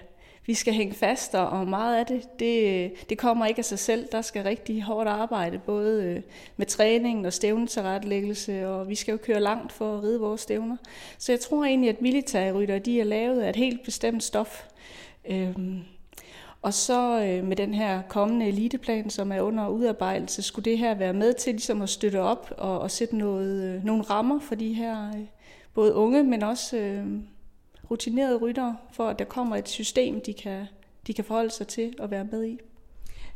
vi 0.46 0.54
skal 0.54 0.74
hænge 0.74 0.94
fast, 0.94 1.34
og 1.34 1.68
meget 1.68 1.96
af 1.96 2.06
det, 2.06 2.38
det, 2.38 2.92
det 3.10 3.18
kommer 3.18 3.46
ikke 3.46 3.58
af 3.58 3.64
sig 3.64 3.78
selv. 3.78 4.08
Der 4.12 4.22
skal 4.22 4.42
rigtig 4.42 4.82
hårdt 4.82 5.08
arbejde, 5.08 5.58
både 5.58 6.04
øh, 6.04 6.22
med 6.56 6.66
træningen 6.66 7.24
og 7.24 7.32
stævnetilrettelæggelse, 7.32 8.68
og 8.68 8.88
vi 8.88 8.94
skal 8.94 9.12
jo 9.12 9.18
køre 9.22 9.40
langt 9.40 9.72
for 9.72 9.96
at 9.96 10.02
ride 10.02 10.20
vores 10.20 10.40
stævner. 10.40 10.76
Så 11.18 11.32
jeg 11.32 11.40
tror 11.40 11.64
egentlig, 11.64 11.90
at 11.90 12.02
militærrytter, 12.02 12.78
de 12.78 13.00
er 13.00 13.04
lavet 13.04 13.40
af 13.40 13.48
et 13.48 13.56
helt 13.56 13.84
bestemt 13.84 14.22
stof. 14.22 14.66
Øhm, 15.28 15.80
og 16.62 16.74
så 16.74 17.22
øh, 17.22 17.44
med 17.44 17.56
den 17.56 17.74
her 17.74 18.02
kommende 18.08 18.46
eliteplan, 18.46 19.10
som 19.10 19.32
er 19.32 19.40
under 19.40 19.68
udarbejdelse, 19.68 20.42
skulle 20.42 20.70
det 20.70 20.78
her 20.78 20.94
være 20.94 21.12
med 21.12 21.34
til 21.34 21.52
ligesom 21.52 21.82
at 21.82 21.88
støtte 21.88 22.20
op 22.20 22.54
og, 22.58 22.80
og 22.80 22.90
sætte 22.90 23.16
noget, 23.16 23.64
øh, 23.64 23.84
nogle 23.84 24.02
rammer 24.02 24.40
for 24.40 24.54
de 24.54 24.72
her 24.72 25.08
øh, 25.08 25.24
både 25.74 25.94
unge, 25.94 26.24
men 26.24 26.42
også 26.42 26.76
øh, 26.76 27.06
rutinerede 27.90 28.36
ryttere, 28.36 28.76
for 28.92 29.08
at 29.08 29.18
der 29.18 29.24
kommer 29.24 29.56
et 29.56 29.68
system, 29.68 30.20
de 30.26 30.34
kan, 30.34 30.66
de 31.06 31.14
kan 31.14 31.24
forholde 31.24 31.50
sig 31.50 31.66
til 31.66 31.94
og 31.98 32.10
være 32.10 32.26
med 32.32 32.44
i. 32.44 32.58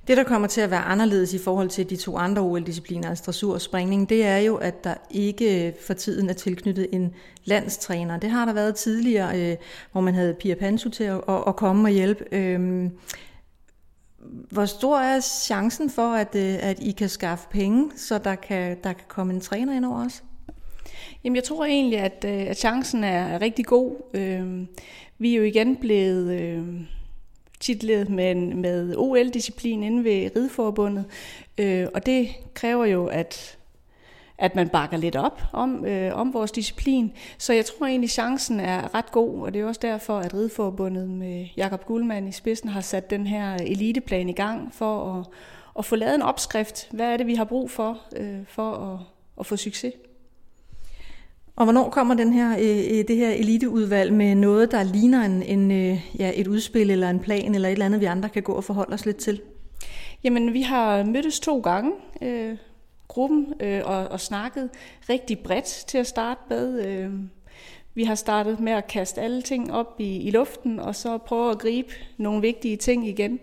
Det, 0.07 0.17
der 0.17 0.25
kommer 0.25 0.49
til 0.49 0.61
at 0.61 0.71
være 0.71 0.81
anderledes 0.81 1.35
i 1.35 1.39
forhold 1.39 1.69
til 1.69 1.91
de 1.91 1.97
to 1.97 2.17
andre 2.17 2.43
OL-discipliner, 2.43 3.09
altså 3.09 3.25
dressur 3.27 3.55
og 3.55 3.61
springning, 3.61 4.09
det 4.09 4.25
er 4.25 4.37
jo, 4.37 4.57
at 4.57 4.85
der 4.85 4.95
ikke 5.11 5.75
for 5.87 5.95
tiden 5.95 6.31
er 6.31 6.33
tilknyttet 6.33 6.89
en 6.93 7.15
landstræner. 7.45 8.17
Det 8.19 8.31
har 8.31 8.45
der 8.45 8.53
været 8.53 8.75
tidligere, 8.75 9.41
øh, 9.41 9.57
hvor 9.93 10.01
man 10.01 10.15
havde 10.15 10.35
Pia 10.35 10.55
Pansu 10.55 10.91
til 10.91 11.05
at, 11.05 11.21
at 11.47 11.57
komme 11.57 11.89
og 11.89 11.91
hjælpe. 11.91 12.25
Øhm, 12.33 12.91
hvor 14.51 14.65
stor 14.65 14.99
er 14.99 15.21
chancen 15.21 15.91
for, 15.91 16.13
at, 16.13 16.35
øh, 16.35 16.57
at 16.61 16.81
I 16.81 16.91
kan 16.91 17.09
skaffe 17.09 17.49
penge, 17.51 17.91
så 17.97 18.19
der 18.19 18.35
kan, 18.35 18.77
der 18.85 18.93
kan 18.93 19.05
komme 19.09 19.33
en 19.33 19.41
træner 19.41 19.77
ind 19.77 19.85
over 19.85 20.05
os? 20.07 20.23
Jamen, 21.25 21.37
jeg 21.37 21.45
tror 21.45 21.65
egentlig, 21.65 21.99
at, 21.99 22.25
øh, 22.29 22.47
at 22.47 22.59
chancen 22.59 23.05
er, 23.05 23.27
er 23.27 23.41
rigtig 23.41 23.67
god. 23.67 23.97
Øh, 24.15 24.67
vi 25.19 25.33
er 25.33 25.37
jo 25.37 25.43
igen 25.43 25.77
blevet 25.77 26.41
øh, 26.41 26.65
titlet 27.61 28.09
med, 28.09 28.35
med 28.35 28.95
OL-disciplin 28.97 29.83
inde 29.83 30.05
ved 30.05 30.31
Rideforbundet, 30.37 31.05
øh, 31.59 31.87
og 31.95 32.07
det 32.07 32.29
kræver 32.55 32.85
jo, 32.85 33.07
at 33.07 33.57
at 34.41 34.55
man 34.55 34.69
bakker 34.69 34.97
lidt 34.97 35.17
op 35.17 35.43
om, 35.53 35.85
øh, 35.85 36.15
om 36.15 36.35
vores 36.35 36.53
disciplin. 36.53 37.13
Så 37.39 37.53
jeg 37.53 37.67
tror 37.67 37.87
egentlig, 37.87 38.11
chancen 38.11 38.61
er 38.61 38.95
ret 38.95 39.13
god, 39.13 39.43
og 39.43 39.55
det 39.55 39.61
er 39.61 39.67
også 39.67 39.81
derfor, 39.83 40.19
at 40.19 40.35
Rideforbundet 40.35 41.09
med 41.09 41.47
Jakob 41.57 41.87
Guldmann 41.87 42.29
i 42.29 42.33
spidsen 42.33 42.69
har 42.69 42.81
sat 42.81 43.11
den 43.11 43.27
her 43.27 43.55
eliteplan 43.55 44.29
i 44.29 44.33
gang 44.33 44.75
for 44.75 45.15
at, 45.15 45.27
at 45.79 45.85
få 45.85 45.97
lavet 45.97 46.15
en 46.15 46.23
opskrift. 46.23 46.89
Hvad 46.91 47.07
er 47.07 47.17
det, 47.17 47.27
vi 47.27 47.35
har 47.35 47.45
brug 47.45 47.71
for, 47.71 47.99
øh, 48.17 48.39
for 48.49 48.73
at, 48.73 48.99
at 49.41 49.47
få 49.47 49.57
succes? 49.57 49.95
Og 51.57 51.65
hvornår 51.65 51.91
kommer 51.91 52.15
den 52.15 52.33
her, 52.33 52.51
øh, 52.59 52.99
øh, 52.99 53.09
det 53.09 53.17
her 53.17 53.31
eliteudvalg 53.31 54.13
med 54.13 54.35
noget, 54.35 54.71
der 54.71 54.83
ligner 54.83 55.25
en, 55.25 55.43
en, 55.43 55.71
øh, 55.71 56.11
ja, 56.19 56.33
et 56.35 56.47
udspil 56.47 56.91
eller 56.91 57.11
en 57.11 57.21
plan 57.21 57.55
eller 57.55 57.69
et 57.69 57.73
eller 57.73 57.87
andet, 57.87 58.01
vi 58.01 58.07
andre 58.07 58.29
kan 58.29 58.43
gå 58.43 58.53
og 58.53 58.65
forholde 58.65 58.95
os 58.95 59.07
lidt 59.07 59.17
til? 59.17 59.41
Jamen, 60.25 60.53
vi 60.53 60.63
har 60.63 61.05
mødtes 61.05 61.41
to 61.41 61.61
gange, 61.61 61.93
øh, 62.23 62.57
gruppen, 63.09 63.55
øh, 63.61 63.83
og, 63.85 64.09
og 64.09 64.21
snakket 64.21 64.71
rigtig 65.09 65.39
bredt 65.39 65.85
til 65.89 65.99
at 65.99 66.07
starte 66.07 66.41
med. 66.51 66.87
Øh, 66.87 67.11
vi 67.95 68.05
har 68.05 68.15
startet 68.15 68.61
med 68.61 68.73
at 68.73 68.87
kaste 68.87 69.21
alle 69.21 69.43
ting 69.43 69.73
op 69.73 69.95
i, 69.99 70.17
i 70.17 70.31
luften, 70.31 70.79
og 70.81 70.97
så 70.97 71.19
prøve 71.19 71.51
at 71.51 71.59
gribe 71.59 71.93
nogle 72.17 72.41
vigtige 72.41 72.77
ting 72.77 73.09
igen. 73.09 73.41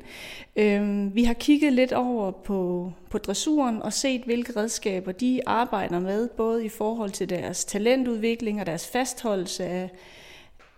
Øhm, 0.56 1.16
vi 1.16 1.24
har 1.24 1.34
kigget 1.34 1.74
lidt 1.74 1.94
over 1.94 2.32
på, 2.32 2.92
på 3.10 3.18
dressuren 3.18 3.82
og 3.82 3.94
set, 3.94 4.22
hvilke 4.22 4.60
redskaber 4.60 5.12
de 5.12 5.42
arbejder 5.46 6.00
med, 6.00 6.30
både 6.30 6.66
i 6.66 6.70
forhold 6.70 7.12
til 7.12 7.30
deres 7.30 7.66
talentudvikling 7.66 8.60
og 8.60 8.66
deres 8.66 8.88
fastholdelse 8.88 9.66
af, 9.66 9.90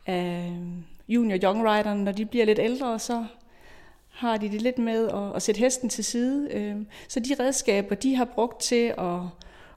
af 0.06 0.54
junior 1.08 1.38
young 1.44 1.64
riderne. 1.64 2.04
Når 2.04 2.12
de 2.12 2.26
bliver 2.26 2.46
lidt 2.46 2.60
ældre, 2.60 3.00
så 3.00 3.26
har 4.10 4.38
de 4.38 4.50
det 4.50 4.62
lidt 4.62 4.78
med 4.78 5.08
at, 5.08 5.36
at 5.36 5.42
sætte 5.42 5.60
hesten 5.60 5.90
til 5.90 6.04
side. 6.04 6.50
Øhm, 6.52 6.88
så 7.08 7.20
de 7.20 7.36
redskaber, 7.40 7.96
de 7.96 8.16
har 8.16 8.26
brugt 8.26 8.62
til 8.62 8.94
at, 8.98 9.20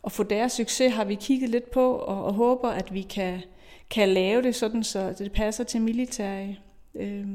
at 0.04 0.12
få 0.12 0.22
deres 0.22 0.52
succes, 0.52 0.94
har 0.94 1.04
vi 1.04 1.14
kigget 1.14 1.50
lidt 1.50 1.70
på 1.70 1.92
og, 1.94 2.24
og 2.24 2.34
håber, 2.34 2.68
at 2.68 2.94
vi 2.94 3.02
kan 3.02 3.42
kan 3.90 4.08
lave 4.08 4.42
det 4.42 4.54
sådan, 4.54 4.84
så 4.84 5.14
det 5.18 5.32
passer 5.32 5.64
til 5.64 5.80
militære. 5.80 6.56
Øh, 6.94 7.26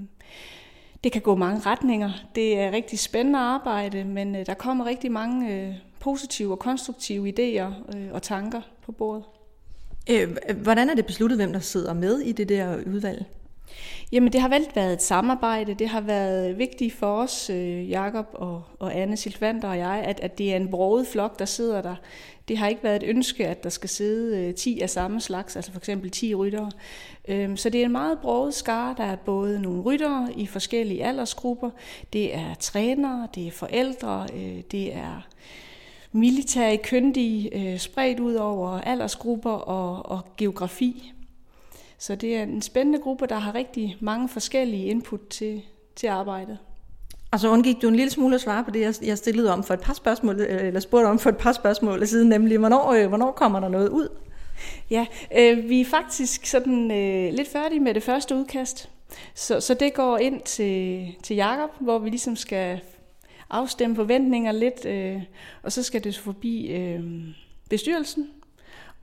det 1.03 1.11
kan 1.11 1.21
gå 1.21 1.35
mange 1.35 1.59
retninger. 1.59 2.11
Det 2.35 2.59
er 2.59 2.71
rigtig 2.71 2.99
spændende 2.99 3.39
arbejde, 3.39 4.03
men 4.03 4.35
øh, 4.35 4.45
der 4.45 4.53
kommer 4.53 4.85
rigtig 4.85 5.11
mange 5.11 5.53
øh, 5.53 5.73
positive 5.99 6.51
og 6.51 6.59
konstruktive 6.59 7.29
idéer 7.29 7.97
øh, 7.97 8.07
og 8.11 8.21
tanker 8.21 8.61
på 8.85 8.91
bordet. 8.91 9.23
Øh, 10.09 10.37
hvordan 10.63 10.89
er 10.89 10.95
det 10.95 11.05
besluttet, 11.05 11.37
hvem 11.37 11.53
der 11.53 11.59
sidder 11.59 11.93
med 11.93 12.19
i 12.19 12.31
det 12.31 12.49
der 12.49 12.77
udvalg? 12.85 13.25
Jamen 14.11 14.33
det 14.33 14.41
har 14.41 14.49
vel 14.49 14.67
været 14.75 14.93
et 14.93 15.01
samarbejde. 15.01 15.73
Det 15.73 15.89
har 15.89 16.01
været 16.01 16.57
vigtigt 16.57 16.93
for 16.93 17.21
os, 17.21 17.49
øh, 17.49 17.89
Jakob 17.89 18.25
og, 18.33 18.63
og 18.79 18.95
Anne 18.95 19.17
Silvander 19.17 19.69
og 19.69 19.77
jeg, 19.77 20.03
at, 20.05 20.19
at 20.19 20.37
det 20.37 20.51
er 20.51 20.55
en 20.55 20.71
broget 20.71 21.07
flok, 21.07 21.39
der 21.39 21.45
sidder 21.45 21.81
der. 21.81 21.95
Det 22.47 22.57
har 22.57 22.67
ikke 22.67 22.83
været 22.83 23.03
et 23.03 23.09
ønske, 23.09 23.47
at 23.47 23.63
der 23.63 23.69
skal 23.69 23.89
sidde 23.89 24.47
øh, 24.47 24.55
10 24.55 24.79
af 24.79 24.89
samme 24.89 25.21
slags, 25.21 25.55
altså 25.55 25.71
for 25.71 25.79
eksempel 25.79 26.11
10 26.11 26.35
ryttere. 26.35 26.71
Øhm, 27.27 27.57
så 27.57 27.69
det 27.69 27.81
er 27.81 27.85
en 27.85 27.91
meget 27.91 28.19
broget 28.19 28.53
skar. 28.53 28.93
Der 28.93 29.03
er 29.03 29.15
både 29.15 29.61
nogle 29.61 29.81
ryttere 29.81 30.29
i 30.37 30.45
forskellige 30.45 31.05
aldersgrupper, 31.05 31.69
det 32.13 32.35
er 32.35 32.53
trænere, 32.59 33.27
det 33.35 33.47
er 33.47 33.51
forældre, 33.51 34.27
øh, 34.33 34.61
det 34.71 34.95
er 34.95 35.27
militære 36.11 36.77
kyndige, 36.77 37.71
øh, 37.73 37.79
spredt 37.79 38.19
ud 38.19 38.35
over 38.35 38.69
aldersgrupper 38.69 39.51
og, 39.51 40.11
og 40.11 40.35
geografi. 40.37 41.13
Så 41.99 42.15
det 42.15 42.37
er 42.37 42.43
en 42.43 42.61
spændende 42.61 42.99
gruppe, 42.99 43.27
der 43.27 43.35
har 43.35 43.55
rigtig 43.55 43.97
mange 43.99 44.29
forskellige 44.29 44.85
input 44.85 45.27
til, 45.29 45.61
til 45.95 46.07
arbejdet. 46.07 46.57
Og 47.31 47.39
så 47.39 47.49
undgik 47.49 47.81
du 47.81 47.87
en 47.87 47.95
lille 47.95 48.11
smule 48.11 48.35
at 48.35 48.41
svare 48.41 48.63
på 48.63 48.71
det, 48.71 49.01
jeg 49.01 49.17
stillede 49.17 49.53
om 49.53 49.63
for 49.63 49.73
et 49.73 49.79
par 49.81 49.93
spørgsmål, 49.93 50.41
eller 50.41 50.79
spurgte 50.79 51.07
om 51.07 51.19
for 51.19 51.29
et 51.29 51.37
par 51.37 51.51
spørgsmål 51.51 52.07
siden, 52.07 52.29
nemlig, 52.29 52.57
hvornår, 52.57 52.91
øh, 52.91 53.07
hvornår 53.07 53.31
kommer 53.31 53.59
der 53.59 53.69
noget 53.69 53.89
ud? 53.89 54.07
Ja, 54.89 55.05
øh, 55.37 55.69
vi 55.69 55.81
er 55.81 55.85
faktisk 55.85 56.45
sådan 56.45 56.91
øh, 56.91 57.33
lidt 57.33 57.47
færdige 57.47 57.79
med 57.79 57.93
det 57.93 58.03
første 58.03 58.35
udkast. 58.35 58.89
Så, 59.35 59.59
så 59.59 59.73
det 59.73 59.93
går 59.93 60.17
ind 60.17 60.41
til, 60.41 61.07
til 61.23 61.35
Jakob, 61.35 61.69
hvor 61.79 61.99
vi 61.99 62.09
ligesom 62.09 62.35
skal 62.35 62.79
afstemme 63.49 63.95
forventninger 63.95 64.51
lidt, 64.51 64.85
øh, 64.85 65.21
og 65.63 65.71
så 65.71 65.83
skal 65.83 66.03
det 66.03 66.17
forbi 66.17 66.67
øh, 66.67 67.03
bestyrelsen, 67.69 68.29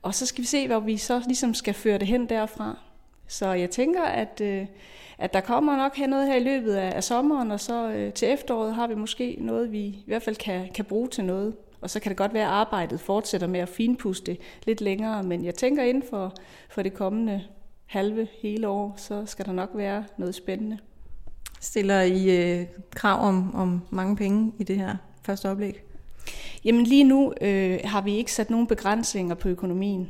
og 0.01 0.15
så 0.15 0.25
skal 0.25 0.41
vi 0.41 0.47
se, 0.47 0.67
hvor 0.67 0.79
vi 0.79 0.97
så 0.97 1.21
ligesom 1.25 1.53
skal 1.53 1.73
føre 1.73 1.97
det 1.97 2.07
hen 2.07 2.29
derfra. 2.29 2.77
Så 3.27 3.47
jeg 3.47 3.69
tænker, 3.69 4.03
at, 4.03 4.41
øh, 4.41 4.65
at 5.17 5.33
der 5.33 5.41
kommer 5.41 5.77
nok 5.77 5.95
her 5.95 6.07
noget 6.07 6.27
her 6.27 6.35
i 6.35 6.43
løbet 6.43 6.73
af, 6.73 6.95
af 6.95 7.03
sommeren, 7.03 7.51
og 7.51 7.59
så 7.59 7.91
øh, 7.91 8.13
til 8.13 8.29
efteråret 8.29 8.75
har 8.75 8.87
vi 8.87 8.95
måske 8.95 9.37
noget, 9.39 9.71
vi 9.71 9.79
i 9.79 10.03
hvert 10.07 10.23
fald 10.23 10.35
kan, 10.35 10.69
kan 10.73 10.85
bruge 10.85 11.07
til 11.07 11.23
noget. 11.23 11.55
Og 11.81 11.89
så 11.89 11.99
kan 11.99 12.09
det 12.09 12.17
godt 12.17 12.33
være, 12.33 12.45
at 12.45 12.51
arbejdet 12.51 12.99
fortsætter 12.99 13.47
med 13.47 13.59
at 13.59 13.69
finpuste 13.69 14.37
lidt 14.65 14.81
længere, 14.81 15.23
men 15.23 15.45
jeg 15.45 15.55
tænker 15.55 15.83
inden 15.83 16.03
for, 16.09 16.33
for 16.69 16.81
det 16.81 16.93
kommende 16.93 17.43
halve 17.85 18.27
hele 18.41 18.67
år, 18.67 18.93
så 18.97 19.25
skal 19.25 19.45
der 19.45 19.51
nok 19.51 19.69
være 19.73 20.03
noget 20.17 20.35
spændende. 20.35 20.77
Stiller 21.61 22.01
I 22.01 22.51
øh, 22.59 22.65
krav 22.95 23.27
om, 23.27 23.55
om 23.55 23.81
mange 23.89 24.15
penge 24.15 24.53
i 24.59 24.63
det 24.63 24.77
her 24.77 24.95
første 25.21 25.49
oplæg? 25.49 25.84
Jamen 26.65 26.83
lige 26.83 27.03
nu 27.03 27.33
øh, 27.41 27.79
har 27.83 28.01
vi 28.01 28.15
ikke 28.15 28.31
sat 28.31 28.49
nogen 28.49 28.67
begrænsninger 28.67 29.35
på 29.35 29.49
økonomien. 29.49 30.09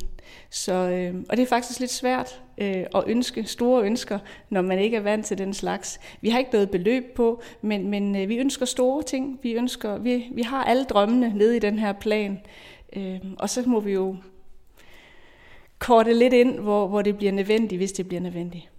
Så, 0.49 0.73
øh, 0.73 1.15
og 1.29 1.37
det 1.37 1.43
er 1.43 1.47
faktisk 1.47 1.79
lidt 1.79 1.91
svært 1.91 2.41
øh, 2.57 2.85
at 2.95 3.03
ønske 3.07 3.43
store 3.43 3.83
ønsker, 3.83 4.19
når 4.49 4.61
man 4.61 4.79
ikke 4.79 4.97
er 4.97 5.01
vant 5.01 5.25
til 5.25 5.37
den 5.37 5.53
slags. 5.53 5.99
Vi 6.21 6.29
har 6.29 6.39
ikke 6.39 6.51
noget 6.51 6.69
beløb 6.69 7.15
på, 7.15 7.41
men, 7.61 7.87
men 7.89 8.15
øh, 8.15 8.29
vi 8.29 8.37
ønsker 8.37 8.65
store 8.65 9.03
ting. 9.03 9.39
Vi, 9.43 9.53
ønsker, 9.53 9.97
vi, 9.97 10.25
vi 10.31 10.41
har 10.41 10.63
alle 10.63 10.83
drømmene 10.83 11.33
nede 11.35 11.55
i 11.55 11.59
den 11.59 11.79
her 11.79 11.93
plan. 11.93 12.41
Øh, 12.95 13.19
og 13.39 13.49
så 13.49 13.63
må 13.65 13.79
vi 13.79 13.91
jo 13.91 14.15
korte 15.79 16.13
lidt 16.13 16.33
ind, 16.33 16.59
hvor, 16.59 16.87
hvor 16.87 17.01
det 17.01 17.17
bliver 17.17 17.31
nødvendigt, 17.31 17.79
hvis 17.79 17.91
det 17.91 18.07
bliver 18.07 18.21
nødvendigt. 18.21 18.69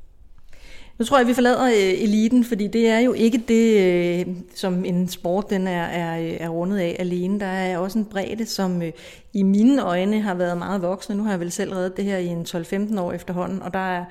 Nu 0.99 1.05
tror 1.05 1.19
jeg, 1.19 1.27
vi 1.27 1.35
forlader 1.35 1.65
øh, 1.67 2.03
eliten, 2.03 2.45
fordi 2.45 2.67
det 2.67 2.89
er 2.89 2.99
jo 2.99 3.13
ikke 3.13 3.39
det, 3.49 3.81
øh, 3.81 4.35
som 4.55 4.85
en 4.85 5.09
sport 5.09 5.51
den 5.51 5.67
er, 5.67 5.85
er, 5.85 6.21
øh, 6.21 6.37
er 6.41 6.49
rundet 6.49 6.79
af 6.79 6.97
alene. 6.99 7.41
Der 7.41 7.47
er 7.47 7.79
også 7.79 7.99
en 7.99 8.05
bredde, 8.05 8.47
som 8.47 8.83
øh, 8.83 8.93
i 9.33 9.43
mine 9.43 9.83
øjne 9.83 10.21
har 10.21 10.35
været 10.35 10.59
meget 10.59 10.83
voksne. 10.83 11.15
Nu 11.15 11.23
har 11.23 11.31
jeg 11.31 11.41
vel 11.41 11.53
selv 11.53 11.73
reddet 11.73 11.97
det 11.97 12.05
her 12.05 12.17
i 12.17 12.27
en 12.27 12.43
12-15 12.43 13.01
år 13.01 13.13
efterhånden, 13.13 13.63
og 13.63 13.73
der, 13.73 13.79
er, 13.79 14.05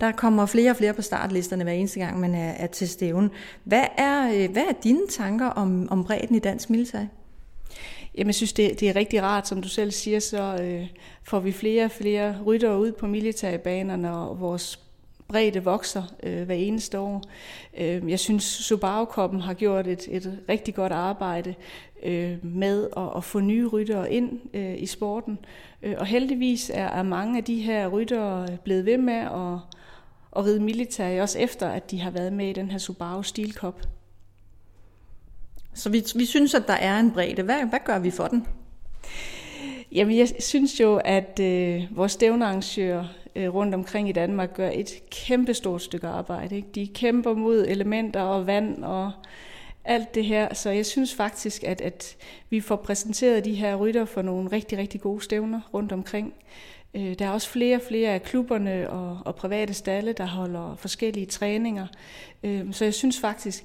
der 0.00 0.12
kommer 0.12 0.46
flere 0.46 0.70
og 0.70 0.76
flere 0.76 0.94
på 0.94 1.02
startlisterne 1.02 1.64
hver 1.64 1.72
eneste 1.72 2.00
gang, 2.00 2.20
man 2.20 2.34
er, 2.34 2.50
er 2.50 2.66
til 2.66 2.88
stævnen. 2.88 3.30
Hvad 3.64 3.84
er, 3.98 4.32
øh, 4.34 4.50
hvad 4.52 4.62
er 4.62 4.74
dine 4.84 5.06
tanker 5.10 5.46
om, 5.46 5.88
om 5.90 6.04
bredden 6.04 6.36
i 6.36 6.38
dansk 6.38 6.70
militær? 6.70 7.04
Jamen, 8.14 8.26
jeg 8.26 8.34
synes, 8.34 8.52
det, 8.52 8.80
det 8.80 8.88
er 8.88 8.96
rigtig 8.96 9.22
rart, 9.22 9.48
som 9.48 9.62
du 9.62 9.68
selv 9.68 9.90
siger, 9.90 10.20
så 10.20 10.58
øh, 10.62 10.86
får 11.24 11.40
vi 11.40 11.52
flere 11.52 11.84
og 11.84 11.90
flere 11.90 12.36
ryttere 12.46 12.78
ud 12.78 12.92
på 12.92 13.06
militærbanerne, 13.06 14.16
og 14.16 14.40
vores 14.40 14.80
bredde 15.30 15.64
vokser 15.64 16.02
øh, 16.22 16.42
hver 16.42 16.54
eneste 16.54 16.98
år. 16.98 17.22
Øh, 17.78 18.10
jeg 18.10 18.18
synes, 18.18 18.44
Subaru-koppen 18.44 19.40
har 19.40 19.54
gjort 19.54 19.86
et, 19.86 20.08
et 20.10 20.38
rigtig 20.48 20.74
godt 20.74 20.92
arbejde 20.92 21.54
øh, 22.02 22.44
med 22.44 22.88
at, 22.96 23.08
at 23.16 23.24
få 23.24 23.40
nye 23.40 23.66
ryttere 23.66 24.12
ind 24.12 24.40
øh, 24.54 24.82
i 24.82 24.86
sporten. 24.86 25.38
Øh, 25.82 25.94
og 25.98 26.06
heldigvis 26.06 26.70
er, 26.74 26.86
er 26.86 27.02
mange 27.02 27.38
af 27.38 27.44
de 27.44 27.60
her 27.60 27.88
ryttere 27.88 28.46
blevet 28.64 28.86
ved 28.86 28.98
med 28.98 29.14
at, 29.14 29.58
at 30.36 30.44
ride 30.44 30.60
militær, 30.60 31.22
også 31.22 31.38
efter 31.38 31.68
at 31.68 31.90
de 31.90 32.00
har 32.00 32.10
været 32.10 32.32
med 32.32 32.48
i 32.48 32.52
den 32.52 32.70
her 32.70 32.78
Subaru 32.78 33.22
Steel 33.22 33.52
Cup. 33.52 33.80
Så 35.74 35.90
vi, 35.90 36.04
vi 36.14 36.24
synes, 36.24 36.54
at 36.54 36.64
der 36.66 36.74
er 36.74 37.00
en 37.00 37.10
bredde. 37.10 37.42
Hvad, 37.42 37.64
hvad 37.68 37.78
gør 37.84 37.98
vi 37.98 38.10
for 38.10 38.26
den? 38.26 38.46
Jamen, 39.92 40.18
jeg 40.18 40.28
synes 40.38 40.80
jo, 40.80 40.96
at 40.96 41.40
øh, 41.40 41.82
vores 41.90 42.12
stævnearrangører 42.12 43.04
øh, 43.36 43.54
rundt 43.54 43.74
omkring 43.74 44.08
i 44.08 44.12
Danmark 44.12 44.54
gør 44.54 44.70
et 44.72 45.02
kæmpestort 45.10 45.82
stykke 45.82 46.06
arbejde. 46.06 46.56
Ikke? 46.56 46.68
De 46.74 46.86
kæmper 46.86 47.34
mod 47.34 47.64
elementer 47.68 48.20
og 48.20 48.46
vand 48.46 48.84
og 48.84 49.12
alt 49.84 50.14
det 50.14 50.24
her. 50.24 50.54
Så 50.54 50.70
jeg 50.70 50.86
synes 50.86 51.14
faktisk, 51.14 51.64
at, 51.64 51.80
at 51.80 52.16
vi 52.50 52.60
får 52.60 52.76
præsenteret 52.76 53.44
de 53.44 53.54
her 53.54 53.76
rytter 53.76 54.04
for 54.04 54.22
nogle 54.22 54.52
rigtig, 54.52 54.78
rigtig 54.78 55.00
gode 55.00 55.20
stævner 55.20 55.60
rundt 55.74 55.92
omkring. 55.92 56.34
Øh, 56.94 57.14
der 57.18 57.26
er 57.26 57.30
også 57.30 57.48
flere 57.48 57.76
og 57.76 57.82
flere 57.88 58.10
af 58.10 58.22
klubberne 58.22 58.90
og, 58.90 59.18
og 59.24 59.34
private 59.34 59.74
stalle, 59.74 60.12
der 60.12 60.26
holder 60.26 60.76
forskellige 60.76 61.26
træninger. 61.26 61.86
Øh, 62.42 62.72
så 62.72 62.84
jeg 62.84 62.94
synes 62.94 63.20
faktisk, 63.20 63.64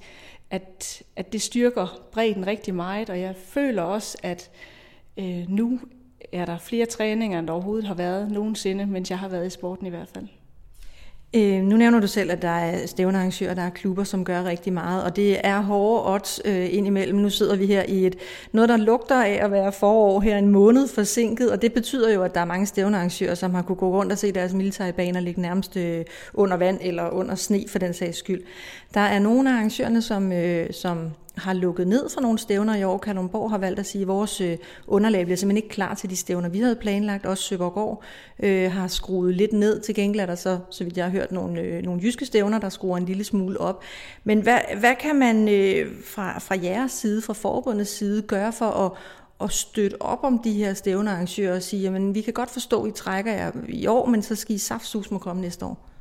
at, 0.49 1.03
at 1.15 1.33
det 1.33 1.41
styrker 1.41 2.07
bredden 2.11 2.47
rigtig 2.47 2.75
meget, 2.75 3.09
og 3.09 3.19
jeg 3.19 3.35
føler 3.35 3.81
også, 3.81 4.17
at 4.23 4.51
øh, 5.17 5.49
nu 5.49 5.79
er 6.31 6.45
der 6.45 6.57
flere 6.57 6.85
træninger, 6.85 7.39
end 7.39 7.47
der 7.47 7.53
overhovedet 7.53 7.87
har 7.87 7.95
været 7.95 8.31
nogensinde, 8.31 8.85
mens 8.85 9.09
jeg 9.09 9.19
har 9.19 9.27
været 9.27 9.47
i 9.47 9.49
sporten 9.49 9.87
i 9.87 9.89
hvert 9.89 10.09
fald. 10.13 10.27
Øh, 11.35 11.63
nu 11.63 11.77
nævner 11.77 11.99
du 11.99 12.07
selv, 12.07 12.31
at 12.31 12.41
der 12.41 12.49
er 12.49 12.85
stævnearrangører, 12.85 13.53
der 13.53 13.61
er 13.61 13.69
klubber, 13.69 14.03
som 14.03 14.25
gør 14.25 14.43
rigtig 14.43 14.73
meget, 14.73 15.03
og 15.03 15.15
det 15.15 15.37
er 15.43 15.61
hårde 15.61 16.13
odds 16.13 16.41
øh, 16.45 16.73
indimellem. 16.73 17.19
Nu 17.19 17.29
sidder 17.29 17.55
vi 17.55 17.65
her 17.65 17.83
i 17.83 18.05
et 18.05 18.15
noget, 18.51 18.69
der 18.69 18.77
lugter 18.77 19.23
af 19.23 19.39
at 19.41 19.51
være 19.51 19.71
forår 19.71 20.19
her 20.19 20.37
en 20.37 20.47
måned 20.47 20.87
forsinket, 20.87 21.51
og 21.51 21.61
det 21.61 21.73
betyder 21.73 22.13
jo, 22.13 22.23
at 22.23 22.35
der 22.35 22.41
er 22.41 22.45
mange 22.45 22.65
stævnearrangører, 22.65 23.35
som 23.35 23.53
har 23.53 23.61
kunne 23.61 23.75
gå 23.75 23.89
rundt 23.89 24.11
og 24.11 24.17
se 24.17 24.31
deres 24.31 24.53
militærbaner 24.53 25.19
ligge 25.19 25.41
nærmest 25.41 25.77
øh, 25.77 26.05
under 26.33 26.57
vand 26.57 26.77
eller 26.81 27.09
under 27.09 27.35
sne 27.35 27.63
for 27.67 27.79
den 27.79 27.93
sags 27.93 28.17
skyld. 28.17 28.41
Der 28.93 29.01
er 29.01 29.19
nogle 29.19 29.49
af 29.49 29.53
arrangørerne, 29.53 30.01
som, 30.01 30.31
øh, 30.31 30.73
som 30.73 31.11
har 31.37 31.53
lukket 31.53 31.87
ned 31.87 32.09
for 32.09 32.21
nogle 32.21 32.39
stævner 32.39 32.75
i 32.75 32.83
år. 32.83 32.97
Kalundborg 32.97 33.49
har 33.49 33.57
valgt 33.57 33.79
at 33.79 33.85
sige, 33.85 34.01
at 34.01 34.07
vores 34.07 34.41
øh, 34.41 34.57
underlag 34.87 35.25
bliver 35.25 35.37
simpelthen 35.37 35.63
ikke 35.63 35.73
klar 35.73 35.93
til 35.93 36.09
de 36.09 36.15
stævner, 36.15 36.49
vi 36.49 36.59
havde 36.59 36.75
planlagt. 36.75 37.25
Også 37.25 37.43
Søborgård 37.43 38.03
øh, 38.39 38.71
har 38.71 38.87
skruet 38.87 39.35
lidt 39.35 39.53
ned. 39.53 39.79
Til 39.79 39.95
gengæld 39.95 40.21
er 40.21 40.25
der 40.25 40.35
så, 40.35 40.59
så 40.69 40.83
vidt 40.83 40.97
jeg 40.97 41.05
har 41.05 41.11
hørt, 41.11 41.31
nogle, 41.31 41.61
øh, 41.61 41.83
nogle 41.83 42.01
jyske 42.03 42.25
stævner, 42.25 42.59
der 42.59 42.69
skruer 42.69 42.97
en 42.97 43.05
lille 43.05 43.23
smule 43.23 43.61
op. 43.61 43.83
Men 44.23 44.41
hvad, 44.41 44.59
hvad 44.79 44.95
kan 44.99 45.15
man 45.15 45.49
øh, 45.49 45.91
fra, 46.05 46.39
fra 46.39 46.55
jeres 46.63 46.91
side, 46.91 47.21
fra 47.21 47.33
forbundets 47.33 47.91
side, 47.91 48.21
gøre 48.21 48.53
for 48.53 48.65
at, 48.65 48.91
at 49.41 49.51
støtte 49.51 50.01
op 50.01 50.19
om 50.23 50.39
de 50.39 50.53
her 50.53 50.73
stævnearrangører 50.73 51.55
og 51.55 51.61
sige, 51.61 51.87
at 51.87 52.15
vi 52.15 52.21
kan 52.21 52.33
godt 52.33 52.49
forstå, 52.49 52.83
at 52.83 52.89
I 52.89 52.91
trækker 52.91 53.33
jer 53.33 53.51
i 53.69 53.87
år, 53.87 54.05
men 54.05 54.21
så 54.21 54.35
skal 54.35 54.55
I 54.55 54.57
saftsus 54.57 55.11
må 55.11 55.17
komme 55.17 55.41
næste 55.41 55.65
år? 55.65 55.94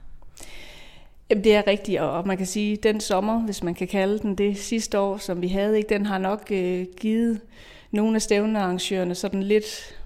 Jamen, 1.31 1.45
det 1.45 1.55
er 1.55 1.67
rigtigt, 1.67 2.01
og 2.01 2.27
man 2.27 2.37
kan 2.37 2.47
sige, 2.47 2.73
at 2.73 2.83
den 2.83 3.01
sommer, 3.01 3.41
hvis 3.41 3.63
man 3.63 3.75
kan 3.75 3.89
kalde 3.89 4.19
den 4.19 4.35
det 4.35 4.59
sidste 4.59 4.99
år, 4.99 5.17
som 5.17 5.43
vi 5.43 5.49
havde, 5.49 5.77
ikke, 5.77 5.89
den 5.89 6.07
har 6.07 6.19
nok 6.19 6.47
øh, 6.51 6.87
givet 7.01 7.41
nogle 7.91 8.15
af 8.15 8.23
stævnearrangørerne 8.23 9.15
sådan 9.15 9.43
lidt 9.43 9.97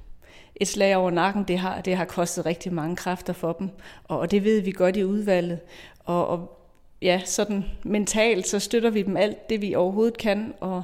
et 0.57 0.69
slag 0.69 0.97
over 0.97 1.11
nakken. 1.11 1.45
Det 1.45 1.59
har, 1.59 1.81
det 1.81 1.97
har 1.97 2.05
kostet 2.05 2.47
rigtig 2.47 2.73
mange 2.73 2.97
kræfter 2.97 3.33
for 3.33 3.53
dem, 3.53 3.71
og, 4.05 4.19
og 4.19 4.31
det 4.31 4.45
ved 4.45 4.61
vi 4.61 4.71
godt 4.71 4.97
i 4.97 5.05
udvalget. 5.05 5.59
Og, 6.05 6.27
og 6.29 6.59
ja, 7.03 7.21
sådan 7.25 7.65
mentalt, 7.83 8.47
så 8.47 8.59
støtter 8.59 8.91
vi 8.91 9.03
dem 9.03 9.17
alt 9.17 9.51
det, 9.51 9.61
vi 9.61 9.75
overhovedet 9.75 10.19
kan, 10.19 10.55
og, 10.61 10.83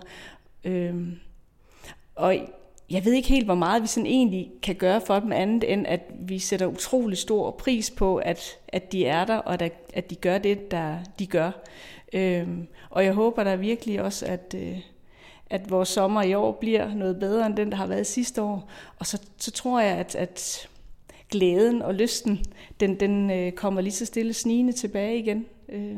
øh, 0.64 0.94
og 2.14 2.36
jeg 2.90 3.04
ved 3.04 3.12
ikke 3.12 3.28
helt, 3.28 3.44
hvor 3.44 3.54
meget 3.54 3.82
vi 3.82 3.86
sådan 3.86 4.06
egentlig 4.06 4.52
kan 4.62 4.74
gøre 4.74 5.00
for 5.00 5.20
dem 5.20 5.32
andet, 5.32 5.72
end 5.72 5.86
at 5.86 6.00
vi 6.20 6.38
sætter 6.38 6.66
utrolig 6.66 7.18
stor 7.18 7.50
pris 7.50 7.90
på, 7.90 8.16
at, 8.16 8.58
at 8.68 8.92
de 8.92 9.06
er 9.06 9.24
der, 9.24 9.36
og 9.36 9.62
at, 9.62 9.72
at 9.94 10.10
de 10.10 10.14
gør 10.14 10.38
det, 10.38 10.70
der 10.70 10.98
de 11.18 11.26
gør. 11.26 11.50
Øhm, 12.12 12.66
og 12.90 13.04
jeg 13.04 13.12
håber 13.12 13.44
da 13.44 13.54
virkelig 13.54 14.02
også, 14.02 14.26
at, 14.26 14.54
øh, 14.58 14.78
at 15.50 15.70
vores 15.70 15.88
sommer 15.88 16.22
i 16.22 16.34
år 16.34 16.52
bliver 16.52 16.94
noget 16.94 17.18
bedre 17.18 17.46
end 17.46 17.56
den, 17.56 17.70
der 17.70 17.76
har 17.76 17.86
været 17.86 18.06
sidste 18.06 18.42
år. 18.42 18.70
Og 18.98 19.06
så, 19.06 19.22
så 19.36 19.50
tror 19.50 19.80
jeg, 19.80 19.96
at, 19.96 20.14
at 20.14 20.68
glæden 21.30 21.82
og 21.82 21.94
lysten, 21.94 22.44
den, 22.80 23.00
den 23.00 23.30
øh, 23.30 23.52
kommer 23.52 23.80
lige 23.80 23.92
så 23.92 24.04
stille 24.04 24.32
snigende 24.32 24.72
tilbage 24.72 25.18
igen. 25.18 25.46
Øh, 25.68 25.96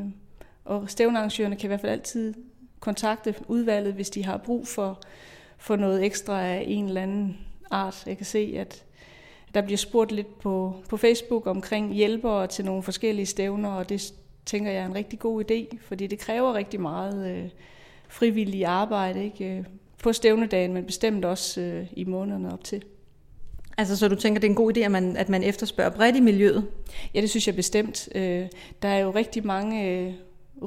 og 0.65 0.89
stævnearrangørerne 0.89 1.55
kan 1.55 1.67
i 1.67 1.67
hvert 1.67 1.81
fald 1.81 1.91
altid 1.91 2.33
kontakte 2.79 3.35
udvalget, 3.47 3.93
hvis 3.93 4.09
de 4.09 4.25
har 4.25 4.37
brug 4.37 4.67
for 4.67 4.99
få 5.57 5.75
noget 5.75 6.05
ekstra 6.05 6.45
af 6.45 6.63
en 6.67 6.85
eller 6.85 7.01
anden 7.01 7.37
art. 7.71 8.03
Jeg 8.05 8.17
kan 8.17 8.25
se, 8.25 8.53
at 8.57 8.83
der 9.53 9.61
bliver 9.61 9.77
spurgt 9.77 10.11
lidt 10.11 10.39
på, 10.39 10.75
på 10.89 10.97
Facebook 10.97 11.47
omkring 11.47 11.93
hjælpere 11.93 12.47
til 12.47 12.65
nogle 12.65 12.83
forskellige 12.83 13.25
stævner, 13.25 13.69
og 13.69 13.89
det 13.89 14.13
tænker 14.45 14.71
jeg 14.71 14.81
er 14.81 14.85
en 14.85 14.95
rigtig 14.95 15.19
god 15.19 15.43
idé, 15.43 15.77
fordi 15.81 16.07
det 16.07 16.19
kræver 16.19 16.53
rigtig 16.53 16.81
meget 16.81 17.31
øh, 17.31 17.49
frivillig 18.07 18.65
arbejde 18.65 19.23
ikke? 19.23 19.65
på 20.03 20.13
stævnedagen, 20.13 20.73
men 20.73 20.85
bestemt 20.85 21.25
også 21.25 21.61
øh, 21.61 21.85
i 21.91 22.03
månederne 22.03 22.53
op 22.53 22.63
til. 22.63 22.83
Altså, 23.77 23.97
så 23.97 24.07
du 24.07 24.15
tænker, 24.15 24.39
det 24.39 24.47
er 24.47 24.51
en 24.51 24.55
god 24.55 24.77
idé, 24.77 24.79
at 24.79 24.91
man, 24.91 25.17
at 25.17 25.29
man 25.29 25.43
efterspørger 25.43 25.89
bredt 25.89 26.15
i 26.15 26.19
miljøet? 26.19 26.67
Ja, 27.13 27.21
det 27.21 27.29
synes 27.29 27.47
jeg 27.47 27.55
bestemt. 27.55 28.09
Øh, 28.15 28.47
der 28.81 28.87
er 28.87 28.99
jo 28.99 29.11
rigtig 29.11 29.45
mange 29.45 29.89
øh, 29.89 30.13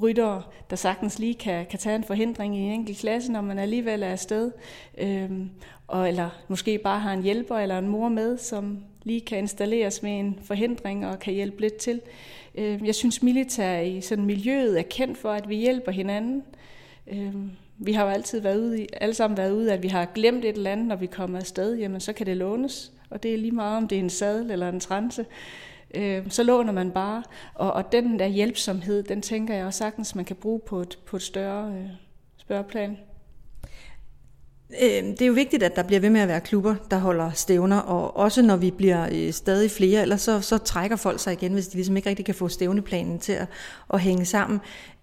ryttere, 0.03 0.43
der 0.71 0.77
sagtens 0.77 1.19
lige 1.19 1.35
kan, 1.35 1.67
kan 1.67 1.79
tage 1.79 1.97
en 1.97 2.05
forhindring 2.05 2.57
i 2.57 2.61
en 2.61 2.73
enkelt 2.73 2.99
klasse, 2.99 3.33
når 3.33 3.41
man 3.41 3.59
alligevel 3.59 4.03
er 4.03 4.09
afsted. 4.09 4.51
Øhm, 4.99 5.51
og, 5.87 6.09
eller 6.09 6.31
måske 6.49 6.79
bare 6.79 7.01
har 7.01 7.13
en 7.13 7.23
hjælper 7.23 7.57
eller 7.57 7.79
en 7.79 7.89
mor 7.89 8.09
med, 8.09 8.39
som 8.39 8.79
lige 9.03 9.21
kan 9.21 9.39
installeres 9.39 10.03
med 10.03 10.19
en 10.19 10.39
forhindring 10.43 11.07
og 11.07 11.19
kan 11.19 11.35
hjælpe 11.35 11.61
lidt 11.61 11.77
til. 11.77 12.01
Øhm, 12.55 12.85
jeg 12.85 12.95
synes, 12.95 13.23
militær 13.23 13.81
i 13.81 14.01
sådan 14.01 14.25
miljøet 14.25 14.79
er 14.79 14.85
kendt 14.91 15.19
for, 15.19 15.31
at 15.31 15.49
vi 15.49 15.57
hjælper 15.57 15.93
hinanden. 15.93 16.43
Øhm, 17.07 17.51
vi 17.79 17.93
har 17.93 18.05
jo 18.05 18.11
altid 18.11 18.41
været 18.41 18.59
ude 18.59 18.83
i, 18.83 18.87
alle 18.93 19.15
sammen 19.15 19.37
været 19.37 19.53
ude, 19.53 19.73
at 19.73 19.83
vi 19.83 19.89
har 19.89 20.05
glemt 20.05 20.45
et 20.45 20.57
eller 20.57 20.73
andet, 20.73 20.87
når 20.87 20.97
vi 20.97 21.07
kommer 21.07 21.39
afsted, 21.39 21.77
jamen 21.77 22.01
så 22.01 22.13
kan 22.13 22.27
det 22.27 22.37
lånes. 22.37 22.93
Og 23.11 23.23
det 23.23 23.35
er 23.35 23.39
lige 23.39 23.53
meget, 23.53 23.77
om 23.77 23.89
det 23.89 23.97
er 23.97 24.03
en 24.03 24.11
sadel 24.11 24.51
eller 24.51 24.69
en 24.69 24.81
transe 24.81 25.27
øh, 25.95 26.31
så 26.31 26.43
låner 26.43 26.73
man 26.73 26.91
bare. 26.91 27.23
Og, 27.55 27.73
og 27.73 27.93
den 27.93 28.19
der 28.19 28.27
hjælpsomhed, 28.27 29.03
den 29.03 29.23
tænker 29.23 29.55
jeg 29.55 29.67
også 29.67 29.79
sagtens, 29.79 30.15
man 30.15 30.25
kan 30.25 30.37
bruge 30.37 30.61
på 30.67 30.81
et, 30.81 30.99
på 31.07 31.17
et 31.17 31.23
større, 31.23 31.73
øh, 31.73 31.89
spørgeplan. 32.37 32.97
Øhm, 34.83 35.11
det 35.11 35.23
er 35.23 35.27
jo 35.27 35.33
vigtigt, 35.33 35.63
at 35.63 35.77
der 35.77 35.83
bliver 35.83 36.01
ved 36.01 36.11
med 36.11 36.21
at 36.21 36.29
være 36.29 36.41
klubber, 36.41 36.75
der 36.91 36.99
holder 36.99 37.31
stævner, 37.31 37.79
og 37.79 38.17
også 38.17 38.43
når 38.43 38.57
vi 38.57 38.71
bliver 38.71 39.09
øh, 39.13 39.33
stadig 39.33 39.71
flere, 39.71 40.03
ellers 40.03 40.21
så, 40.21 40.41
så 40.41 40.59
trækker 40.59 40.97
folk 40.97 41.21
sig 41.21 41.33
igen, 41.33 41.53
hvis 41.53 41.69
de 41.69 41.75
ligesom 41.75 41.97
ikke 41.97 42.09
rigtig 42.09 42.25
kan 42.25 42.35
få 42.35 42.49
stævneplanen 42.49 43.19
til 43.19 43.33
at, 43.33 43.47
at 43.93 44.01
hænge 44.01 44.25
sammen. 44.25 44.61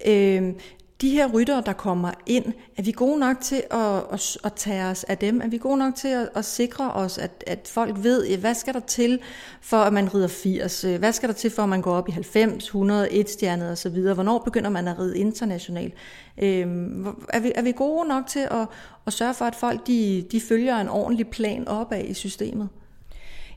Øh, 0.08 0.54
de 1.02 1.10
her 1.10 1.28
ryttere, 1.34 1.64
der 1.66 1.74
kommer 1.74 2.12
ind, 2.26 2.46
er 2.78 2.82
vi 2.82 2.92
gode 2.92 3.20
nok 3.20 3.42
til 3.42 3.64
at, 3.72 4.04
at, 4.12 4.38
at 4.44 4.54
tage 4.54 4.86
os 4.86 5.04
af 5.04 5.18
dem? 5.18 5.42
Er 5.42 5.48
vi 5.48 5.58
gode 5.58 5.78
nok 5.78 5.96
til 5.96 6.08
at, 6.08 6.30
at 6.36 6.46
sikre 6.46 6.92
os, 6.92 7.18
at, 7.18 7.44
at 7.48 7.68
folk 7.74 7.96
ved, 8.04 8.38
hvad 8.38 8.54
skal 8.54 8.74
der 8.74 8.80
til, 8.80 9.20
for 9.62 9.78
at 9.78 9.94
man 9.94 10.14
rider 10.14 10.28
80? 10.28 10.84
Øh, 10.84 11.00
hvad 11.00 11.12
skal 11.12 11.30
der 11.30 11.36
til, 11.36 11.50
for 11.50 11.64
at 11.64 11.70
man 11.70 11.82
går 11.82 11.94
op 11.94 12.10
i 12.10 12.12
90, 12.12 12.64
100, 12.64 13.12
1 13.12 13.30
stjernet 13.30 13.72
osv.? 13.72 14.14
Hvornår 14.14 14.40
begynder 14.40 14.70
man 14.70 14.88
at 14.88 15.00
ride 15.00 15.18
internationalt? 15.18 15.94
Øhm, 16.38 17.08
er, 17.30 17.40
vi, 17.40 17.52
er 17.56 17.62
vi 17.62 17.72
gode 17.72 18.08
nok 18.08 18.28
til 18.28 18.40
at, 18.52 18.68
at 19.08 19.14
sørge 19.14 19.34
for, 19.34 19.46
at 19.46 19.56
folk 19.56 19.88
de, 19.88 20.26
de 20.32 20.42
følger 20.42 20.78
en 20.78 20.90
ordentlig 20.90 21.28
plan 21.28 21.68
opad 21.68 22.04
i 22.04 22.14
systemet? 22.14 22.70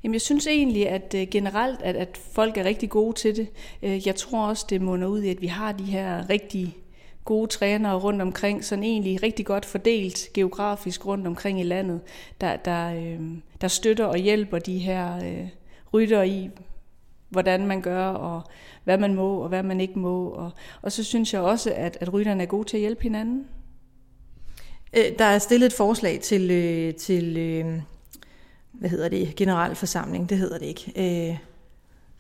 Jamen, 0.05 0.15
jeg 0.15 0.21
synes 0.21 0.47
egentlig, 0.47 0.89
at 0.89 1.15
øh, 1.17 1.27
generelt, 1.31 1.83
at, 1.83 1.97
at 1.97 2.21
folk 2.33 2.57
er 2.57 2.65
rigtig 2.65 2.91
gode 2.91 3.17
til 3.17 3.37
det. 3.37 3.49
Øh, 3.83 4.07
jeg 4.07 4.17
tror 4.17 4.47
også, 4.47 4.67
det 4.71 4.83
munder 4.83 5.09
ud 5.09 5.23
i, 5.23 5.29
at 5.29 5.41
vi 5.41 5.47
har 5.47 5.73
de 5.73 5.85
her 5.85 6.31
rigtige 6.31 6.77
gode 7.25 7.51
trænere 7.51 7.99
rundt 7.99 8.23
omkring, 8.23 8.65
sådan 8.65 8.85
egentlig 8.85 9.23
rigtig 9.23 9.47
godt 9.47 9.65
fordelt 9.65 10.29
geografisk 10.35 11.07
rundt 11.07 11.27
omkring 11.27 11.61
i 11.61 11.63
landet, 11.63 12.01
der, 12.41 12.57
der, 12.57 12.95
øh, 12.95 13.21
der 13.61 13.69
støtter 13.69 14.05
og 14.05 14.17
hjælper 14.17 14.59
de 14.59 14.79
her 14.79 15.17
øh, 15.17 15.49
rytter 15.95 16.23
i, 16.23 16.51
hvordan 17.29 17.67
man 17.67 17.81
gør, 17.81 18.07
og 18.07 18.43
hvad 18.85 18.99
man 18.99 19.15
må, 19.15 19.39
og 19.39 19.49
hvad 19.49 19.63
man 19.63 19.81
ikke 19.81 19.99
må. 19.99 20.29
Og, 20.29 20.51
og 20.83 20.93
så 20.93 21.05
synes 21.05 21.35
jeg 21.35 21.41
også, 21.41 21.73
at, 21.77 21.99
at 22.01 22.13
rytterne 22.13 22.43
er 22.43 22.47
gode 22.47 22.69
til 22.69 22.77
at 22.77 22.81
hjælpe 22.81 23.03
hinanden. 23.03 23.47
Øh, 24.97 25.05
der 25.19 25.25
er 25.25 25.39
stillet 25.39 25.67
et 25.67 25.73
forslag 25.73 26.21
til, 26.21 26.51
øh, 26.51 26.95
til 26.95 27.37
øh, 27.37 27.83
hvad 28.73 28.91
hedder 28.91 29.09
det, 29.09 29.37
generalforsamling, 29.37 30.29
det 30.29 30.39
hedder 30.39 30.59
det 30.59 30.67
ikke. 30.67 31.41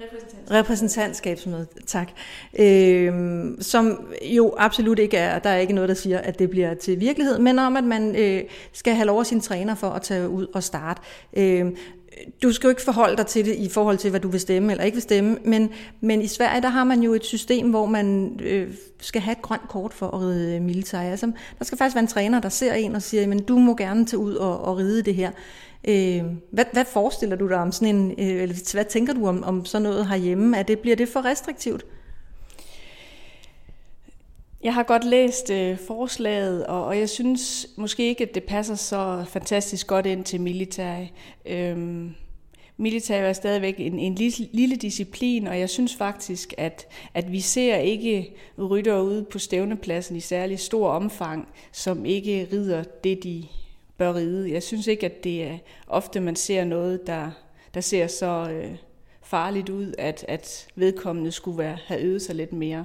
Repræsentantskab. 0.00 0.50
Repræsentantskabsmøde, 0.50 1.66
tak. 1.86 2.10
Øhm, 2.58 3.56
som 3.60 4.06
jo 4.22 4.54
absolut 4.58 4.98
ikke 4.98 5.16
er, 5.16 5.38
der 5.38 5.50
er 5.50 5.58
ikke 5.58 5.72
noget, 5.72 5.88
der 5.88 5.94
siger, 5.94 6.18
at 6.18 6.38
det 6.38 6.50
bliver 6.50 6.74
til 6.74 7.00
virkelighed, 7.00 7.38
men 7.38 7.58
om, 7.58 7.76
at 7.76 7.84
man 7.84 8.16
øh, 8.16 8.42
skal 8.72 8.94
have 8.94 9.06
lov 9.06 9.20
af 9.20 9.26
sin 9.26 9.40
træner 9.40 9.74
for 9.74 9.90
at 9.90 10.02
tage 10.02 10.28
ud 10.28 10.46
og 10.54 10.62
starte. 10.62 11.00
Øhm, 11.36 11.76
du 12.42 12.52
skal 12.52 12.68
jo 12.68 12.70
ikke 12.70 12.82
forholde 12.82 13.16
dig 13.16 13.26
til 13.26 13.44
det 13.44 13.54
i 13.54 13.68
forhold 13.68 13.98
til, 13.98 14.10
hvad 14.10 14.20
du 14.20 14.28
vil 14.28 14.40
stemme 14.40 14.72
eller 14.72 14.84
ikke 14.84 14.94
vil 14.94 15.02
stemme, 15.02 15.38
men, 15.44 15.70
men 16.00 16.22
i 16.22 16.26
Sverige, 16.26 16.62
der 16.62 16.68
har 16.68 16.84
man 16.84 17.02
jo 17.02 17.14
et 17.14 17.24
system, 17.24 17.70
hvor 17.70 17.86
man 17.86 18.38
øh, 18.42 18.74
skal 19.00 19.20
have 19.20 19.32
et 19.32 19.42
grønt 19.42 19.68
kort 19.68 19.94
for 19.94 20.06
at 20.06 20.20
ride 20.20 20.60
militær. 20.60 21.00
Altså, 21.00 21.32
der 21.58 21.64
skal 21.64 21.78
faktisk 21.78 21.94
være 21.94 22.02
en 22.02 22.08
træner, 22.08 22.40
der 22.40 22.48
ser 22.48 22.72
en 22.72 22.94
og 22.94 23.02
siger, 23.02 23.26
men 23.26 23.42
du 23.42 23.58
må 23.58 23.76
gerne 23.76 24.06
tage 24.06 24.20
ud 24.20 24.34
og, 24.34 24.60
og 24.64 24.76
ride 24.76 25.02
det 25.02 25.14
her. 25.14 25.30
Øh, 25.88 26.24
hvad, 26.50 26.64
hvad 26.72 26.84
forestiller 26.84 27.36
du 27.36 27.48
dig 27.48 27.56
om 27.56 27.72
sådan 27.72 27.96
en, 27.96 28.10
øh, 28.10 28.42
eller 28.42 28.72
hvad 28.72 28.84
tænker 28.84 29.12
du 29.12 29.26
om, 29.26 29.44
om 29.44 29.64
sådan 29.64 29.82
noget 29.82 30.08
herhjemme? 30.08 30.56
Er 30.56 30.62
det, 30.62 30.78
bliver 30.78 30.96
det 30.96 31.08
for 31.08 31.24
restriktivt? 31.24 31.86
Jeg 34.62 34.74
har 34.74 34.82
godt 34.82 35.04
læst 35.04 35.50
øh, 35.50 35.78
forslaget, 35.78 36.66
og, 36.66 36.84
og 36.84 36.98
jeg 36.98 37.08
synes 37.08 37.66
måske 37.76 38.08
ikke, 38.08 38.24
at 38.24 38.34
det 38.34 38.44
passer 38.44 38.74
så 38.74 39.24
fantastisk 39.28 39.86
godt 39.86 40.06
ind 40.06 40.24
til 40.24 40.40
militær. 40.40 40.96
Øhm, 41.46 42.14
militær 42.76 43.22
er 43.22 43.32
stadigvæk 43.32 43.74
en, 43.78 43.98
en 43.98 44.14
lille, 44.14 44.48
lille 44.52 44.76
disciplin, 44.76 45.46
og 45.46 45.58
jeg 45.60 45.70
synes 45.70 45.96
faktisk, 45.96 46.54
at, 46.58 46.86
at 47.14 47.32
vi 47.32 47.40
ser 47.40 47.76
ikke 47.76 48.34
rytter 48.58 49.00
ude 49.00 49.24
på 49.24 49.38
stævnepladsen 49.38 50.16
i 50.16 50.20
særlig 50.20 50.58
stor 50.58 50.88
omfang, 50.88 51.48
som 51.72 52.04
ikke 52.04 52.48
rider 52.52 52.84
det, 53.04 53.24
de 53.24 53.44
bør 54.00 54.14
ride. 54.14 54.52
Jeg 54.52 54.62
synes 54.62 54.86
ikke, 54.86 55.06
at 55.06 55.24
det 55.24 55.44
er 55.44 55.58
ofte, 55.86 56.20
man 56.20 56.36
ser 56.36 56.64
noget, 56.64 57.06
der, 57.06 57.30
der 57.74 57.80
ser 57.80 58.06
så 58.06 58.50
øh, 58.50 58.76
farligt 59.22 59.68
ud, 59.68 59.94
at, 59.98 60.24
at 60.28 60.68
vedkommende 60.74 61.32
skulle 61.32 61.58
være, 61.58 61.78
have 61.86 62.00
øvet 62.00 62.22
sig 62.22 62.34
lidt 62.34 62.52
mere. 62.52 62.84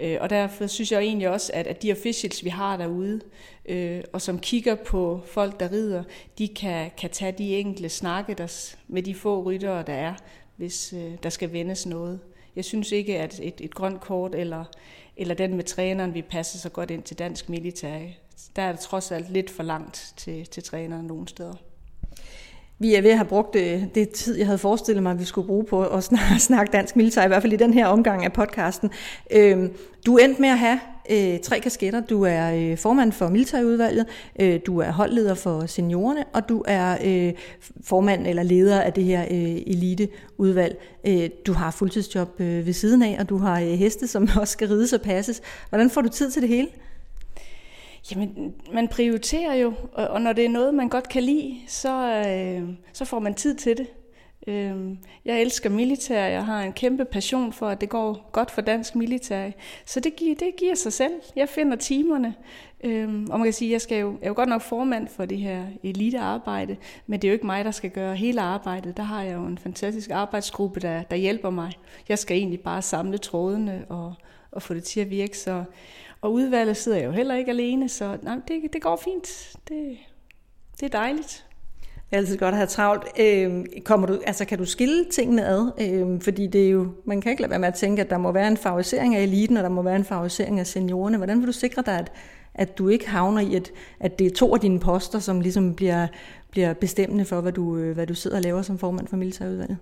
Øh, 0.00 0.18
og 0.20 0.30
derfor 0.30 0.66
synes 0.66 0.92
jeg 0.92 1.00
egentlig 1.00 1.28
også, 1.28 1.52
at, 1.54 1.66
at 1.66 1.82
de 1.82 1.92
officials, 1.92 2.44
vi 2.44 2.48
har 2.48 2.76
derude, 2.76 3.20
øh, 3.66 4.02
og 4.12 4.22
som 4.22 4.38
kigger 4.38 4.74
på 4.74 5.20
folk, 5.26 5.60
der 5.60 5.72
rider, 5.72 6.04
de 6.38 6.48
kan, 6.48 6.90
kan 6.98 7.10
tage 7.10 7.32
de 7.32 7.56
enkelte 7.56 7.88
snakke 7.88 8.34
der, 8.34 8.74
med 8.88 9.02
de 9.02 9.14
få 9.14 9.42
ryttere, 9.42 9.82
der 9.82 9.92
er, 9.92 10.14
hvis 10.56 10.92
øh, 10.92 11.12
der 11.22 11.30
skal 11.30 11.52
vendes 11.52 11.86
noget. 11.86 12.20
Jeg 12.56 12.64
synes 12.64 12.92
ikke, 12.92 13.18
at 13.18 13.40
et, 13.42 13.60
et 13.60 13.74
grønt 13.74 14.00
kort 14.00 14.34
eller, 14.34 14.64
eller 15.16 15.34
den 15.34 15.56
med 15.56 15.64
træneren 15.64 16.14
vi 16.14 16.22
passer 16.22 16.58
så 16.58 16.68
godt 16.68 16.90
ind 16.90 17.02
til 17.02 17.18
dansk 17.18 17.48
militær 17.48 17.98
der 18.56 18.62
er 18.62 18.72
det 18.72 18.80
trods 18.80 19.12
alt 19.12 19.30
lidt 19.30 19.50
for 19.50 19.62
langt 19.62 20.14
til, 20.16 20.46
til 20.46 20.62
træneren 20.62 21.06
nogle 21.06 21.28
steder. 21.28 21.54
Vi 22.78 22.94
er 22.94 23.02
ved 23.02 23.10
at 23.10 23.16
have 23.16 23.28
brugt 23.28 23.54
det, 23.54 23.94
det 23.94 24.10
tid, 24.10 24.38
jeg 24.38 24.46
havde 24.46 24.58
forestillet 24.58 25.02
mig, 25.02 25.12
at 25.12 25.20
vi 25.20 25.24
skulle 25.24 25.46
bruge 25.46 25.64
på 25.64 25.86
at 25.86 26.04
snakke, 26.04 26.38
snakke 26.50 26.72
dansk 26.72 26.96
militær, 26.96 27.24
i 27.24 27.28
hvert 27.28 27.42
fald 27.42 27.52
i 27.52 27.56
den 27.56 27.74
her 27.74 27.86
omgang 27.86 28.24
af 28.24 28.32
podcasten. 28.32 28.90
Øhm, 29.30 29.72
du 30.06 30.16
endte 30.16 30.40
med 30.40 30.48
at 30.48 30.58
have 30.58 30.80
øh, 31.10 31.40
tre 31.40 31.60
kasketter. 31.60 32.00
Du 32.00 32.22
er 32.22 32.54
øh, 32.54 32.78
formand 32.78 33.12
for 33.12 33.28
militærudvalget, 33.28 34.06
øh, 34.40 34.60
du 34.66 34.78
er 34.78 34.90
holdleder 34.90 35.34
for 35.34 35.66
seniorerne, 35.66 36.24
og 36.32 36.48
du 36.48 36.64
er 36.66 36.96
øh, 37.04 37.32
formand 37.84 38.26
eller 38.26 38.42
leder 38.42 38.80
af 38.80 38.92
det 38.92 39.04
her 39.04 39.22
øh, 39.22 39.62
eliteudvalg. 39.66 40.82
Øh, 41.06 41.30
du 41.46 41.52
har 41.52 41.70
fuldtidsjob 41.70 42.40
øh, 42.40 42.66
ved 42.66 42.72
siden 42.72 43.02
af, 43.02 43.16
og 43.20 43.28
du 43.28 43.36
har 43.36 43.60
øh, 43.60 43.66
heste, 43.66 44.06
som 44.06 44.28
også 44.40 44.52
skal 44.52 44.68
rides 44.68 44.92
og 44.92 45.00
passes. 45.00 45.42
Hvordan 45.68 45.90
får 45.90 46.00
du 46.00 46.08
tid 46.08 46.30
til 46.30 46.42
det 46.42 46.48
hele? 46.48 46.68
Jamen, 48.10 48.54
man 48.72 48.88
prioriterer 48.88 49.54
jo, 49.54 49.74
og 49.92 50.22
når 50.22 50.32
det 50.32 50.44
er 50.44 50.48
noget, 50.48 50.74
man 50.74 50.88
godt 50.88 51.08
kan 51.08 51.22
lide, 51.22 51.60
så, 51.66 52.24
øh, 52.28 52.68
så 52.92 53.04
får 53.04 53.18
man 53.18 53.34
tid 53.34 53.54
til 53.54 53.76
det. 53.76 53.86
Øh, 54.46 54.96
jeg 55.24 55.40
elsker 55.40 55.70
militær, 55.70 56.24
jeg 56.26 56.44
har 56.44 56.62
en 56.62 56.72
kæmpe 56.72 57.04
passion 57.04 57.52
for, 57.52 57.68
at 57.68 57.80
det 57.80 57.88
går 57.88 58.30
godt 58.32 58.50
for 58.50 58.60
dansk 58.60 58.94
militær. 58.96 59.50
Så 59.86 60.00
det 60.00 60.16
giver, 60.16 60.34
det 60.34 60.56
giver 60.58 60.74
sig 60.74 60.92
selv. 60.92 61.12
Jeg 61.36 61.48
finder 61.48 61.76
timerne. 61.76 62.34
Øh, 62.84 63.08
og 63.08 63.38
man 63.38 63.42
kan 63.42 63.52
sige, 63.52 63.72
jeg, 63.72 63.80
skal 63.80 64.00
jo, 64.00 64.10
jeg 64.10 64.22
er 64.22 64.28
jo 64.28 64.34
godt 64.34 64.48
nok 64.48 64.62
formand 64.62 65.08
for 65.08 65.24
det 65.24 65.38
her 65.38 65.64
elitearbejde, 65.82 66.76
men 67.06 67.22
det 67.22 67.28
er 67.28 67.32
jo 67.32 67.34
ikke 67.34 67.46
mig, 67.46 67.64
der 67.64 67.70
skal 67.70 67.90
gøre 67.90 68.16
hele 68.16 68.40
arbejdet. 68.40 68.96
Der 68.96 69.02
har 69.02 69.22
jeg 69.22 69.34
jo 69.34 69.44
en 69.44 69.58
fantastisk 69.58 70.10
arbejdsgruppe, 70.10 70.80
der, 70.80 71.02
der 71.02 71.16
hjælper 71.16 71.50
mig. 71.50 71.72
Jeg 72.08 72.18
skal 72.18 72.36
egentlig 72.36 72.60
bare 72.60 72.82
samle 72.82 73.18
trådene 73.18 73.84
og, 73.88 74.14
og 74.52 74.62
få 74.62 74.74
det 74.74 74.84
til 74.84 75.00
at 75.00 75.10
virke. 75.10 75.38
Så, 75.38 75.64
og 76.22 76.32
udvalget 76.32 76.76
sidder 76.76 76.98
jeg 76.98 77.06
jo 77.06 77.12
heller 77.12 77.34
ikke 77.34 77.50
alene, 77.50 77.88
så 77.88 78.18
nej, 78.22 78.36
det, 78.48 78.72
det 78.72 78.82
går 78.82 79.00
fint. 79.04 79.56
Det, 79.68 79.96
det 80.80 80.86
er 80.86 80.98
dejligt. 80.98 81.46
Det 81.80 82.16
er 82.16 82.20
altid 82.20 82.38
godt 82.38 82.52
at 82.52 82.56
have 82.56 82.66
travlt. 82.66 83.04
Øh, 83.20 83.64
kommer 83.84 84.06
du, 84.06 84.20
altså, 84.26 84.44
kan 84.44 84.58
du 84.58 84.64
skille 84.64 85.04
tingene 85.04 85.46
ad? 85.46 85.72
Øh, 85.80 86.20
fordi 86.20 86.46
det 86.46 86.66
er 86.66 86.70
jo, 86.70 86.92
man 87.04 87.20
kan 87.20 87.30
ikke 87.30 87.42
lade 87.42 87.50
være 87.50 87.58
med 87.58 87.68
at 87.68 87.74
tænke, 87.74 88.02
at 88.02 88.10
der 88.10 88.18
må 88.18 88.32
være 88.32 88.48
en 88.48 88.56
favorisering 88.56 89.14
af 89.14 89.22
eliten, 89.22 89.56
og 89.56 89.62
der 89.62 89.68
må 89.68 89.82
være 89.82 89.96
en 89.96 90.04
favorisering 90.04 90.60
af 90.60 90.66
seniorerne. 90.66 91.16
Hvordan 91.16 91.38
vil 91.38 91.46
du 91.46 91.52
sikre 91.52 91.82
dig, 91.86 91.98
at, 91.98 92.12
at 92.54 92.78
du 92.78 92.88
ikke 92.88 93.08
havner 93.08 93.40
i, 93.40 93.54
at, 93.54 93.72
at 94.00 94.18
det 94.18 94.26
er 94.26 94.30
to 94.30 94.54
af 94.54 94.60
dine 94.60 94.80
poster, 94.80 95.18
som 95.18 95.40
ligesom 95.40 95.74
bliver, 95.74 96.06
bliver 96.50 96.74
bestemmende 96.74 97.24
for, 97.24 97.40
hvad 97.40 97.52
du, 97.52 97.76
øh, 97.76 97.94
hvad 97.94 98.06
du 98.06 98.14
sidder 98.14 98.36
og 98.36 98.42
laver 98.42 98.62
som 98.62 98.78
formand 98.78 99.08
for 99.08 99.16
militærudvalget? 99.16 99.78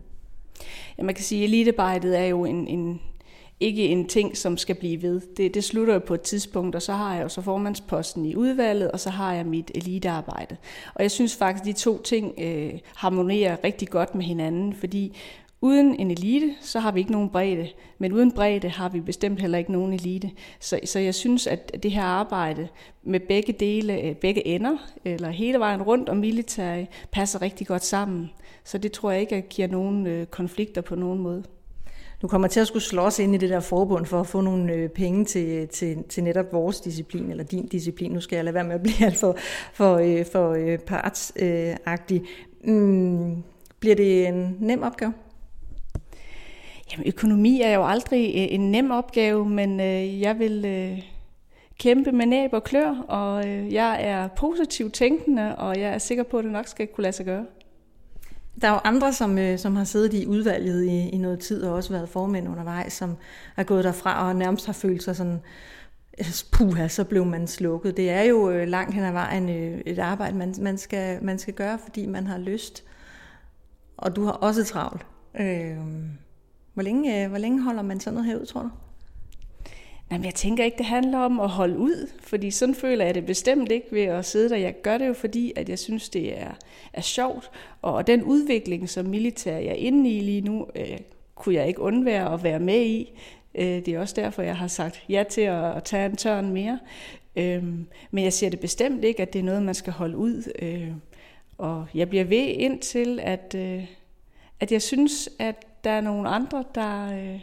Ja, 0.99 1.03
man 1.03 1.14
kan 1.14 1.24
sige, 1.24 1.43
at 1.43 1.49
elitearbejdet 1.49 2.18
er 2.18 2.24
jo 2.24 2.45
en, 2.45 2.66
en, 2.66 3.01
ikke 3.61 3.88
en 3.88 4.08
ting, 4.08 4.36
som 4.36 4.56
skal 4.56 4.74
blive 4.74 5.02
ved. 5.02 5.20
Det, 5.36 5.54
det 5.54 5.64
slutter 5.64 5.94
jo 5.94 6.00
på 6.00 6.14
et 6.14 6.20
tidspunkt, 6.20 6.76
og 6.76 6.82
så 6.82 6.92
har 6.92 7.14
jeg 7.14 7.22
jo 7.22 7.28
så 7.28 7.40
formandsposten 7.40 8.26
i 8.26 8.36
udvalget, 8.36 8.90
og 8.90 9.00
så 9.00 9.11
har 9.11 9.34
jeg 9.34 9.46
mit 9.46 9.70
elitearbejde. 9.74 10.56
Og 10.94 11.02
jeg 11.02 11.11
synes 11.11 11.36
faktisk, 11.36 11.62
at 11.62 11.66
de 11.66 11.72
to 11.72 12.02
ting 12.02 12.34
øh, 12.38 12.72
harmonerer 12.96 13.56
rigtig 13.64 13.88
godt 13.88 14.14
med 14.14 14.24
hinanden, 14.24 14.74
fordi 14.74 15.16
uden 15.61 16.00
en 16.00 16.11
elite, 16.11 16.54
så 16.61 16.80
har 16.80 16.92
vi 16.92 17.00
ikke 17.00 17.12
nogen 17.12 17.30
bredde, 17.30 17.68
men 17.98 18.12
uden 18.12 18.32
bredde 18.32 18.68
har 18.68 18.88
vi 18.88 19.00
bestemt 19.00 19.40
heller 19.40 19.58
ikke 19.58 19.72
nogen 19.72 19.92
elite. 19.92 20.30
Så, 20.61 20.80
så 20.84 20.98
jeg 20.98 21.14
synes, 21.14 21.46
at 21.46 21.82
det 21.82 21.90
her 21.90 22.02
arbejde 22.02 22.68
med 23.02 23.20
begge 23.20 23.52
dele, 23.52 24.00
øh, 24.02 24.14
begge 24.14 24.46
ender, 24.46 24.76
eller 25.04 25.30
hele 25.30 25.58
vejen 25.58 25.82
rundt 25.82 26.08
om 26.08 26.16
militær, 26.16 26.84
passer 27.12 27.42
rigtig 27.42 27.66
godt 27.66 27.84
sammen. 27.84 28.30
Så 28.64 28.78
det 28.78 28.92
tror 28.92 29.11
jeg 29.11 29.20
ikke, 29.20 29.36
at 29.36 29.48
giver 29.48 29.68
nogen 29.68 30.06
øh, 30.06 30.26
konflikter 30.26 30.80
på 30.80 30.94
nogen 30.94 31.18
måde 31.18 31.44
du 32.22 32.28
kommer 32.28 32.48
til 32.48 32.60
at 32.60 32.66
skulle 32.66 32.82
slås 32.82 33.18
ind 33.18 33.34
i 33.34 33.38
det 33.38 33.50
der 33.50 33.60
forbund 33.60 34.06
for 34.06 34.20
at 34.20 34.26
få 34.26 34.40
nogle 34.40 34.72
øh, 34.72 34.88
penge 34.88 35.24
til, 35.24 35.68
til, 35.68 36.04
til 36.08 36.24
netop 36.24 36.52
vores 36.52 36.80
disciplin, 36.80 37.30
eller 37.30 37.44
din 37.44 37.66
disciplin. 37.66 38.12
Nu 38.12 38.20
skal 38.20 38.36
jeg 38.36 38.44
lade 38.44 38.54
være 38.54 38.64
med 38.64 38.74
at 38.74 38.82
blive 38.82 39.06
alt 39.06 39.16
for, 39.16 39.36
for, 39.72 39.96
øh, 39.96 40.26
for 40.32 40.50
øh, 40.50 40.78
partsagtig. 40.78 42.22
Mm, 42.64 43.42
bliver 43.80 43.96
det 43.96 44.28
en 44.28 44.56
nem 44.60 44.82
opgave? 44.82 45.12
Jamen, 46.92 47.06
økonomi 47.06 47.60
er 47.60 47.74
jo 47.74 47.86
aldrig 47.86 48.34
en 48.34 48.70
nem 48.70 48.90
opgave, 48.90 49.48
men 49.48 49.80
øh, 49.80 50.20
jeg 50.20 50.38
vil 50.38 50.64
øh, 50.64 51.02
kæmpe 51.78 52.12
med 52.12 52.26
næb 52.26 52.52
og 52.52 52.64
klør, 52.64 53.04
og 53.08 53.48
øh, 53.48 53.72
jeg 53.72 53.98
er 54.02 54.28
positivt 54.28 54.94
tænkende, 54.94 55.56
og 55.56 55.80
jeg 55.80 55.94
er 55.94 55.98
sikker 55.98 56.22
på, 56.22 56.38
at 56.38 56.44
det 56.44 56.52
nok 56.52 56.66
skal 56.66 56.86
kunne 56.86 57.02
lade 57.02 57.12
sig 57.12 57.26
gøre. 57.26 57.46
Der 58.61 58.68
er 58.68 58.72
jo 58.72 58.80
andre, 58.84 59.12
som, 59.12 59.38
øh, 59.38 59.58
som 59.58 59.76
har 59.76 59.84
siddet 59.84 60.14
i 60.14 60.26
udvalget 60.26 60.84
i, 60.84 61.08
i 61.08 61.18
noget 61.18 61.38
tid 61.38 61.62
og 61.62 61.74
også 61.74 61.92
været 61.92 62.08
formænd 62.08 62.48
undervejs, 62.48 62.92
som 62.92 63.16
er 63.56 63.62
gået 63.62 63.84
derfra 63.84 64.28
og 64.28 64.36
nærmest 64.36 64.66
har 64.66 64.72
følt 64.72 65.02
sig 65.02 65.16
sådan, 65.16 65.40
altså, 66.18 66.44
puha, 66.52 66.88
så 66.88 67.04
blev 67.04 67.24
man 67.24 67.46
slukket. 67.46 67.96
Det 67.96 68.11
er 68.11 68.22
jo 68.22 68.50
øh, 68.50 68.68
langt 68.68 68.94
hen 68.94 69.04
ad 69.04 69.12
vejen 69.12 69.48
øh, 69.48 69.80
et 69.86 69.98
arbejde, 69.98 70.36
man, 70.36 70.54
man, 70.61 70.78
skal, 70.78 71.24
man 71.24 71.38
skal 71.38 71.54
gøre, 71.54 71.78
fordi 71.78 72.06
man 72.06 72.26
har 72.26 72.38
lyst. 72.38 72.84
Og 73.96 74.16
du 74.16 74.24
har 74.24 74.32
også 74.32 74.64
travlt. 74.64 75.06
Øh, 75.40 75.76
hvor, 76.74 76.82
længe, 76.82 77.24
øh, 77.24 77.28
hvor 77.28 77.38
længe 77.38 77.62
holder 77.62 77.82
man 77.82 78.00
sådan 78.00 78.14
noget 78.14 78.30
her 78.30 78.36
ud, 78.36 78.46
tror 78.46 78.62
du? 78.62 78.70
Jamen, 80.11 80.24
jeg 80.24 80.34
tænker 80.34 80.64
ikke, 80.64 80.78
det 80.78 80.86
handler 80.86 81.18
om 81.18 81.40
at 81.40 81.48
holde 81.48 81.78
ud, 81.78 82.11
fordi 82.22 82.50
sådan 82.50 82.74
føler 82.74 83.04
jeg 83.04 83.14
det 83.14 83.26
bestemt 83.26 83.72
ikke 83.72 83.86
ved 83.90 84.02
at 84.02 84.24
sidde 84.24 84.48
der. 84.50 84.56
Jeg 84.56 84.82
gør 84.82 84.98
det 84.98 85.06
jo, 85.08 85.12
fordi 85.12 85.52
at 85.56 85.68
jeg 85.68 85.78
synes, 85.78 86.08
det 86.08 86.38
er, 86.40 86.50
er 86.92 87.00
sjovt, 87.00 87.50
og 87.82 88.06
den 88.06 88.22
udvikling, 88.22 88.88
som 88.88 89.06
militær 89.06 89.56
jeg 89.56 89.70
er 89.70 89.74
inde 89.74 90.11
i 90.11 90.20
lige 90.20 90.40
nu, 90.40 90.66
øh, 90.74 90.98
kunne 91.34 91.54
jeg 91.54 91.68
ikke 91.68 91.80
undvære 91.80 92.34
at 92.34 92.42
være 92.42 92.61
med 92.61 92.80
i. 92.80 93.12
Øh, 93.54 93.64
det 93.64 93.88
er 93.88 94.00
også 94.00 94.14
derfor, 94.16 94.42
jeg 94.42 94.56
har 94.56 94.68
sagt 94.68 95.04
ja 95.08 95.24
til 95.30 95.40
at, 95.40 95.76
at 95.76 95.84
tage 95.84 96.06
en 96.06 96.16
tørn 96.16 96.52
mere. 96.52 96.78
Øh, 97.36 97.64
men 98.11 98.24
jeg 98.24 98.32
siger 98.32 98.50
det 98.50 98.61
bestemt 98.61 99.04
ikke, 99.04 99.22
at 99.22 99.32
det 99.32 99.38
er 99.38 99.42
noget, 99.42 99.62
man 99.62 99.74
skal 99.74 99.92
holde 99.92 100.16
ud. 100.16 100.52
Øh, 100.62 100.88
og 101.58 101.86
jeg 101.94 102.08
bliver 102.08 102.24
ved 102.24 102.46
indtil, 102.46 103.20
at, 103.22 103.54
øh, 103.58 103.84
at 104.61 104.72
jeg 104.72 104.82
synes, 104.82 105.28
at 105.38 105.64
der 105.84 105.90
er 105.90 106.00
nogle 106.00 106.28
andre, 106.28 106.64
der... 106.74 107.12
Øh, 107.12 107.40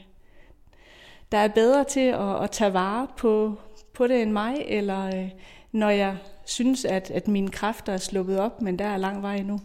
der 1.32 1.38
er 1.38 1.47
bedre 1.47 1.84
til 1.84 1.99
at, 1.99 2.43
at 2.43 2.51
tage 2.51 2.73
vare 2.73 3.07
på, 3.17 3.55
på 3.93 4.07
det 4.07 4.21
end 4.21 4.32
mig, 4.32 4.55
eller 4.67 5.05
øh, 5.05 5.30
når 5.71 5.89
jeg 5.89 6.17
synes, 6.45 6.86
at, 6.86 7.11
at 7.11 7.28
mine 7.28 7.49
kræfter 7.49 7.93
er 7.93 7.97
sluppet 7.97 8.39
op, 8.39 8.61
men 8.61 8.80
der 8.80 8.86
er 8.86 8.97
lang 8.97 9.21
vej 9.21 9.36
endnu. 9.36 9.59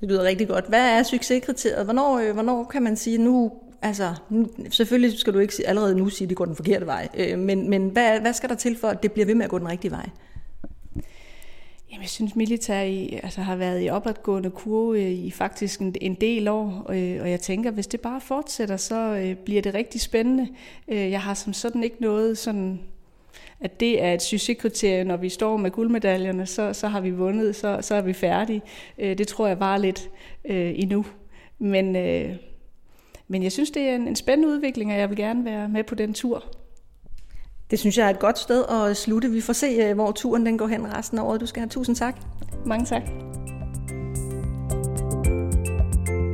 Det 0.00 0.08
lyder 0.08 0.22
rigtig 0.22 0.48
godt. 0.48 0.68
Hvad 0.68 0.98
er 0.98 1.02
succeskriteriet? 1.02 1.84
Hvornår, 1.84 2.18
øh, 2.18 2.32
hvornår 2.32 2.64
kan 2.64 2.82
man 2.82 2.96
sige, 2.96 3.18
nu, 3.18 3.52
altså, 3.82 4.14
nu, 4.28 4.48
selvfølgelig 4.70 5.18
skal 5.18 5.34
du 5.34 5.38
ikke 5.38 5.54
allerede 5.66 5.94
nu 5.94 6.08
sige, 6.08 6.26
at 6.26 6.28
det 6.28 6.36
går 6.36 6.44
den 6.44 6.56
forkerte 6.56 6.86
vej, 6.86 7.08
øh, 7.14 7.38
men, 7.38 7.70
men 7.70 7.88
hvad, 7.88 8.20
hvad 8.20 8.32
skal 8.32 8.48
der 8.48 8.54
til 8.54 8.78
for, 8.78 8.88
at 8.88 9.02
det 9.02 9.12
bliver 9.12 9.26
ved 9.26 9.34
med 9.34 9.44
at 9.44 9.50
gå 9.50 9.58
den 9.58 9.68
rigtige 9.68 9.90
vej? 9.90 10.08
Jamen, 11.90 12.02
jeg 12.02 12.08
synes, 12.08 12.36
militær 12.36 12.80
i, 12.80 13.20
altså, 13.22 13.40
har 13.40 13.56
været 13.56 13.84
i 13.84 13.88
opadgående 13.88 14.50
kurve 14.50 15.14
i 15.14 15.30
faktisk 15.30 15.80
en, 15.80 15.94
en 16.00 16.14
del 16.14 16.48
år, 16.48 16.82
og, 16.84 16.98
øh, 16.98 17.22
og 17.22 17.30
jeg 17.30 17.40
tænker, 17.40 17.70
hvis 17.70 17.86
det 17.86 18.00
bare 18.00 18.20
fortsætter, 18.20 18.76
så 18.76 18.94
øh, 18.94 19.36
bliver 19.36 19.62
det 19.62 19.74
rigtig 19.74 20.00
spændende. 20.00 20.48
Øh, 20.88 21.10
jeg 21.10 21.20
har 21.20 21.34
som 21.34 21.52
sådan 21.52 21.84
ikke 21.84 21.96
noget 22.00 22.38
sådan 22.38 22.80
at 23.60 23.80
det 23.80 24.02
er 24.02 24.14
et 24.14 24.22
succeskriterie, 24.22 25.04
når 25.04 25.16
vi 25.16 25.28
står 25.28 25.56
med 25.56 25.70
guldmedaljerne, 25.70 26.46
så, 26.46 26.72
så 26.72 26.88
har 26.88 27.00
vi 27.00 27.10
vundet, 27.10 27.56
så, 27.56 27.78
så 27.80 27.94
er 27.94 28.00
vi 28.00 28.12
færdige. 28.12 28.62
Øh, 28.98 29.18
det 29.18 29.28
tror 29.28 29.46
jeg 29.46 29.60
var 29.60 29.76
lidt 29.76 30.10
øh, 30.44 30.72
endnu. 30.76 31.06
Men, 31.58 31.96
øh, 31.96 32.36
men 33.28 33.42
jeg 33.42 33.52
synes, 33.52 33.70
det 33.70 33.82
er 33.82 33.94
en, 33.94 34.08
en 34.08 34.16
spændende 34.16 34.54
udvikling, 34.54 34.92
og 34.92 34.98
jeg 34.98 35.08
vil 35.08 35.16
gerne 35.16 35.44
være 35.44 35.68
med 35.68 35.84
på 35.84 35.94
den 35.94 36.14
tur. 36.14 36.44
Det 37.70 37.78
synes 37.78 37.98
jeg 37.98 38.06
er 38.06 38.10
et 38.10 38.18
godt 38.18 38.38
sted 38.38 38.64
at 38.70 38.96
slutte. 38.96 39.30
Vi 39.30 39.40
får 39.40 39.52
se, 39.52 39.66
øh, 39.66 39.94
hvor 39.94 40.12
turen 40.12 40.46
den 40.46 40.58
går 40.58 40.66
hen 40.66 40.96
resten 40.96 41.18
af 41.18 41.22
året. 41.22 41.40
Du 41.40 41.46
skal 41.46 41.60
have 41.60 41.68
tusind 41.68 41.96
tak. 41.96 42.16
Mange 42.66 42.86
tak. 42.86 43.02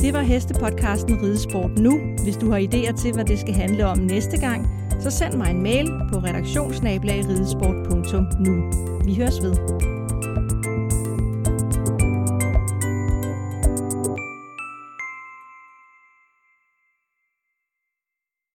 Det 0.01 0.15
var 0.15 0.21
Hestepodcasten 0.21 1.23
Ridesport 1.23 1.79
nu. 1.79 2.01
Hvis 2.23 2.37
du 2.37 2.51
har 2.51 2.59
idéer 2.59 3.03
til, 3.03 3.13
hvad 3.13 3.25
det 3.25 3.39
skal 3.39 3.55
handle 3.55 3.87
om 3.87 3.99
næste 3.99 4.41
gang, 4.41 4.69
så 5.01 5.11
send 5.11 5.35
mig 5.35 5.51
en 5.51 5.63
mail 5.63 5.87
på 6.13 6.19
redaktionsnabelagridesport.nu. 6.19 8.73
Vi 9.05 9.15
høres 9.15 9.43
ved. 9.43 9.96